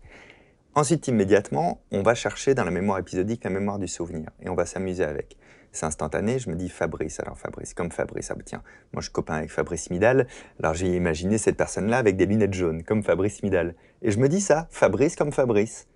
Ensuite, 0.77 1.07
immédiatement, 1.07 1.79
on 1.91 2.01
va 2.01 2.15
chercher 2.15 2.53
dans 2.53 2.65
la 2.65 2.71
mémoire 2.71 2.99
épisodique 2.99 3.45
la 3.45 3.49
mémoire 3.49 3.79
du 3.79 3.87
souvenir 3.87 4.31
et 4.41 4.49
on 4.49 4.55
va 4.55 4.65
s'amuser 4.65 5.05
avec. 5.05 5.37
C'est 5.71 5.85
instantané, 5.85 6.37
je 6.37 6.49
me 6.49 6.55
dis 6.55 6.67
Fabrice, 6.67 7.21
alors 7.21 7.37
Fabrice, 7.37 7.73
comme 7.73 7.91
Fabrice, 7.91 8.29
ah 8.29 8.35
bah 8.35 8.43
tiens, 8.45 8.61
moi 8.91 8.99
je 8.99 9.05
suis 9.05 9.13
copain 9.13 9.35
avec 9.35 9.51
Fabrice 9.51 9.89
Midal, 9.89 10.27
alors 10.61 10.73
j'ai 10.73 10.93
imaginé 10.93 11.37
cette 11.37 11.55
personne-là 11.55 11.97
avec 11.97 12.17
des 12.17 12.25
lunettes 12.25 12.53
jaunes, 12.53 12.83
comme 12.83 13.03
Fabrice 13.03 13.41
Midal. 13.41 13.73
Et 14.01 14.11
je 14.11 14.19
me 14.19 14.27
dis 14.27 14.41
ça, 14.41 14.67
Fabrice 14.69 15.15
comme 15.15 15.31
Fabrice. 15.31 15.87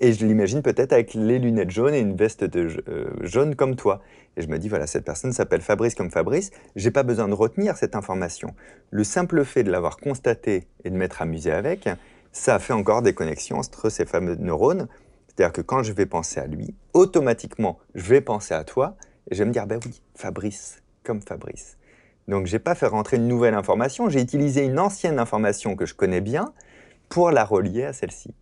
Et 0.00 0.14
je 0.14 0.24
l'imagine 0.24 0.62
peut-être 0.62 0.94
avec 0.94 1.12
les 1.12 1.38
lunettes 1.38 1.70
jaunes 1.70 1.94
et 1.94 2.00
une 2.00 2.16
veste 2.16 2.42
de, 2.42 2.82
euh, 2.88 3.10
jaune 3.20 3.54
comme 3.54 3.76
toi. 3.76 4.00
Et 4.38 4.42
je 4.42 4.48
me 4.48 4.58
dis, 4.58 4.70
voilà, 4.70 4.86
cette 4.86 5.04
personne 5.04 5.32
s'appelle 5.32 5.60
Fabrice 5.60 5.94
comme 5.94 6.10
Fabrice, 6.10 6.52
j'ai 6.74 6.90
pas 6.90 7.02
besoin 7.02 7.28
de 7.28 7.34
retenir 7.34 7.76
cette 7.76 7.94
information. 7.94 8.54
Le 8.90 9.04
simple 9.04 9.44
fait 9.44 9.62
de 9.62 9.70
l'avoir 9.70 9.98
constaté 9.98 10.68
et 10.84 10.90
de 10.90 10.96
m'être 10.96 11.20
amusé 11.20 11.52
avec, 11.52 11.86
ça 12.32 12.58
fait 12.58 12.72
encore 12.72 13.02
des 13.02 13.14
connexions 13.14 13.58
entre 13.58 13.90
ces 13.90 14.06
fameux 14.06 14.36
neurones. 14.36 14.88
C'est-à-dire 15.28 15.52
que 15.52 15.60
quand 15.60 15.82
je 15.82 15.92
vais 15.92 16.06
penser 16.06 16.40
à 16.40 16.46
lui, 16.46 16.74
automatiquement, 16.92 17.78
je 17.94 18.08
vais 18.08 18.20
penser 18.20 18.54
à 18.54 18.64
toi 18.64 18.96
et 19.30 19.34
je 19.34 19.42
vais 19.42 19.46
me 19.46 19.52
dire, 19.52 19.66
ben 19.66 19.78
oui, 19.86 20.02
Fabrice, 20.14 20.82
comme 21.04 21.22
Fabrice. 21.22 21.78
Donc, 22.28 22.46
je 22.46 22.52
n'ai 22.52 22.58
pas 22.58 22.74
fait 22.74 22.86
rentrer 22.86 23.16
une 23.16 23.28
nouvelle 23.28 23.54
information, 23.54 24.08
j'ai 24.08 24.20
utilisé 24.20 24.64
une 24.64 24.78
ancienne 24.78 25.18
information 25.18 25.76
que 25.76 25.86
je 25.86 25.94
connais 25.94 26.20
bien 26.20 26.52
pour 27.08 27.30
la 27.30 27.44
relier 27.44 27.84
à 27.84 27.92
celle-ci. 27.92 28.34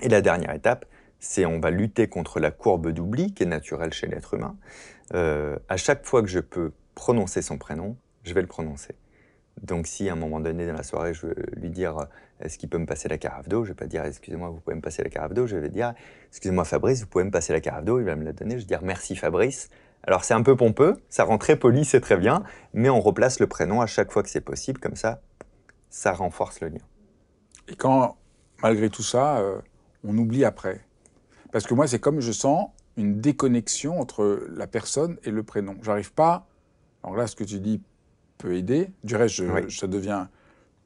Et 0.00 0.08
la 0.08 0.20
dernière 0.20 0.54
étape, 0.54 0.86
c'est 1.20 1.46
on 1.46 1.60
va 1.60 1.70
lutter 1.70 2.08
contre 2.08 2.40
la 2.40 2.50
courbe 2.50 2.90
d'oubli 2.90 3.32
qui 3.32 3.44
est 3.44 3.46
naturelle 3.46 3.92
chez 3.92 4.06
l'être 4.06 4.34
humain. 4.34 4.56
Euh, 5.14 5.56
à 5.68 5.76
chaque 5.76 6.04
fois 6.04 6.22
que 6.22 6.28
je 6.28 6.40
peux 6.40 6.72
prononcer 6.94 7.42
son 7.42 7.58
prénom, 7.58 7.96
je 8.24 8.34
vais 8.34 8.42
le 8.42 8.46
prononcer. 8.46 8.94
Donc 9.62 9.86
si 9.86 10.08
à 10.08 10.12
un 10.12 10.16
moment 10.16 10.40
donné 10.40 10.66
dans 10.66 10.74
la 10.74 10.82
soirée, 10.82 11.14
je 11.14 11.26
veux 11.26 11.36
lui 11.56 11.70
dire 11.70 12.08
est-ce 12.44 12.58
qu'il 12.58 12.68
peut 12.68 12.78
me 12.78 12.86
passer 12.86 13.08
la 13.08 13.18
carafe 13.18 13.48
d'eau, 13.48 13.64
je 13.64 13.70
vais 13.70 13.74
pas 13.74 13.86
dire 13.86 14.04
excusez-moi, 14.04 14.50
vous 14.50 14.60
pouvez 14.60 14.76
me 14.76 14.80
passer 14.80 15.02
la 15.02 15.10
carafe 15.10 15.32
d'eau, 15.32 15.46
je 15.46 15.56
vais 15.56 15.70
dire 15.70 15.94
excusez-moi 16.28 16.64
Fabrice, 16.64 17.00
vous 17.00 17.06
pouvez 17.06 17.24
me 17.24 17.30
passer 17.30 17.52
la 17.52 17.60
carafe 17.60 17.84
d'eau, 17.84 17.98
il 17.98 18.04
va 18.04 18.16
me 18.16 18.24
la 18.24 18.32
donner, 18.32 18.54
je 18.54 18.60
vais 18.60 18.66
dire 18.66 18.82
merci 18.82 19.16
Fabrice. 19.16 19.70
Alors 20.06 20.24
c'est 20.24 20.34
un 20.34 20.42
peu 20.42 20.54
pompeux, 20.54 21.00
ça 21.08 21.24
rend 21.24 21.38
très 21.38 21.56
poli, 21.56 21.84
c'est 21.84 22.00
très 22.00 22.18
bien, 22.18 22.42
mais 22.74 22.90
on 22.90 23.00
replace 23.00 23.40
le 23.40 23.46
prénom 23.46 23.80
à 23.80 23.86
chaque 23.86 24.12
fois 24.12 24.22
que 24.22 24.28
c'est 24.28 24.42
possible, 24.42 24.78
comme 24.78 24.96
ça, 24.96 25.22
ça 25.88 26.12
renforce 26.12 26.60
le 26.60 26.68
lien. 26.68 26.84
Et 27.68 27.76
quand, 27.76 28.16
malgré 28.62 28.90
tout 28.90 29.02
ça, 29.02 29.38
euh, 29.38 29.58
on 30.04 30.16
oublie 30.18 30.44
après 30.44 30.80
Parce 31.52 31.66
que 31.66 31.72
moi, 31.72 31.86
c'est 31.86 31.98
comme 31.98 32.20
je 32.20 32.32
sens 32.32 32.68
une 32.96 33.20
déconnexion 33.20 33.98
entre 33.98 34.46
la 34.50 34.66
personne 34.66 35.16
et 35.24 35.30
le 35.30 35.42
prénom. 35.42 35.76
J'arrive 35.82 36.12
pas. 36.12 36.46
Alors 37.02 37.16
là, 37.16 37.26
ce 37.26 37.36
que 37.36 37.44
tu 37.44 37.58
dis 37.58 37.80
peut 38.38 38.54
aider. 38.54 38.90
Du 39.02 39.16
reste, 39.16 39.42
ça 39.70 39.86
devient. 39.86 40.26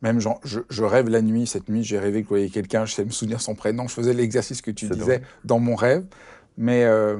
Même 0.00 0.20
je, 0.20 0.82
rêve 0.82 1.08
la 1.08 1.22
nuit, 1.22 1.46
cette 1.46 1.68
nuit, 1.68 1.82
j'ai 1.82 1.98
rêvé 1.98 2.20
que 2.20 2.26
je 2.26 2.28
voyais 2.28 2.48
quelqu'un, 2.50 2.84
je 2.84 2.94
sais 2.94 3.04
me 3.04 3.10
souvenir 3.10 3.40
son 3.40 3.56
prénom, 3.56 3.88
je 3.88 3.94
faisais 3.94 4.14
l'exercice 4.14 4.62
que 4.62 4.70
tu 4.70 4.86
disais 4.86 5.22
dans 5.44 5.58
mon 5.58 5.74
rêve. 5.74 6.04
Euh, 6.60 7.16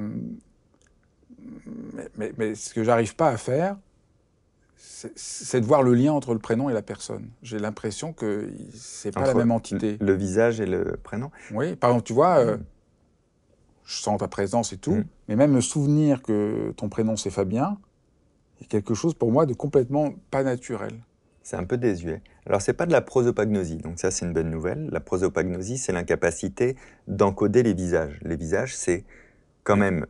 mais, 2.17 2.33
mais, 2.39 2.55
ce 2.55 2.73
que 2.73 2.85
j'arrive 2.85 3.17
pas 3.17 3.29
à 3.31 3.37
faire, 3.37 3.77
c'est 4.77 5.61
de 5.61 5.67
voir 5.67 5.83
le 5.83 5.95
lien 5.95 6.13
entre 6.13 6.33
le 6.33 6.39
prénom 6.39 6.69
et 6.69 6.73
la 6.73 6.83
personne. 6.83 7.29
J'ai 7.43 7.59
l'impression 7.59 8.13
que 8.13 8.51
c'est 8.75 9.13
pas 9.13 9.27
la 9.27 9.35
même 9.35 9.51
entité. 9.51 9.97
Le 10.01 10.15
visage 10.15 10.61
et 10.61 10.67
le 10.67 10.97
prénom 11.03 11.31
Oui, 11.53 11.77
par 11.77 11.91
exemple, 11.91 12.07
tu 12.07 12.13
vois, 12.13 12.39
euh, 12.39 12.57
mm. 12.57 12.65
je 13.85 13.97
sens 14.03 14.19
ta 14.19 14.29
présence 14.29 14.73
et 14.73 14.77
tout, 14.77 14.95
mm. 14.95 15.05
mais 15.29 15.37
même 15.37 15.53
me 15.53 15.61
souvenir 15.61 16.23
que 16.23 16.73
ton 16.77 16.89
prénom 16.89 17.17
c'est 17.17 17.31
Fabien, 17.31 17.79
il 18.59 18.63
y 18.63 18.67
a 18.67 18.69
quelque 18.69 18.95
chose 18.95 19.15
pour 19.15 19.31
moi 19.31 19.47
de 19.47 19.55
complètement 19.55 20.15
pas 20.31 20.43
naturel. 20.43 20.95
C'est 21.43 21.57
un 21.57 21.65
peu 21.65 21.79
désuet. 21.79 22.21
Alors, 22.49 22.63
c'est 22.63 22.73
pas 22.73 22.87
de 22.87 22.93
la 22.93 23.03
prosopagnosie, 23.03 23.77
donc 23.77 23.99
ça, 23.99 24.11
c'est 24.11 24.25
une 24.25 24.33
bonne 24.33 24.51
nouvelle. 24.51 24.89
La 24.91 25.01
prosopagnosie, 25.01 25.77
c'est 25.77 25.93
l'incapacité 25.93 26.77
d'encoder 27.07 27.63
les 27.63 27.75
visages. 27.75 28.19
Les 28.23 28.37
visages, 28.37 28.75
c'est 28.75 29.05
quand 29.65 29.77
même. 29.77 30.07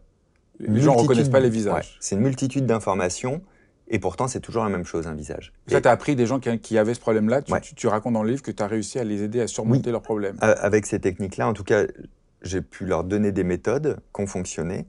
Les 0.61 0.81
gens 0.81 0.95
ne 0.95 1.01
reconnaissent 1.01 1.29
pas 1.29 1.41
les 1.41 1.51
visages. 1.51 1.97
c'est 2.01 2.15
une 2.15 2.23
multitude 2.23 2.67
d'informations. 2.67 3.43
Et 3.91 3.99
pourtant, 3.99 4.29
c'est 4.29 4.41
toujours 4.41 4.65
la 4.65 4.69
même 4.69 4.85
chose, 4.85 5.07
un 5.07 5.15
visage. 5.15 5.53
Ça, 5.67 5.81
tu 5.81 5.89
as 5.89 5.91
appris 5.91 6.15
des 6.15 6.27
gens 6.27 6.41
qui, 6.41 6.79
avaient 6.79 6.95
ce 6.95 7.01
problème-là. 7.01 7.43
Tu, 7.43 7.87
racontes 7.87 8.13
dans 8.13 8.23
le 8.23 8.31
livre 8.31 8.43
que 8.43 8.51
tu 8.51 8.63
as 8.63 8.67
réussi 8.67 8.99
à 8.99 9.05
les 9.05 9.23
aider 9.23 9.41
à 9.41 9.47
surmonter 9.47 9.91
leurs 9.91 10.03
problèmes. 10.03 10.37
Avec 10.41 10.87
ces 10.87 11.01
techniques-là, 11.01 11.49
en 11.49 11.55
tout 11.55 11.65
cas, 11.65 11.85
j'ai 12.43 12.61
pu 12.61 12.85
leur 12.85 13.03
donner 13.03 13.33
des 13.33 13.45
méthodes 13.45 13.99
qui 14.15 14.21
ont 14.21 14.27
fonctionné. 14.27 14.87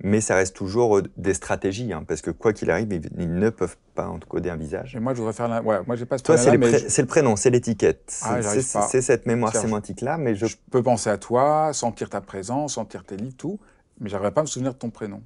Mais 0.00 0.20
ça 0.20 0.36
reste 0.36 0.54
toujours 0.54 0.98
euh, 0.98 1.02
des 1.16 1.34
stratégies, 1.34 1.92
hein, 1.92 2.04
parce 2.06 2.22
que 2.22 2.30
quoi 2.30 2.52
qu'il 2.52 2.70
arrive, 2.70 2.92
ils, 2.92 3.34
ne 3.34 3.50
peuvent 3.50 3.76
pas 3.96 4.06
encoder 4.06 4.48
un 4.48 4.56
visage. 4.56 4.94
Et 4.94 5.00
moi, 5.00 5.12
je 5.12 5.18
voudrais 5.18 5.32
faire 5.32 5.48
la... 5.48 5.60
Ouais, 5.60 5.78
moi, 5.86 5.96
j'ai 5.96 6.06
pas 6.06 6.18
ce 6.18 6.22
Toi, 6.22 6.36
c'est 6.36 6.52
le 6.52 7.06
prénom, 7.06 7.34
c'est 7.34 7.50
l'étiquette. 7.50 8.16
Ah, 8.22 8.40
c'est 8.40 9.02
cette 9.02 9.26
mémoire 9.26 9.54
sémantique-là, 9.54 10.16
mais 10.16 10.36
je... 10.36 10.46
je... 10.46 10.56
peux 10.70 10.82
penser 10.82 11.10
à 11.10 11.18
toi, 11.18 11.72
sentir 11.72 12.10
ta 12.10 12.20
présence, 12.20 12.74
sentir 12.74 13.04
tes 13.04 13.16
livres, 13.16 13.36
tout, 13.36 13.58
mais 13.98 14.08
j'arriverai 14.08 14.32
pas 14.32 14.42
à 14.42 14.44
me 14.44 14.48
souvenir 14.48 14.72
de 14.72 14.78
ton 14.78 14.90
prénom. 14.90 15.20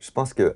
Je 0.00 0.10
pense 0.10 0.34
que 0.34 0.54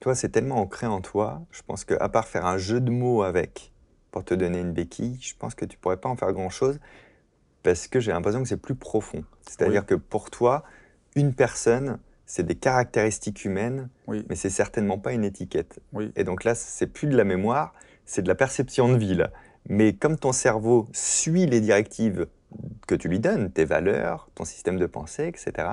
toi, 0.00 0.14
c'est 0.14 0.28
tellement 0.28 0.56
ancré 0.56 0.86
en 0.86 1.00
toi, 1.00 1.42
je 1.50 1.62
pense 1.66 1.84
qu'à 1.84 2.08
part 2.10 2.26
faire 2.26 2.44
un 2.44 2.58
jeu 2.58 2.80
de 2.80 2.90
mots 2.90 3.22
avec 3.22 3.72
pour 4.10 4.24
te 4.24 4.34
donner 4.34 4.60
une 4.60 4.72
béquille, 4.72 5.18
je 5.20 5.34
pense 5.38 5.54
que 5.54 5.64
tu 5.64 5.78
pourrais 5.78 5.96
pas 5.96 6.08
en 6.08 6.16
faire 6.16 6.32
grand-chose, 6.32 6.78
parce 7.62 7.88
que 7.88 7.98
j'ai 7.98 8.12
l'impression 8.12 8.42
que 8.42 8.48
c'est 8.48 8.56
plus 8.56 8.74
profond. 8.74 9.24
C'est-à-dire 9.46 9.84
que 9.86 9.94
pour 9.94 10.30
toi, 10.30 10.64
une 11.16 11.34
personne 11.34 11.98
c'est 12.26 12.44
des 12.44 12.56
caractéristiques 12.56 13.44
humaines, 13.44 13.88
mais 14.08 14.34
c'est 14.34 14.50
certainement 14.50 14.98
pas 14.98 15.12
une 15.12 15.24
étiquette. 15.24 15.80
Et 16.16 16.24
donc 16.24 16.44
là, 16.44 16.54
c'est 16.54 16.88
plus 16.88 17.06
de 17.06 17.16
la 17.16 17.24
mémoire, 17.24 17.72
c'est 18.04 18.22
de 18.22 18.28
la 18.28 18.34
perception 18.34 18.88
de 18.88 18.96
vie. 18.96 19.22
Mais 19.68 19.94
comme 19.94 20.18
ton 20.18 20.32
cerveau 20.32 20.88
suit 20.92 21.46
les 21.46 21.60
directives 21.60 22.26
que 22.86 22.94
tu 22.94 23.08
lui 23.08 23.20
donnes, 23.20 23.50
tes 23.50 23.64
valeurs, 23.64 24.28
ton 24.34 24.44
système 24.44 24.78
de 24.78 24.86
pensée, 24.86 25.26
etc., 25.28 25.68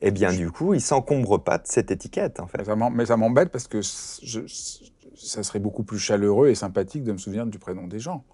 eh 0.00 0.10
bien, 0.10 0.32
du 0.32 0.50
coup, 0.50 0.74
il 0.74 0.80
s'encombre 0.80 1.38
pas 1.38 1.58
de 1.58 1.66
cette 1.66 1.90
étiquette, 1.90 2.40
en 2.40 2.46
fait. 2.46 2.68
Mais 2.92 3.06
ça 3.06 3.16
m'embête 3.16 3.50
parce 3.50 3.68
que 3.68 3.82
ça 3.82 5.42
serait 5.42 5.60
beaucoup 5.60 5.84
plus 5.84 5.98
chaleureux 5.98 6.48
et 6.48 6.54
sympathique 6.54 7.04
de 7.04 7.12
me 7.12 7.18
souvenir 7.18 7.46
du 7.46 7.58
prénom 7.58 7.86
des 7.86 8.00
gens. 8.00 8.24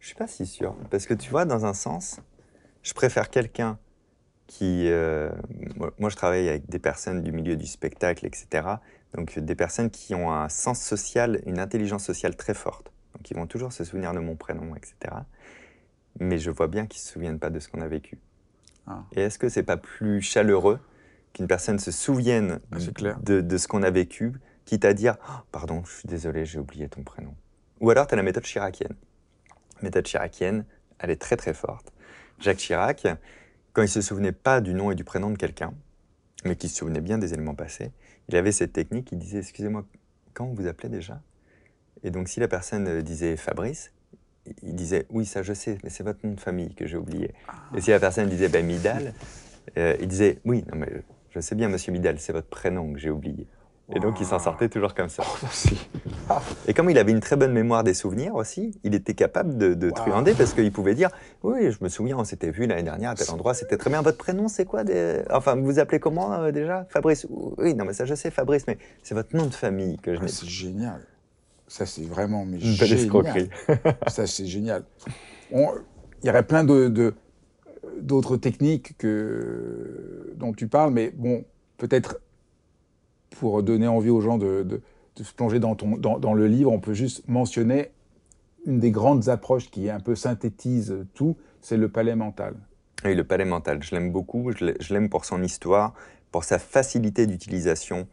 Je 0.00 0.08
suis 0.08 0.16
pas 0.16 0.26
si 0.26 0.44
sûr. 0.44 0.76
Parce 0.90 1.06
que 1.06 1.14
tu 1.14 1.30
vois, 1.30 1.44
dans 1.44 1.64
un 1.64 1.72
sens, 1.72 2.20
je 2.82 2.92
préfère 2.92 3.30
quelqu'un 3.30 3.78
qui, 4.46 4.88
euh, 4.88 5.30
moi 5.98 6.08
je 6.08 6.16
travaille 6.16 6.48
avec 6.48 6.68
des 6.68 6.78
personnes 6.78 7.22
du 7.22 7.32
milieu 7.32 7.56
du 7.56 7.66
spectacle, 7.66 8.26
etc. 8.26 8.66
Donc 9.14 9.38
des 9.38 9.54
personnes 9.54 9.90
qui 9.90 10.14
ont 10.14 10.32
un 10.32 10.48
sens 10.48 10.80
social, 10.80 11.40
une 11.46 11.58
intelligence 11.58 12.04
sociale 12.04 12.36
très 12.36 12.54
forte. 12.54 12.92
Donc 13.14 13.30
ils 13.30 13.36
vont 13.36 13.46
toujours 13.46 13.72
se 13.72 13.84
souvenir 13.84 14.12
de 14.12 14.20
mon 14.20 14.36
prénom, 14.36 14.74
etc. 14.76 15.14
Mais 16.20 16.38
je 16.38 16.50
vois 16.50 16.68
bien 16.68 16.86
qu'ils 16.86 17.00
ne 17.00 17.06
se 17.06 17.12
souviennent 17.12 17.38
pas 17.38 17.50
de 17.50 17.58
ce 17.58 17.68
qu'on 17.68 17.80
a 17.80 17.88
vécu. 17.88 18.18
Ah. 18.86 19.04
Et 19.12 19.22
est-ce 19.22 19.38
que 19.38 19.48
c'est 19.48 19.62
pas 19.62 19.76
plus 19.76 20.20
chaleureux 20.22 20.78
qu'une 21.32 21.46
personne 21.46 21.78
se 21.78 21.90
souvienne 21.90 22.60
ah, 22.72 22.78
de, 23.22 23.40
de, 23.40 23.58
ce 23.58 23.68
qu'on 23.68 23.82
a 23.82 23.90
vécu, 23.90 24.32
quitte 24.64 24.84
à 24.84 24.94
dire 24.94 25.16
oh, 25.28 25.40
Pardon, 25.50 25.82
je 25.84 25.92
suis 25.92 26.08
désolé, 26.08 26.44
j'ai 26.44 26.58
oublié 26.58 26.88
ton 26.88 27.02
prénom. 27.02 27.34
Ou 27.80 27.90
alors 27.90 28.06
tu 28.06 28.14
as 28.14 28.16
la 28.16 28.22
méthode 28.22 28.44
chiracienne. 28.44 28.94
La 29.76 29.82
méthode 29.82 30.04
chiracienne, 30.04 30.64
elle 30.98 31.10
est 31.10 31.20
très 31.20 31.36
très 31.36 31.52
forte. 31.52 31.92
Jacques 32.38 32.58
Chirac, 32.58 33.06
quand 33.76 33.82
il 33.82 33.84
ne 33.84 33.90
se 33.90 34.00
souvenait 34.00 34.32
pas 34.32 34.62
du 34.62 34.72
nom 34.72 34.90
et 34.90 34.94
du 34.94 35.04
prénom 35.04 35.28
de 35.28 35.36
quelqu'un, 35.36 35.74
mais 36.46 36.56
qu'il 36.56 36.70
se 36.70 36.76
souvenait 36.76 37.02
bien 37.02 37.18
des 37.18 37.34
éléments 37.34 37.54
passés, 37.54 37.92
il 38.30 38.36
avait 38.36 38.50
cette 38.50 38.72
technique, 38.72 39.12
il 39.12 39.18
disait, 39.18 39.40
excusez-moi, 39.40 39.84
quand 40.32 40.46
vous 40.46 40.66
appelez 40.66 40.88
déjà? 40.88 41.20
Et 42.02 42.10
donc 42.10 42.30
si 42.30 42.40
la 42.40 42.48
personne 42.48 42.88
euh, 42.88 43.02
disait 43.02 43.36
Fabrice, 43.36 43.92
il 44.62 44.74
disait, 44.74 45.04
oui, 45.10 45.26
ça 45.26 45.42
je 45.42 45.52
sais, 45.52 45.76
mais 45.84 45.90
c'est 45.90 46.04
votre 46.04 46.26
nom 46.26 46.32
de 46.32 46.40
famille 46.40 46.74
que 46.74 46.86
j'ai 46.86 46.96
oublié. 46.96 47.34
Et 47.76 47.82
si 47.82 47.90
la 47.90 48.00
personne 48.00 48.30
disait, 48.30 48.48
ben, 48.48 48.64
Midal, 48.64 49.12
euh, 49.76 49.94
il 50.00 50.08
disait, 50.08 50.40
oui, 50.46 50.64
non, 50.72 50.78
mais 50.78 50.90
je 51.28 51.40
sais 51.40 51.54
bien, 51.54 51.68
monsieur 51.68 51.92
Midal, 51.92 52.18
c'est 52.18 52.32
votre 52.32 52.48
prénom 52.48 52.94
que 52.94 52.98
j'ai 52.98 53.10
oublié. 53.10 53.46
Et 53.94 54.00
donc, 54.00 54.18
il 54.20 54.26
s'en 54.26 54.40
sortait 54.40 54.68
toujours 54.68 54.94
comme 54.94 55.08
ça. 55.08 55.22
Oh, 56.28 56.34
et 56.66 56.74
comme 56.74 56.90
il 56.90 56.98
avait 56.98 57.12
une 57.12 57.20
très 57.20 57.36
bonne 57.36 57.52
mémoire 57.52 57.84
des 57.84 57.94
souvenirs 57.94 58.34
aussi, 58.34 58.76
il 58.82 58.96
était 58.96 59.14
capable 59.14 59.56
de, 59.56 59.74
de 59.74 59.90
truander 59.90 60.34
parce 60.34 60.54
qu'il 60.54 60.72
pouvait 60.72 60.96
dire 60.96 61.08
Oui, 61.44 61.70
je 61.70 61.78
me 61.80 61.88
souviens, 61.88 62.18
on 62.18 62.24
s'était 62.24 62.50
vu 62.50 62.66
l'année 62.66 62.82
dernière 62.82 63.10
à 63.10 63.14
tel 63.14 63.30
endroit, 63.30 63.54
c'était 63.54 63.76
très 63.76 63.90
bien. 63.90 64.02
Votre 64.02 64.18
prénom, 64.18 64.48
c'est 64.48 64.64
quoi 64.64 64.82
des... 64.82 65.22
Enfin, 65.30 65.54
vous 65.54 65.64
vous 65.64 65.78
appelez 65.78 66.00
comment 66.00 66.32
euh, 66.32 66.50
déjà? 66.50 66.84
Fabrice 66.88 67.28
Oui, 67.30 67.74
non, 67.76 67.84
mais 67.84 67.92
ça, 67.92 68.06
je 68.06 68.16
sais, 68.16 68.32
Fabrice, 68.32 68.66
mais 68.66 68.76
c'est 69.04 69.14
votre 69.14 69.36
nom 69.36 69.46
de 69.46 69.54
famille 69.54 69.98
que 69.98 70.16
je 70.16 70.20
ah, 70.20 70.26
C'est 70.26 70.48
génial. 70.48 71.00
Ça, 71.68 71.86
c'est 71.86 72.02
vraiment 72.02 72.44
mais 72.44 72.58
une 72.58 72.76
belle 72.76 72.92
escroquerie. 72.92 73.50
ça, 74.08 74.26
c'est 74.26 74.46
génial. 74.46 74.82
Il 75.52 75.60
y 76.24 76.28
aurait 76.28 76.46
plein 76.46 76.64
de, 76.64 77.14
d'autres 78.00 78.36
techniques 78.36 78.96
que, 78.98 80.32
dont 80.34 80.52
tu 80.52 80.66
parles, 80.66 80.92
mais 80.92 81.12
bon, 81.14 81.44
peut-être 81.78 82.20
pour 83.38 83.62
donner 83.62 83.86
envie 83.86 84.10
aux 84.10 84.20
gens 84.20 84.38
de, 84.38 84.80
se 85.16 85.32
plonger 85.32 85.58
dans, 85.58 85.74
ton, 85.74 85.96
dans, 85.96 86.34
le 86.34 86.46
livre, 86.46 86.72
on 86.72 86.80
peut 86.80 86.94
juste 86.94 87.26
mentionner 87.28 87.90
une 88.66 88.80
des 88.80 88.90
grandes 88.90 89.28
approches 89.28 89.70
qui 89.70 89.88
un 89.90 90.00
peu 90.00 90.14
synthétise 90.14 91.06
tout, 91.14 91.36
c'est 91.60 91.76
le 91.76 91.88
palais 91.88 92.16
mental. 92.16 92.54
Oui, 93.04 93.14
le 93.14 93.24
palais 93.24 93.44
mental, 93.44 93.82
je 93.82 93.94
l'aime 93.94 94.10
beaucoup, 94.10 94.50
je 94.52 94.92
l'aime 94.92 95.08
pour 95.08 95.24
son 95.24 95.42
histoire, 95.42 95.94
pour 96.32 96.44
sa 96.44 96.58
facilité 96.58 97.26
d'utilisation, 97.26 98.08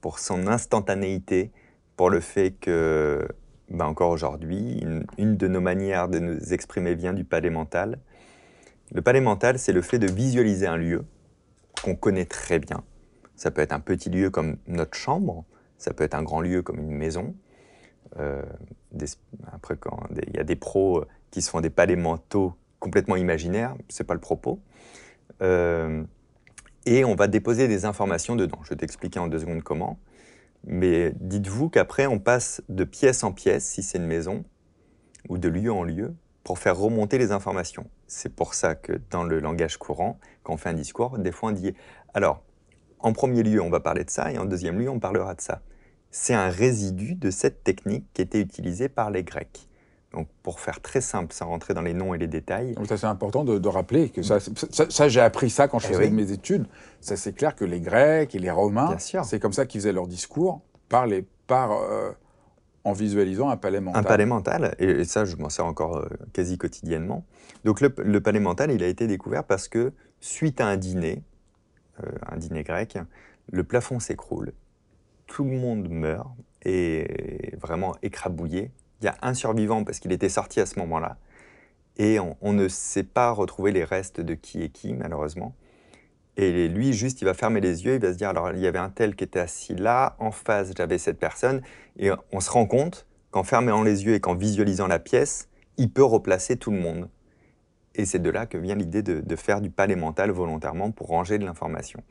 pour 0.00 0.18
son 0.18 0.46
instantanéité, 0.46 1.50
pour 1.96 2.10
le 2.10 2.20
fait 2.20 2.52
que, 2.60 3.26
ben 3.70 3.86
encore 3.86 4.10
aujourd'hui, 4.10 4.78
une, 4.82 5.06
une, 5.16 5.36
de 5.36 5.48
nos 5.48 5.60
manières 5.60 6.08
de 6.08 6.18
nous 6.18 6.52
exprimer 6.52 6.94
vient 6.94 7.14
du 7.14 7.24
palais 7.24 7.50
mental. 7.50 7.98
Le 8.92 9.00
palais 9.00 9.20
mental, 9.20 9.58
c'est 9.58 9.72
le 9.72 9.82
fait 9.82 9.98
de 9.98 10.10
visualiser 10.10 10.66
un 10.66 10.76
lieu 10.76 11.04
qu'on 11.82 11.94
connaît 11.94 12.26
très 12.26 12.58
bien, 12.58 12.82
ça 13.36 13.50
peut 13.50 13.62
être 13.62 13.72
un 13.72 13.80
petit 13.80 14.10
lieu 14.10 14.30
comme 14.30 14.56
notre 14.66 14.96
chambre, 14.96 15.44
ça 15.78 15.92
peut 15.92 16.04
être 16.04 16.14
un 16.14 16.22
grand 16.22 16.40
lieu 16.40 16.62
comme 16.62 16.78
une 16.78 16.90
maison. 16.90 17.34
Euh, 18.18 18.42
après, 19.52 19.76
quand 19.76 19.98
il 20.26 20.36
y 20.36 20.38
a 20.38 20.44
des 20.44 20.56
pros 20.56 21.00
euh, 21.00 21.08
qui 21.30 21.42
se 21.42 21.50
font 21.50 21.60
des 21.60 21.70
palais 21.70 21.96
mentaux 21.96 22.54
complètement 22.78 23.16
imaginaires, 23.16 23.74
c'est 23.88 24.04
pas 24.04 24.14
le 24.14 24.20
propos. 24.20 24.60
Euh, 25.42 26.04
et 26.86 27.04
on 27.04 27.14
va 27.14 27.26
déposer 27.26 27.66
des 27.66 27.84
informations 27.86 28.36
dedans. 28.36 28.58
Je 28.62 28.70
vais 28.70 28.76
t'expliquer 28.76 29.18
en 29.18 29.26
deux 29.26 29.40
secondes 29.40 29.62
comment. 29.62 29.98
Mais 30.66 31.12
dites-vous 31.18 31.70
qu'après, 31.70 32.06
on 32.06 32.18
passe 32.18 32.62
de 32.68 32.84
pièce 32.84 33.24
en 33.24 33.32
pièce, 33.32 33.64
si 33.64 33.82
c'est 33.82 33.98
une 33.98 34.06
maison, 34.06 34.44
ou 35.28 35.38
de 35.38 35.48
lieu 35.48 35.72
en 35.72 35.82
lieu, 35.82 36.14
pour 36.42 36.58
faire 36.58 36.76
remonter 36.76 37.18
les 37.18 37.32
informations. 37.32 37.88
C'est 38.06 38.34
pour 38.34 38.54
ça 38.54 38.74
que 38.74 39.00
dans 39.10 39.24
le 39.24 39.40
langage 39.40 39.78
courant, 39.78 40.18
quand 40.42 40.54
on 40.54 40.56
fait 40.56 40.68
un 40.68 40.74
discours, 40.74 41.18
des 41.18 41.32
fois 41.32 41.48
on 41.50 41.52
dit 41.52 41.74
alors, 42.12 42.42
en 43.04 43.12
premier 43.12 43.42
lieu, 43.42 43.60
on 43.60 43.68
va 43.68 43.80
parler 43.80 44.02
de 44.02 44.10
ça, 44.10 44.32
et 44.32 44.38
en 44.38 44.46
deuxième 44.46 44.78
lieu, 44.78 44.88
on 44.88 44.98
parlera 44.98 45.34
de 45.34 45.40
ça. 45.42 45.60
C'est 46.10 46.32
un 46.32 46.48
résidu 46.48 47.14
de 47.14 47.30
cette 47.30 47.62
technique 47.62 48.06
qui 48.14 48.22
était 48.22 48.40
utilisée 48.40 48.88
par 48.88 49.10
les 49.10 49.22
Grecs. 49.22 49.68
Donc, 50.12 50.26
pour 50.42 50.58
faire 50.58 50.80
très 50.80 51.02
simple, 51.02 51.34
sans 51.34 51.48
rentrer 51.48 51.74
dans 51.74 51.82
les 51.82 51.92
noms 51.92 52.14
et 52.14 52.18
les 52.18 52.28
détails. 52.28 52.72
Donc, 52.74 52.86
ça, 52.86 52.96
c'est 52.96 53.06
important 53.06 53.44
de, 53.44 53.68
rappeler 53.68 54.08
que 54.08 54.22
ça, 54.22 54.38
ça, 54.40 55.08
j'ai 55.08 55.20
appris 55.20 55.50
ça 55.50 55.68
quand 55.68 55.80
je 55.80 55.88
eh 55.90 55.92
faisais 55.92 56.08
mes 56.08 56.32
études. 56.32 56.66
Ça, 57.02 57.16
c'est 57.16 57.34
clair 57.34 57.54
que 57.54 57.66
les 57.66 57.80
Grecs 57.80 58.34
et 58.34 58.38
les 58.38 58.50
Romains, 58.50 58.96
c'est 58.98 59.38
comme 59.38 59.52
ça 59.52 59.66
qu'ils 59.66 59.82
faisaient 59.82 59.92
leur 59.92 60.06
discours, 60.06 60.62
par, 60.88 61.06
les, 61.06 61.26
par 61.46 61.72
euh, 61.72 62.12
en 62.84 62.94
visualisant 62.94 63.50
un 63.50 63.58
palais 63.58 63.80
mental. 63.80 64.00
Un 64.00 64.04
palais 64.04 64.26
mental, 64.26 64.74
et, 64.78 65.04
ça, 65.04 65.26
je 65.26 65.36
m'en 65.36 65.50
sers 65.50 65.66
encore 65.66 65.98
euh, 65.98 66.08
quasi 66.32 66.56
quotidiennement. 66.56 67.26
Donc, 67.64 67.82
le, 67.82 67.92
le 67.98 68.20
palais 68.22 68.40
mental, 68.40 68.70
il 68.70 68.82
a 68.82 68.86
été 68.86 69.06
découvert 69.06 69.44
parce 69.44 69.68
que, 69.68 69.92
suite 70.20 70.62
à 70.62 70.66
un 70.66 70.78
dîner, 70.78 71.22
un 72.26 72.36
dîner 72.36 72.62
grec, 72.62 72.98
le 73.50 73.64
plafond 73.64 74.00
s'écroule, 74.00 74.52
tout 75.26 75.44
le 75.44 75.56
monde 75.56 75.88
meurt 75.88 76.28
et 76.64 77.52
vraiment 77.60 77.94
écrabouillé. 78.02 78.70
Il 79.00 79.06
y 79.06 79.08
a 79.08 79.16
un 79.22 79.34
survivant 79.34 79.84
parce 79.84 79.98
qu'il 79.98 80.12
était 80.12 80.28
sorti 80.28 80.60
à 80.60 80.66
ce 80.66 80.78
moment-là. 80.78 81.18
Et 81.96 82.18
on, 82.18 82.52
ne 82.52 82.66
sait 82.68 83.04
pas 83.04 83.30
retrouver 83.30 83.70
les 83.70 83.84
restes 83.84 84.20
de 84.20 84.34
qui 84.34 84.62
est 84.62 84.68
qui, 84.68 84.94
malheureusement. 84.94 85.54
Et 86.36 86.68
lui, 86.68 86.92
juste, 86.92 87.20
il 87.22 87.24
va 87.24 87.34
fermer 87.34 87.60
les 87.60 87.84
yeux, 87.84 87.94
il 87.94 88.00
va 88.00 88.12
se 88.12 88.18
dire, 88.18 88.30
alors 88.30 88.50
il 88.50 88.58
y 88.58 88.66
avait 88.66 88.80
un 88.80 88.90
tel 88.90 89.14
qui 89.14 89.22
était 89.22 89.38
assis 89.38 89.76
là, 89.76 90.16
en 90.18 90.32
face, 90.32 90.72
j'avais 90.76 90.98
cette 90.98 91.18
personne. 91.18 91.62
Et 91.98 92.10
on 92.32 92.40
se 92.40 92.50
rend 92.50 92.66
compte 92.66 93.06
qu'en 93.30 93.44
fermant 93.44 93.82
les 93.82 94.04
yeux 94.04 94.14
et 94.14 94.20
qu'en 94.20 94.34
visualisant 94.34 94.88
la 94.88 94.98
pièce, 94.98 95.48
il 95.76 95.90
peut 95.92 96.04
replacer 96.04 96.56
tout 96.56 96.72
le 96.72 96.80
monde. 96.80 97.08
Et 97.94 98.04
c'est 98.04 98.18
de 98.18 98.30
là 98.30 98.46
que 98.46 98.58
vient 98.58 98.74
l'idée 98.74 99.02
de, 99.02 99.36
faire 99.36 99.60
du 99.60 99.70
palais 99.70 99.96
mental 99.96 100.30
volontairement 100.30 100.90
pour 100.90 101.08
ranger 101.08 101.38
de 101.38 101.44
l'information. 101.44 102.02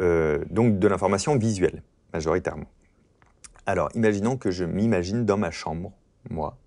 Euh, 0.00 0.44
donc 0.50 0.78
de 0.78 0.88
l'information 0.88 1.36
visuelle, 1.36 1.82
majoritairement. 2.12 2.66
Alors, 3.64 3.88
imaginons 3.94 4.36
que 4.36 4.50
je 4.50 4.64
m'imagine 4.64 5.24
dans 5.24 5.36
ma 5.36 5.50
chambre, 5.50 5.92
moi. 6.30 6.58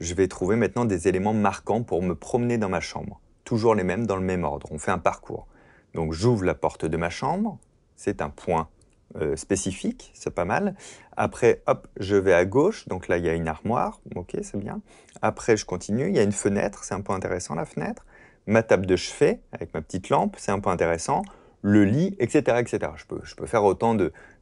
Je 0.00 0.14
vais 0.14 0.28
trouver 0.28 0.56
maintenant 0.56 0.84
des 0.84 1.08
éléments 1.08 1.34
marquants 1.34 1.82
pour 1.82 2.02
me 2.02 2.14
promener 2.14 2.58
dans 2.58 2.68
ma 2.68 2.80
chambre. 2.80 3.20
Toujours 3.44 3.74
les 3.74 3.82
mêmes, 3.82 4.06
dans 4.06 4.16
le 4.16 4.22
même 4.22 4.44
ordre. 4.44 4.68
On 4.70 4.78
fait 4.78 4.92
un 4.92 4.98
parcours. 4.98 5.48
Donc 5.94 6.12
j'ouvre 6.12 6.44
la 6.44 6.54
porte 6.54 6.84
de 6.84 6.96
ma 6.96 7.10
chambre, 7.10 7.58
c'est 7.96 8.22
un 8.22 8.30
point 8.30 8.68
euh, 9.16 9.34
spécifique, 9.36 10.12
c'est 10.14 10.34
pas 10.34 10.44
mal. 10.44 10.74
Après, 11.16 11.62
hop, 11.66 11.88
je 11.98 12.16
vais 12.16 12.32
à 12.32 12.44
gauche, 12.44 12.86
donc 12.86 13.08
là, 13.08 13.18
il 13.18 13.24
y 13.24 13.28
a 13.28 13.34
une 13.34 13.48
armoire, 13.48 14.00
ok, 14.14 14.36
c'est 14.42 14.58
bien. 14.58 14.80
Après, 15.20 15.56
je 15.56 15.64
continue, 15.64 16.08
il 16.08 16.14
y 16.14 16.18
a 16.18 16.22
une 16.22 16.32
fenêtre, 16.32 16.84
c'est 16.84 16.94
un 16.94 17.00
peu 17.00 17.12
intéressant 17.12 17.54
la 17.54 17.64
fenêtre. 17.64 18.06
Ma 18.46 18.62
table 18.62 18.86
de 18.86 18.96
chevet, 18.96 19.40
avec 19.52 19.74
ma 19.74 19.82
petite 19.82 20.10
lampe, 20.10 20.36
c'est 20.38 20.52
un 20.52 20.60
peu 20.60 20.70
intéressant. 20.70 21.22
Le 21.62 21.84
lit, 21.84 22.16
etc., 22.20 22.58
etc. 22.60 22.92
Je 22.96 23.04
peux, 23.06 23.46
faire 23.46 23.64
autant 23.64 23.96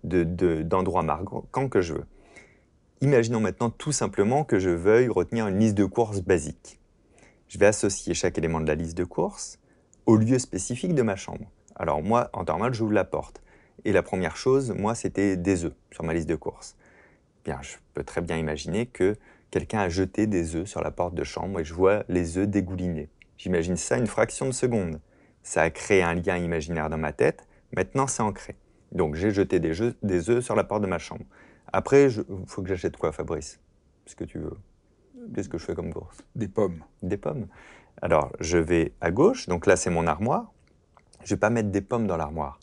d'endroits 0.04 1.02
de, 1.02 1.06
marquants 1.06 1.68
que 1.68 1.80
je 1.80 1.94
veux. 1.94 2.06
Imaginons 3.00 3.40
maintenant 3.40 3.70
tout 3.70 3.92
simplement 3.92 4.44
que 4.44 4.58
je 4.58 4.70
veuille 4.70 5.08
retenir 5.08 5.48
une 5.48 5.58
liste 5.58 5.76
de 5.76 5.84
courses 5.84 6.20
basique. 6.20 6.78
Je 7.48 7.58
vais 7.58 7.66
associer 7.66 8.12
chaque 8.12 8.36
élément 8.38 8.60
de 8.60 8.66
la 8.66 8.74
liste 8.74 8.96
de 8.96 9.04
courses 9.04 9.58
au 10.04 10.16
lieu 10.16 10.38
spécifique 10.38 10.94
de 10.94 11.02
ma 11.02 11.16
chambre. 11.16 11.50
Alors 11.76 12.02
moi, 12.02 12.28
en 12.32 12.44
normal, 12.44 12.74
j'ouvre 12.74 12.92
la 12.92 13.04
porte. 13.04 13.40
Et 13.84 13.92
la 13.92 14.02
première 14.02 14.36
chose, 14.36 14.72
moi, 14.72 14.94
c'était 14.94 15.36
des 15.36 15.64
œufs 15.64 15.74
sur 15.90 16.04
ma 16.04 16.14
liste 16.14 16.28
de 16.28 16.34
courses. 16.34 16.76
Bien, 17.44 17.58
je 17.62 17.76
peux 17.94 18.04
très 18.04 18.20
bien 18.20 18.36
imaginer 18.36 18.86
que 18.86 19.16
quelqu'un 19.50 19.80
a 19.80 19.88
jeté 19.88 20.26
des 20.26 20.56
œufs 20.56 20.66
sur 20.66 20.82
la 20.82 20.90
porte 20.90 21.14
de 21.14 21.24
chambre 21.24 21.60
et 21.60 21.64
je 21.64 21.74
vois 21.74 22.04
les 22.08 22.38
œufs 22.38 22.48
dégouliner. 22.48 23.08
J'imagine 23.36 23.76
ça 23.76 23.96
une 23.96 24.06
fraction 24.06 24.46
de 24.46 24.52
seconde. 24.52 25.00
Ça 25.42 25.62
a 25.62 25.70
créé 25.70 26.02
un 26.02 26.14
lien 26.14 26.36
imaginaire 26.36 26.90
dans 26.90 26.98
ma 26.98 27.12
tête. 27.12 27.46
Maintenant, 27.74 28.06
c'est 28.06 28.22
ancré. 28.22 28.56
Donc, 28.92 29.14
j'ai 29.14 29.30
jeté 29.30 29.60
des, 29.60 29.72
des 30.02 30.30
œufs 30.30 30.44
sur 30.44 30.56
la 30.56 30.64
porte 30.64 30.82
de 30.82 30.88
ma 30.88 30.98
chambre. 30.98 31.24
Après, 31.72 32.10
il 32.10 32.24
faut 32.46 32.62
que 32.62 32.68
j'achète 32.68 32.96
quoi, 32.96 33.12
Fabrice? 33.12 33.60
Ce 34.06 34.16
que 34.16 34.24
tu 34.24 34.38
veux? 34.38 34.56
Qu'est-ce 35.34 35.48
que 35.48 35.58
je 35.58 35.64
fais 35.64 35.74
comme 35.74 35.92
course? 35.92 36.18
Des 36.34 36.48
pommes. 36.48 36.82
Des 37.02 37.16
pommes. 37.16 37.46
Alors, 38.02 38.32
je 38.40 38.58
vais 38.58 38.92
à 39.00 39.10
gauche. 39.10 39.46
Donc 39.46 39.66
là, 39.66 39.76
c'est 39.76 39.90
mon 39.90 40.06
armoire. 40.06 40.52
Je 41.24 41.34
vais 41.34 41.38
pas 41.38 41.50
mettre 41.50 41.70
des 41.70 41.82
pommes 41.82 42.06
dans 42.06 42.16
l'armoire 42.16 42.58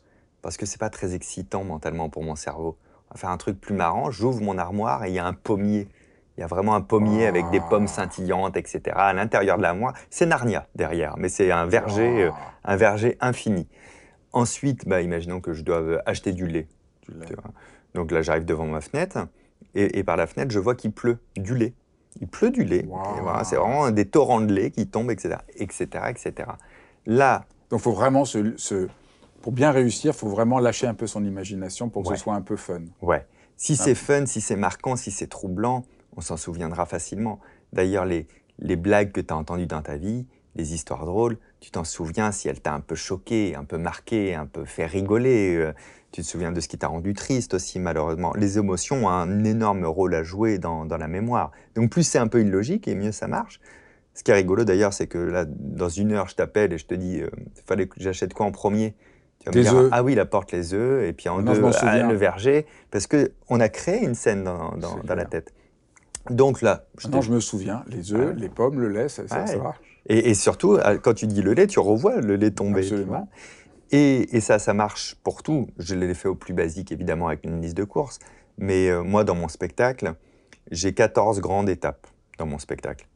parce 0.46 0.58
que 0.58 0.68
c'est 0.68 0.80
pas 0.80 0.92
très 0.92 1.16
excitant 1.16 1.64
mentalement 1.64 2.08
pour 2.08 2.22
mon 2.22 2.36
cerveau. 2.36 2.78
On 3.10 3.16
va 3.16 3.20
faire 3.20 3.32
un 3.32 3.38
truc 3.38 3.60
plus 3.60 3.74
marrant. 3.74 4.12
J'ouvre 4.12 4.44
mon 4.44 4.60
armoire 4.60 5.04
et 5.04 5.10
il 5.10 5.16
y 5.16 5.18
a 5.18 5.26
un 5.26 5.34
pommier. 5.34 5.88
Il 6.38 6.42
y 6.42 6.44
a 6.44 6.48
vraiment 6.48 6.76
un 6.76 6.82
pommier 6.82 7.26
avec 7.26 7.50
des 7.50 7.60
pommes 7.60 7.88
scintillantes, 7.88 8.56
etc. 8.56 8.82
À 8.96 9.12
l'intérieur 9.14 9.58
de 9.58 9.64
l'armoire, 9.64 9.96
c'est 10.12 10.28
Narnia 10.28 10.68
derrière, 10.76 11.18
mais 11.18 11.30
c'est 11.30 11.50
un 11.50 11.66
verger, 11.66 12.26
euh, 12.26 12.32
un 12.64 12.76
verger 12.76 13.18
infini. 13.22 13.68
Ensuite, 14.34 14.88
bah, 14.88 15.02
imaginons 15.02 15.42
que 15.42 15.54
je 15.54 15.64
dois 15.64 15.82
acheter 16.06 16.32
du 16.32 16.46
lait. 16.46 16.68
Donc 17.96 18.12
là, 18.12 18.22
j'arrive 18.22 18.46
devant 18.46 18.68
ma 18.68 18.82
fenêtre 18.82 19.28
et, 19.74 20.04
par 20.04 20.16
la 20.16 20.28
fenêtre, 20.28 20.52
je 20.52 20.60
vois 20.60 20.76
qu'il 20.76 20.92
pleut 20.92 21.18
du 21.36 21.56
lait. 21.56 21.74
Il 22.22 22.28
pleut 22.28 22.52
du 22.52 22.64
lait. 22.64 22.86
c'est 23.46 23.56
vraiment 23.56 23.90
des 23.90 24.06
torrents 24.06 24.42
de 24.42 24.54
lait 24.54 24.70
qui 24.70 24.86
tombent, 24.86 25.10
etc., 25.10 25.38
etc., 25.56 25.88
etc. 26.08 26.50
Là. 27.08 27.46
Donc, 27.72 27.80
il 27.80 27.84
faut 27.84 27.94
vraiment 27.94 28.26
se 28.26 28.88
pour 29.46 29.54
bien 29.54 29.70
réussir, 29.70 30.14
il 30.16 30.18
faut 30.18 30.28
vraiment 30.28 30.58
lâcher 30.58 30.88
un 30.88 30.96
peu 30.96 31.06
son 31.06 31.24
imagination 31.24 31.88
pour 31.88 32.02
que 32.02 32.10
ce 32.10 32.16
soit 32.16 32.34
un 32.34 32.42
peu 32.42 32.56
fun. 32.56 32.82
Ouais. 33.04 33.28
Si 33.58 33.76
c'est 33.76 33.94
fun, 33.94 34.26
si 34.26 34.42
c'est 34.42 34.56
marquant, 34.56 34.96
si 34.96 35.12
c'est 35.12 35.28
troublant, 35.28 35.86
on 36.18 36.22
s'en 36.22 36.36
souviendra 36.36 36.88
facilement. 36.88 37.40
D'ailleurs, 37.72 38.06
les, 38.06 38.26
les 38.58 38.76
blagues 38.76 39.12
que 39.12 39.22
tu 39.22 39.32
as 39.32 39.38
entendues 39.38 39.68
dans 39.68 39.84
ta 39.84 39.98
vie, 39.98 40.26
les 40.56 40.74
histoires 40.74 41.06
drôles, 41.06 41.38
tu 41.60 41.70
t'en 41.70 41.84
souviens 41.84 42.32
si 42.32 42.48
elle 42.48 42.60
t'a 42.60 42.74
un 42.74 42.80
peu 42.80 42.96
choqué, 42.96 43.54
un 43.56 43.66
peu 43.66 43.78
marqué, 43.78 44.34
un 44.34 44.48
peu 44.48 44.66
fait 44.66 44.88
rigoler. 44.88 45.58
Euh, 45.58 45.74
tu 46.12 46.24
te 46.24 46.26
souviens 46.26 46.52
de 46.52 46.60
ce 46.60 46.68
qui 46.68 46.80
t'a 46.80 46.88
rendu 46.88 47.14
triste 47.14 47.54
aussi, 47.54 47.78
malheureusement. 47.78 48.34
Les 48.36 48.58
émotions 48.58 49.06
ont 49.06 49.10
un 49.10 49.44
énorme 49.44 49.86
rôle 49.86 50.16
à 50.16 50.24
jouer 50.24 50.58
dans, 50.58 50.86
dans 50.86 50.98
la 50.98 51.08
mémoire. 51.08 51.52
Donc 51.76 51.92
plus 51.92 52.02
c'est 52.02 52.18
un 52.18 52.28
peu 52.28 52.42
illogique 52.42 52.88
et 52.88 52.96
mieux 52.96 53.12
ça 53.12 53.28
marche. 53.28 53.60
Ce 54.16 54.24
qui 54.24 54.32
est 54.32 54.34
rigolo 54.34 54.64
d'ailleurs, 54.64 54.94
c'est 54.94 55.06
que 55.06 55.20
là, 55.20 55.46
dans 55.46 55.90
une 55.90 56.14
heure, 56.14 56.30
je 56.30 56.36
t'appelle 56.36 56.74
et 56.74 56.80
je 56.80 56.88
te 56.88 56.96
dis, 56.96 57.18
il 57.18 57.24
euh, 57.26 57.30
fallait 57.68 57.86
que 57.86 58.02
j'achète 58.02 58.34
quoi 58.34 58.48
en 58.48 58.52
premier? 58.52 58.96
Ah 59.92 60.04
oui, 60.04 60.16
la 60.16 60.26
porte, 60.26 60.52
les 60.52 60.74
œufs, 60.74 61.04
et 61.04 61.14
puis 61.14 61.30
en 61.30 61.42
deux, 61.42 61.62
ah, 61.82 62.04
le 62.04 62.16
verger, 62.16 62.66
parce 62.92 63.08
qu'on 63.08 63.60
a 63.60 63.70
créé 63.70 64.04
une 64.04 64.16
scène 64.16 64.44
dans, 64.44 64.76
la 65.08 65.26
tête. 65.26 65.54
Donc 66.30 66.62
là... 66.62 66.86
Je 66.98 67.08
je 67.22 67.32
me 67.32 67.40
souviens, 67.40 67.84
les 67.88 68.14
œufs, 68.14 68.36
les 68.36 68.50
pommes, 68.50 68.80
le 68.80 68.90
lait, 68.90 69.10
ça, 69.10 69.28
ça, 69.28 69.46
va. 69.58 69.76
Et, 70.08 70.34
surtout, 70.34 70.78
quand 71.04 71.14
tu 71.14 71.28
dis 71.28 71.42
le 71.42 71.54
lait, 71.54 71.68
tu 71.68 71.80
revois 71.80 72.22
le 72.22 72.36
lait 72.36 72.52
tomber. 72.52 72.82
Absolument. 72.82 73.28
Et, 73.92 74.40
ça, 74.42 74.60
ça 74.60 74.74
marche 74.74 75.16
pour 75.24 75.44
tout. 75.44 75.68
Je 75.78 75.96
l'ai 75.96 76.14
fait 76.14 76.28
au 76.28 76.36
plus 76.36 76.54
basique, 76.54 76.92
évidemment, 76.92 77.28
avec 77.28 77.44
une 77.44 77.62
liste 77.62 77.78
de 77.78 77.84
courses. 77.84 78.20
Mais 78.58 78.90
euh, 78.90 79.04
moi, 79.04 79.24
dans 79.24 79.36
mon 79.36 79.48
spectacle, 79.48 80.14
j'ai 80.72 80.94
14 80.94 81.40
grandes 81.42 81.70
étapes 81.70 82.08
dans 82.38 82.46
mon 82.46 82.60
spectacle. 82.60 83.08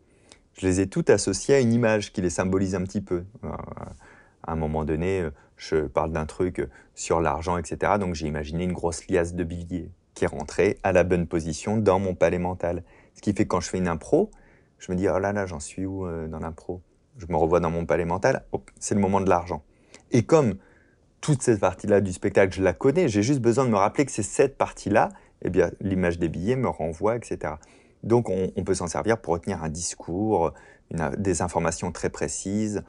Je 0.54 0.68
les 0.68 0.82
ai 0.82 0.88
toutes 0.88 1.10
associées 1.10 1.56
à 1.56 1.60
une 1.60 1.74
image 1.74 2.12
qui 2.12 2.22
les 2.22 2.30
symbolise 2.30 2.76
un 2.76 2.84
petit 2.84 3.02
peu. 3.02 3.24
Euh, 3.44 3.50
à 4.50 4.54
un 4.54 4.56
moment 4.56 4.84
donné, 4.84 5.22
euh, 5.22 5.32
je 5.58 5.78
parle 5.78 6.12
d'un 6.12 6.26
truc 6.26 6.68
sur 6.96 7.22
l'argent, 7.22 7.58
etc. 7.58 7.94
Donc 8.00 8.16
j'ai 8.16 8.28
imaginé 8.28 8.64
une 8.64 8.74
grosse 8.74 9.08
liasse 9.08 9.36
de 9.36 9.44
billets 9.44 9.92
qui 10.16 10.26
est 10.26 10.28
rentrée 10.28 10.80
à 10.84 10.92
la 10.92 11.04
bonne 11.04 11.28
position 11.28 11.78
dans 11.78 12.00
mon 12.00 12.16
palais 12.16 12.40
mental. 12.40 12.84
Ce 13.14 13.22
qui 13.22 13.34
fait 13.34 13.44
que 13.44 13.50
quand 13.50 13.60
je 13.60 13.70
fais 13.70 13.78
une 13.78 13.88
impro, 13.88 14.32
je 14.80 14.92
me 14.92 14.98
dis, 14.98 15.08
oh 15.08 15.20
là 15.20 15.34
là, 15.34 15.46
j'en 15.46 15.60
suis 15.60 15.86
où 15.86 16.06
euh, 16.06 16.28
dans 16.28 16.40
l'impro? 16.40 16.82
Je 17.18 17.28
me 17.30 17.36
revois 17.36 17.60
dans 17.60 17.70
mon 17.70 17.86
palais 17.86 18.06
mental, 18.06 18.44
c'est 18.80 18.96
le 18.96 19.02
moment 19.02 19.22
de 19.22 19.30
l'argent. 19.30 19.62
Et 20.12 20.24
comme 20.24 20.56
toute 21.22 21.42
cette 21.42 21.60
partie-là 21.60 22.02
du 22.02 22.14
spectacle, 22.14 22.56
je 22.56 22.64
la 22.64 22.74
connais, 22.74 23.08
j'ai 23.08 23.22
juste 23.22 23.42
besoin 23.42 23.66
de 23.66 23.70
me 23.70 23.76
rappeler 23.76 24.06
que 24.06 24.12
c'est 24.12 24.24
cette 24.24 24.58
partie-là, 24.58 25.10
eh 25.44 25.50
bien, 25.50 25.70
l'image 25.82 26.18
des 26.18 26.30
billets 26.30 26.56
me 26.56 26.70
renvoie, 26.70 27.18
etc. 27.18 27.56
Donc, 28.04 28.30
on, 28.30 28.64
peut 28.64 28.74
s'en 28.74 28.88
servir 28.88 29.18
pour 29.18 29.34
retenir 29.34 29.62
un 29.64 29.70
discours, 29.70 30.54
des 31.18 31.42
informations 31.42 31.92
très 31.92 32.10
précises. 32.10 32.84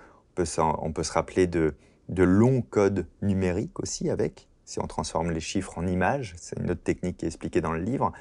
On 0.59 0.93
peut, 0.93 1.03
se 1.03 1.13
rappeler 1.13 1.47
de, 1.47 1.75
longs 2.09 2.63
codes 2.63 3.07
numériques 3.23 3.81
aussi 3.81 4.11
avec, 4.11 4.49
si 4.65 4.81
on 4.81 4.87
transforme 4.87 5.31
les 5.31 5.41
chiffres 5.41 5.79
en 5.79 5.87
images. 5.87 6.35
C'est 6.39 6.59
une 6.59 6.71
autre 6.71 6.83
technique 6.83 7.19
qui 7.19 7.25
est 7.25 7.29
expliquée 7.29 7.61
dans 7.61 7.73
le 7.73 7.81
livre. 7.81 8.13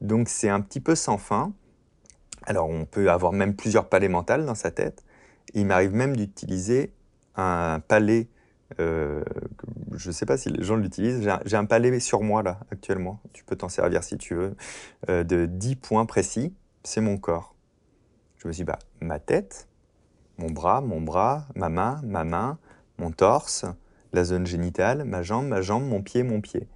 Donc 0.00 0.28
c'est 0.28 0.48
un 0.48 0.60
petit 0.60 0.80
peu 0.80 0.94
sans 0.94 1.18
fin. 1.18 1.52
Alors 2.44 2.68
on 2.68 2.84
peut 2.84 3.10
avoir 3.10 3.32
même 3.32 3.54
plusieurs 3.54 3.88
palais 3.88 4.08
mentaux 4.08 4.42
dans 4.44 4.54
sa 4.54 4.70
tête. 4.70 5.04
Il 5.54 5.66
m'arrive 5.66 5.94
même 5.94 6.16
d'utiliser 6.16 6.92
un 7.36 7.80
palais, 7.80 8.28
euh, 8.80 9.22
je 9.92 10.08
ne 10.08 10.12
sais 10.12 10.26
pas 10.26 10.36
si 10.36 10.48
les 10.48 10.62
gens 10.62 10.76
l'utilisent, 10.76 11.28
j'ai 11.44 11.56
un, 11.56 11.64
palais 11.64 12.00
sur 12.00 12.22
moi 12.22 12.42
là 12.42 12.60
actuellement, 12.70 13.20
tu 13.32 13.44
peux 13.44 13.56
t'en 13.56 13.68
servir 13.68 14.02
si 14.04 14.18
tu 14.18 14.34
veux, 14.34 14.56
euh, 15.08 15.24
de 15.24 15.46
10 15.46 15.76
points 15.76 16.06
précis, 16.06 16.54
c'est 16.82 17.00
mon 17.00 17.18
corps. 17.18 17.54
Je 18.38 18.48
me 18.48 18.52
suis 18.52 18.62
dit, 18.62 18.66
bah, 18.66 18.78
ma 19.00 19.18
tête, 19.18 19.68
mon 20.38 20.50
bras, 20.50 20.80
mon 20.80 21.00
bras, 21.00 21.46
ma 21.54 21.68
main, 21.68 22.00
ma 22.04 22.24
main, 22.24 22.58
mon 22.98 23.10
torse, 23.10 23.64
la 24.12 24.24
zone 24.24 24.46
génitale, 24.46 25.04
ma 25.04 25.22
jambe, 25.22 25.46
ma 25.46 25.60
jambe, 25.60 25.84
mon 25.84 26.02
pied, 26.02 26.22
mon 26.22 26.40
pied. 26.40 26.68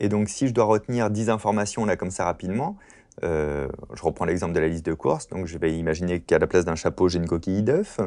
Et 0.00 0.08
donc 0.08 0.28
si 0.28 0.48
je 0.48 0.52
dois 0.52 0.64
retenir 0.64 1.10
10 1.10 1.30
informations 1.30 1.84
là 1.84 1.96
comme 1.96 2.10
ça 2.10 2.24
rapidement, 2.24 2.76
euh, 3.24 3.68
je 3.94 4.02
reprends 4.02 4.24
l'exemple 4.24 4.54
de 4.54 4.60
la 4.60 4.68
liste 4.68 4.86
de 4.86 4.94
courses, 4.94 5.28
donc 5.28 5.46
je 5.46 5.58
vais 5.58 5.76
imaginer 5.76 6.20
qu'à 6.20 6.38
la 6.38 6.46
place 6.46 6.64
d'un 6.64 6.74
chapeau, 6.74 7.08
j'ai 7.08 7.18
une 7.18 7.28
coquille 7.28 7.62
d'œuf. 7.62 8.00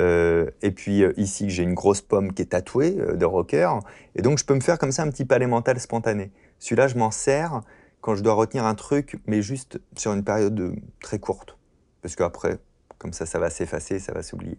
Euh, 0.00 0.50
et 0.62 0.72
puis 0.72 1.02
euh, 1.02 1.12
ici, 1.16 1.50
j'ai 1.50 1.62
une 1.62 1.74
grosse 1.74 2.02
pomme 2.02 2.32
qui 2.32 2.42
est 2.42 2.46
tatouée 2.46 2.92
de 2.92 3.24
rocker. 3.24 3.70
Et 4.14 4.22
donc 4.22 4.38
je 4.38 4.44
peux 4.44 4.54
me 4.54 4.60
faire 4.60 4.78
comme 4.78 4.92
ça 4.92 5.02
un 5.02 5.10
petit 5.10 5.24
palais 5.24 5.46
mental 5.46 5.80
spontané. 5.80 6.30
Celui-là, 6.58 6.88
je 6.88 6.96
m'en 6.96 7.10
sers 7.10 7.62
quand 8.00 8.14
je 8.14 8.22
dois 8.22 8.34
retenir 8.34 8.64
un 8.64 8.74
truc, 8.74 9.18
mais 9.26 9.42
juste 9.42 9.80
sur 9.96 10.12
une 10.12 10.22
période 10.22 10.76
très 11.00 11.18
courte. 11.18 11.58
Parce 12.02 12.14
qu'après, 12.14 12.58
comme 12.98 13.12
ça, 13.12 13.26
ça 13.26 13.38
va 13.38 13.50
s'effacer, 13.50 13.98
ça 13.98 14.12
va 14.12 14.22
s'oublier. 14.22 14.58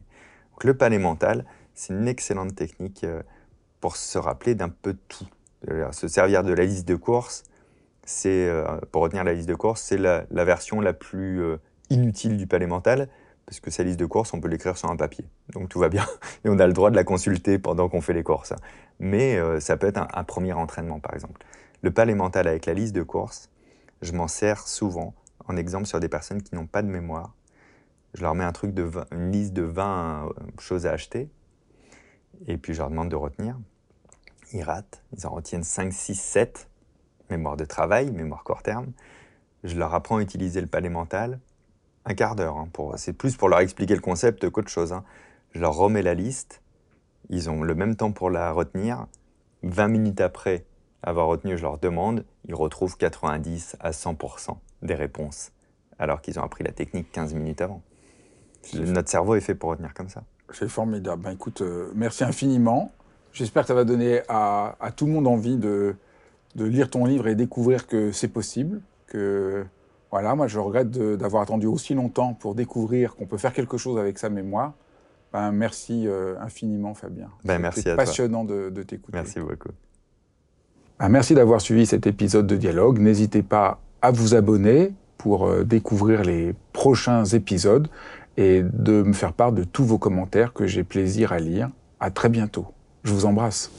Donc 0.51 0.63
le 0.63 0.75
palais 0.75 0.99
mental, 0.99 1.45
c'est 1.73 1.93
une 1.93 2.07
excellente 2.07 2.55
technique 2.55 3.03
euh, 3.03 3.21
pour 3.79 3.95
se 3.95 4.17
rappeler 4.17 4.55
d'un 4.55 4.69
peu 4.69 4.95
tout. 5.07 5.27
Se 5.91 6.07
servir 6.07 6.43
de 6.43 6.53
la 6.53 6.65
liste 6.65 6.88
de 6.88 6.95
courses, 6.95 7.43
c'est 8.03 8.47
euh, 8.47 8.79
pour 8.91 9.01
retenir 9.01 9.23
la 9.23 9.33
liste 9.33 9.49
de 9.49 9.55
courses, 9.55 9.81
c'est 9.81 9.97
la, 9.97 10.25
version 10.31 10.81
la 10.81 10.93
plus 10.93 11.41
euh, 11.41 11.57
inutile 11.89 12.38
du 12.38 12.47
palais 12.47 12.67
mental, 12.67 13.09
parce 13.45 13.59
que 13.59 13.69
sa 13.69 13.83
liste 13.83 13.99
de 13.99 14.05
courses, 14.05 14.33
on 14.33 14.39
peut 14.39 14.47
l'écrire 14.47 14.77
sur 14.77 14.89
un 14.89 14.95
papier. 14.95 15.25
Donc 15.53 15.69
tout 15.69 15.79
va 15.79 15.89
bien. 15.89 16.05
Et 16.45 16.49
on 16.49 16.59
a 16.59 16.67
le 16.67 16.73
droit 16.73 16.89
de 16.89 16.95
la 16.95 17.03
consulter 17.03 17.59
pendant 17.59 17.89
qu'on 17.89 18.01
fait 18.01 18.13
les 18.13 18.23
courses. 18.23 18.53
Mais 18.99 19.39
ça 19.59 19.77
peut 19.77 19.88
être 19.88 20.01
un, 20.11 20.23
premier 20.23 20.53
entraînement, 20.53 20.99
par 20.99 21.13
exemple. 21.13 21.45
Le 21.83 21.91
palais 21.91 22.15
mental 22.15 22.47
avec 22.47 22.65
la 22.65 22.73
liste 22.73 22.95
de 22.95 23.03
courses, 23.03 23.49
je 24.01 24.13
m'en 24.13 24.27
sers 24.27 24.67
souvent 24.67 25.13
en 25.47 25.55
exemple 25.55 25.85
sur 25.85 25.99
des 25.99 26.09
personnes 26.09 26.41
qui 26.41 26.55
n'ont 26.55 26.65
pas 26.65 26.81
de 26.81 26.88
mémoire. 26.88 27.33
Je 28.18 28.24
leur 28.24 28.34
mets 28.34 28.43
un 28.43 28.51
truc 28.51 28.74
de 28.74 28.89
une 29.11 29.32
liste 29.32 29.53
de 29.53 29.61
20 29.61 30.30
choses 30.57 30.88
à 30.88 30.91
acheter 30.91 31.30
et 32.47 32.57
puis 32.57 32.74
je 32.74 32.80
leur 32.80 32.89
demande 32.89 33.09
de 33.09 33.15
retenir. 33.15 33.59
Ils 34.53 34.63
ratent, 34.63 35.03
ils 35.15 35.28
en 35.28 35.30
retiennent 35.30 35.61
5, 35.63 35.93
6, 35.93 36.20
7, 36.20 36.68
mémoire 37.30 37.57
de 37.57 37.65
travail, 37.65 38.09
mémoire 38.09 38.43
court 38.43 38.63
terme. 38.63 38.91
Je 39.63 39.78
leur 39.78 39.93
apprends 39.93 40.18
à 40.18 40.22
utiliser 40.24 40.61
le 40.61 40.68
palais 40.68 40.89
mental, 40.89 41.39
un 42.05 42.15
quart 42.15 42.36
d'heure. 42.36 42.57
Hein, 42.57 42.70
c'est 42.95 43.13
plus 43.13 43.38
pour 43.38 43.49
leur 43.49 43.59
expliquer 43.59 43.93
le 43.93 44.01
concept 44.01 44.49
qu'autre 44.49 44.72
chose. 44.72 44.93
Hein. 44.93 45.03
Je 45.51 45.59
leur 45.59 45.76
remets 45.76 46.01
la 46.01 46.15
liste, 46.15 46.63
ils 47.30 47.51
ont 47.51 47.61
le 47.61 47.76
même 47.76 47.95
temps 47.95 48.13
pour 48.13 48.32
la 48.32 48.51
retenir. 48.51 49.05
20 49.61 49.89
minutes 49.89 50.22
après 50.22 50.65
avoir 51.03 51.28
retenu, 51.28 51.55
je 51.55 51.61
leur 51.61 51.78
demande, 51.78 52.26
ils 52.45 52.55
retrouvent 52.55 52.97
90 52.97 53.78
à 53.80 53.91
100% 53.91 54.57
des 54.82 54.95
réponses, 54.95 55.51
alors 55.99 56.20
qu'ils 56.22 56.39
ont 56.39 56.43
appris 56.43 56.63
la 56.63 56.72
technique 56.72 57.11
15 57.11 57.36
minutes 57.36 57.61
avant. 57.61 57.84
Notre 58.74 59.09
cerveau 59.09 59.36
est 59.36 59.41
fait 59.41 59.55
pour 59.55 59.70
retenir 59.72 59.93
comme 59.93 60.09
ça. 60.09 60.24
C'est 60.53 60.70
formidable. 60.70 61.24
Ben, 61.24 61.32
écoute, 61.32 61.61
euh, 61.61 61.91
merci 61.95 62.24
infiniment. 62.24 62.91
J'espère 63.34 63.63
que 63.63 63.68
ça 63.68 63.74
va 63.74 63.84
donner 63.84 64.22
à, 64.30 64.76
tout 64.95 65.05
le 65.05 65.11
monde 65.11 65.28
envie 65.28 65.57
de, 65.57 65.95
de 66.55 66.65
lire 66.65 66.89
ton 66.89 67.05
livre 67.05 67.28
et 67.28 67.36
découvrir 67.36 67.86
que 67.86 68.11
c'est 68.11 68.30
possible, 68.30 68.82
que 69.05 69.65
voilà, 70.09 70.34
moi 70.36 70.47
je 70.47 70.57
regrette 70.57 70.89
d'avoir 70.89 71.43
attendu 71.43 71.68
aussi 71.68 71.93
longtemps 71.93 72.34
pour 72.34 72.55
découvrir 72.55 73.15
qu'on 73.15 73.26
peut 73.26 73.38
faire 73.38 73.53
quelque 73.53 73.78
chose 73.78 73.99
avec 73.99 74.18
sa 74.18 74.30
mémoire. 74.30 74.74
Ben, 75.34 75.51
merci 75.51 76.07
euh, 76.07 76.39
infiniment 76.39 76.93
Fabien. 76.93 77.30
Ben, 77.43 77.59
merci 77.59 77.88
à 77.89 77.95
passionnant 77.95 78.43
de, 78.43 78.70
de 78.70 78.84
t'écouter. 78.84 79.18
Merci 79.18 79.39
beaucoup. 79.39 79.70
Ben, 80.99 81.09
merci 81.09 81.36
d'avoir 81.36 81.61
suivi 81.61 81.86
cet 81.86 82.07
épisode 82.07 82.47
de 82.47 82.55
dialogue. 82.55 82.99
N'hésitez 82.99 83.43
pas 83.43 83.80
à 84.01 84.11
vous 84.11 84.34
abonner 84.34 84.93
pour 85.18 85.47
euh, 85.47 85.63
découvrir 85.63 86.24
les 86.24 86.55
prochains 86.74 87.26
épisodes 87.26 87.88
et 88.38 88.63
de 88.63 89.03
me 89.03 89.13
faire 89.13 89.33
part 89.33 89.51
de 89.51 89.63
tous 89.63 89.83
vos 89.83 89.97
commentaires 89.97 90.53
que 90.53 90.67
j'ai 90.67 90.83
plaisir 90.83 91.33
à 91.33 91.39
lire. 91.39 91.69
À 91.99 92.11
très 92.11 92.29
bientôt. 92.29 92.67
Je 93.03 93.11
vous 93.11 93.25
embrasse. 93.25 93.71